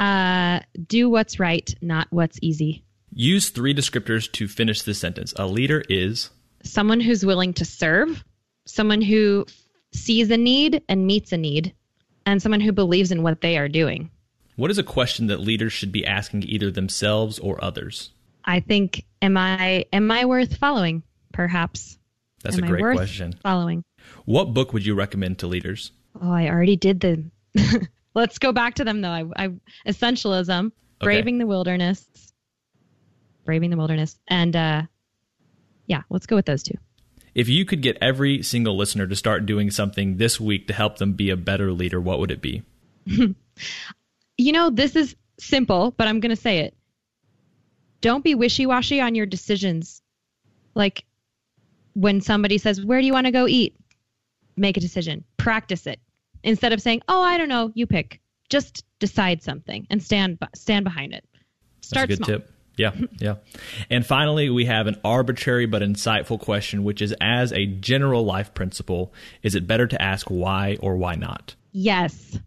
Uh, 0.01 0.61
do 0.89 1.09
what's 1.09 1.39
right, 1.39 1.73
not 1.81 2.09
what's 2.11 2.39
easy. 2.43 2.85
Use 3.15 3.51
three 3.51 3.75
descriptors 3.75 4.31
to 4.33 4.49
finish 4.49 4.83
this 4.83 4.99
sentence. 4.99 5.35
A 5.37 5.47
leader 5.47 5.83
is 5.89 6.31
someone 6.65 7.01
who's 7.01 7.27
willing 7.27 7.53
to 7.55 7.65
serve, 7.65 8.25
someone 8.67 9.03
who 9.03 9.47
sees 9.93 10.31
a 10.31 10.37
need 10.37 10.83
and 10.89 11.07
meets 11.07 11.33
a 11.33 11.37
need, 11.37 11.75
and 12.25 12.41
someone 12.41 12.61
who 12.61 12.73
believes 12.73 13.13
in 13.13 13.23
what 13.23 13.41
they 13.41 13.59
are 13.59 13.69
doing. 13.69 14.11
What 14.57 14.71
is 14.71 14.79
a 14.79 14.83
question 14.83 15.27
that 15.27 15.41
leaders 15.41 15.73
should 15.73 15.93
be 15.93 16.07
asking 16.07 16.45
either 16.45 16.71
themselves 16.71 17.39
or 17.39 17.63
others? 17.63 18.11
I 18.45 18.61
think 18.61 19.05
am 19.21 19.37
I 19.37 19.87
am 19.93 20.11
I 20.11 20.25
worth 20.25 20.57
following? 20.57 21.03
Perhaps. 21.33 21.99
That's 22.43 22.57
am 22.57 22.65
a 22.65 22.67
great 22.67 22.97
question. 22.97 23.35
Following. 23.43 23.85
What 24.25 24.53
book 24.53 24.73
would 24.73 24.85
you 24.85 24.95
recommend 24.95 25.39
to 25.39 25.47
leaders? 25.47 25.93
Oh, 26.21 26.31
I 26.31 26.49
already 26.49 26.77
did 26.77 27.01
the. 27.01 27.25
Let's 28.15 28.39
go 28.39 28.53
back 28.53 28.75
to 28.75 28.85
them 28.85 29.01
though. 29.01 29.09
I, 29.09 29.25
I 29.37 29.49
essentialism, 29.87 30.67
okay. 30.67 30.73
braving 31.01 31.39
the 31.39 31.47
wilderness, 31.47 32.07
braving 33.45 33.71
the 33.71 33.77
wilderness, 33.77 34.19
and 34.29 34.55
uh, 34.55 34.83
yeah, 35.87 36.03
let's 36.11 36.27
go 36.27 36.37
with 36.37 36.47
those 36.47 36.63
two. 36.63 36.75
If 37.35 37.49
you 37.49 37.65
could 37.65 37.81
get 37.81 37.97
every 38.01 38.43
single 38.43 38.77
listener 38.77 39.07
to 39.07 39.17
start 39.17 39.47
doing 39.47 39.71
something 39.71 40.19
this 40.19 40.39
week 40.39 40.67
to 40.69 40.75
help 40.75 40.99
them 40.99 41.15
be 41.15 41.31
a 41.31 41.37
better 41.37 41.73
leader, 41.73 42.01
what 42.01 42.19
would 42.19 42.31
it 42.31 42.43
be? 42.43 42.63
you 43.07 44.53
know, 44.53 44.69
this 44.71 44.97
is 44.97 45.17
simple, 45.39 45.93
but 45.97 46.09
I'm 46.09 46.21
going 46.21 46.35
to 46.35 46.41
say 46.41 46.59
it. 46.61 46.77
Don't 48.03 48.23
be 48.23 48.35
wishy 48.35 48.67
washy 48.67 49.01
on 49.01 49.15
your 49.15 49.27
decisions. 49.27 50.03
Like 50.75 51.05
when 51.95 52.21
somebody 52.21 52.59
says, 52.59 52.85
Where 52.85 53.01
do 53.01 53.07
you 53.07 53.13
want 53.13 53.27
to 53.27 53.33
go 53.33 53.47
eat? 53.47 53.77
make 54.57 54.77
a 54.77 54.81
decision, 54.81 55.25
practice 55.37 55.87
it 55.87 56.01
instead 56.43 56.73
of 56.73 56.83
saying, 56.83 57.03
"Oh, 57.09 57.23
I 57.23 57.39
don't 57.39 57.49
know, 57.49 57.71
you 57.75 57.87
pick." 57.87 58.21
Just 58.49 58.85
decide 58.99 59.43
something 59.43 59.87
and 59.91 60.03
stand 60.03 60.39
stand 60.55 60.85
behind 60.85 61.15
it. 61.15 61.25
Start 61.81 62.09
That's 62.09 62.21
a 62.21 62.23
good 62.23 62.27
small. 62.27 62.39
tip. 62.39 62.53
Yeah, 62.77 62.93
yeah. 63.19 63.35
And 63.91 64.05
finally, 64.05 64.49
we 64.51 64.65
have 64.65 64.87
an 64.87 64.99
arbitrary 65.05 65.67
but 65.67 65.83
insightful 65.83 66.41
question, 66.41 66.85
which 66.85 67.03
is 67.03 67.15
as 67.21 67.53
a 67.53 67.67
general 67.67 68.25
life 68.25 68.55
principle, 68.55 69.13
is 69.43 69.55
it 69.55 69.67
better 69.67 69.87
to 69.87 70.01
ask 70.01 70.29
why 70.29 70.79
or 70.81 70.97
why 70.97 71.15
not? 71.15 71.55
Yes. 71.73 72.39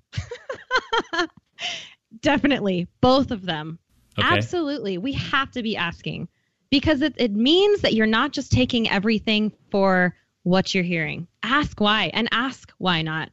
Definitely. 2.22 2.88
Both 3.02 3.32
of 3.32 3.46
them. 3.46 3.80
Okay. 4.18 4.28
Absolutely. 4.28 4.98
We 4.98 5.14
have 5.14 5.52
to 5.52 5.62
be 5.62 5.78
asking 5.78 6.30
because 6.70 7.02
it, 7.02 7.14
it 7.18 7.32
means 7.32 7.82
that 7.82 7.94
you're 7.94 8.08
not 8.08 8.32
just 8.32 8.52
taking 8.52 8.90
everything 8.90 9.52
for 9.72 10.16
what 10.44 10.74
you're 10.74 10.84
hearing. 10.84 11.28
Ask 11.44 11.80
why 11.80 12.12
and 12.14 12.30
ask 12.32 12.72
why 12.78 13.02
not. 13.02 13.30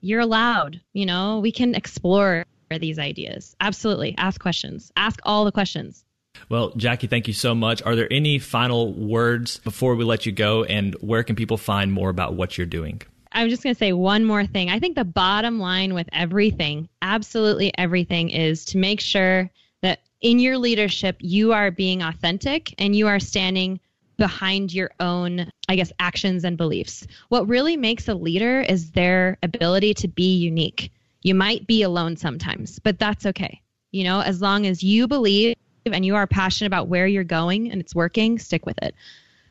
You're 0.00 0.20
allowed, 0.20 0.80
you 0.94 1.04
know, 1.04 1.40
we 1.40 1.52
can 1.52 1.74
explore 1.74 2.46
these 2.70 2.98
ideas. 2.98 3.54
Absolutely. 3.60 4.14
Ask 4.16 4.40
questions. 4.40 4.92
Ask 4.96 5.20
all 5.24 5.44
the 5.44 5.52
questions. 5.52 6.04
Well, 6.48 6.72
Jackie, 6.76 7.06
thank 7.06 7.28
you 7.28 7.34
so 7.34 7.54
much. 7.54 7.82
Are 7.82 7.94
there 7.94 8.12
any 8.12 8.38
final 8.38 8.92
words 8.92 9.58
before 9.58 9.94
we 9.94 10.04
let 10.04 10.26
you 10.26 10.32
go? 10.32 10.64
And 10.64 10.94
where 10.94 11.22
can 11.22 11.36
people 11.36 11.56
find 11.56 11.92
more 11.92 12.10
about 12.10 12.34
what 12.34 12.58
you're 12.58 12.66
doing? 12.66 13.02
I'm 13.32 13.48
just 13.48 13.62
going 13.62 13.74
to 13.74 13.78
say 13.78 13.92
one 13.92 14.24
more 14.24 14.44
thing. 14.44 14.70
I 14.70 14.80
think 14.80 14.96
the 14.96 15.04
bottom 15.04 15.60
line 15.60 15.94
with 15.94 16.08
everything, 16.12 16.88
absolutely 17.00 17.72
everything, 17.78 18.30
is 18.30 18.64
to 18.66 18.78
make 18.78 19.00
sure 19.00 19.50
that 19.82 20.00
in 20.20 20.40
your 20.40 20.58
leadership, 20.58 21.16
you 21.20 21.52
are 21.52 21.70
being 21.70 22.02
authentic 22.02 22.74
and 22.78 22.96
you 22.96 23.06
are 23.06 23.20
standing 23.20 23.78
behind 24.18 24.74
your 24.74 24.90
own, 25.00 25.50
I 25.68 25.76
guess, 25.76 25.92
actions 25.98 26.44
and 26.44 26.56
beliefs. 26.56 27.06
What 27.28 27.48
really 27.48 27.76
makes 27.76 28.08
a 28.08 28.14
leader 28.14 28.60
is 28.60 28.90
their 28.90 29.38
ability 29.42 29.94
to 29.94 30.08
be 30.08 30.36
unique. 30.36 30.92
You 31.22 31.34
might 31.34 31.66
be 31.66 31.82
alone 31.82 32.16
sometimes, 32.16 32.78
but 32.78 32.98
that's 32.98 33.26
okay. 33.26 33.62
You 33.92 34.04
know, 34.04 34.20
as 34.20 34.42
long 34.42 34.66
as 34.66 34.82
you 34.82 35.08
believe 35.08 35.56
and 35.86 36.04
you 36.04 36.16
are 36.16 36.26
passionate 36.26 36.66
about 36.66 36.88
where 36.88 37.06
you're 37.06 37.24
going 37.24 37.70
and 37.70 37.80
it's 37.80 37.94
working, 37.94 38.38
stick 38.38 38.66
with 38.66 38.78
it. 38.82 38.94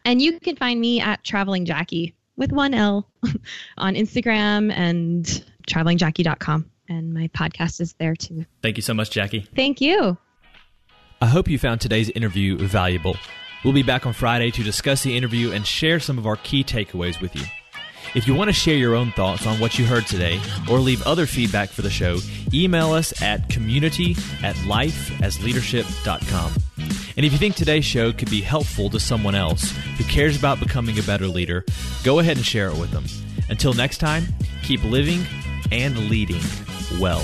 And 0.05 0.21
you 0.21 0.39
can 0.39 0.55
find 0.55 0.79
me 0.79 1.01
at 1.01 1.23
Traveling 1.23 1.65
Jackie 1.65 2.15
with 2.37 2.51
one 2.51 2.73
L 2.73 3.07
on 3.77 3.95
Instagram 3.95 4.71
and 4.71 5.25
travelingjackie.com. 5.67 6.69
And 6.87 7.13
my 7.13 7.27
podcast 7.29 7.81
is 7.81 7.93
there 7.93 8.15
too. 8.15 8.45
Thank 8.63 8.77
you 8.77 8.81
so 8.81 8.93
much, 8.93 9.11
Jackie. 9.11 9.47
Thank 9.55 9.81
you. 9.81 10.17
I 11.21 11.27
hope 11.27 11.49
you 11.49 11.59
found 11.59 11.81
today's 11.81 12.09
interview 12.09 12.57
valuable. 12.57 13.17
We'll 13.63 13.73
be 13.73 13.83
back 13.83 14.05
on 14.05 14.13
Friday 14.13 14.51
to 14.51 14.63
discuss 14.63 15.03
the 15.03 15.17
interview 15.17 15.51
and 15.51 15.67
share 15.67 15.99
some 15.99 16.17
of 16.17 16.25
our 16.25 16.37
key 16.37 16.63
takeaways 16.63 17.19
with 17.19 17.35
you. 17.35 17.43
If 18.15 18.27
you 18.27 18.33
want 18.33 18.47
to 18.49 18.53
share 18.53 18.75
your 18.75 18.95
own 18.95 19.11
thoughts 19.11 19.45
on 19.45 19.59
what 19.59 19.77
you 19.77 19.85
heard 19.85 20.07
today 20.07 20.41
or 20.69 20.79
leave 20.79 21.05
other 21.05 21.27
feedback 21.27 21.69
for 21.69 21.83
the 21.83 21.91
show, 21.91 22.17
email 22.51 22.91
us 22.91 23.21
at 23.21 23.49
community 23.49 24.15
at 24.41 24.55
lifeasleadership.com. 24.55 26.53
And 27.17 27.25
if 27.25 27.31
you 27.31 27.37
think 27.37 27.55
today's 27.55 27.85
show 27.85 28.11
could 28.11 28.31
be 28.31 28.41
helpful 28.41 28.89
to 28.89 28.99
someone 28.99 29.35
else 29.35 29.71
who 29.97 30.03
cares 30.05 30.37
about 30.37 30.59
becoming 30.59 30.97
a 30.97 31.03
better 31.03 31.27
leader, 31.27 31.63
go 32.03 32.17
ahead 32.19 32.37
and 32.37 32.45
share 32.45 32.69
it 32.69 32.77
with 32.77 32.91
them. 32.91 33.05
Until 33.49 33.73
next 33.73 33.99
time, 33.99 34.23
keep 34.63 34.83
living 34.83 35.23
and 35.71 36.09
leading 36.09 36.41
well. 36.99 37.23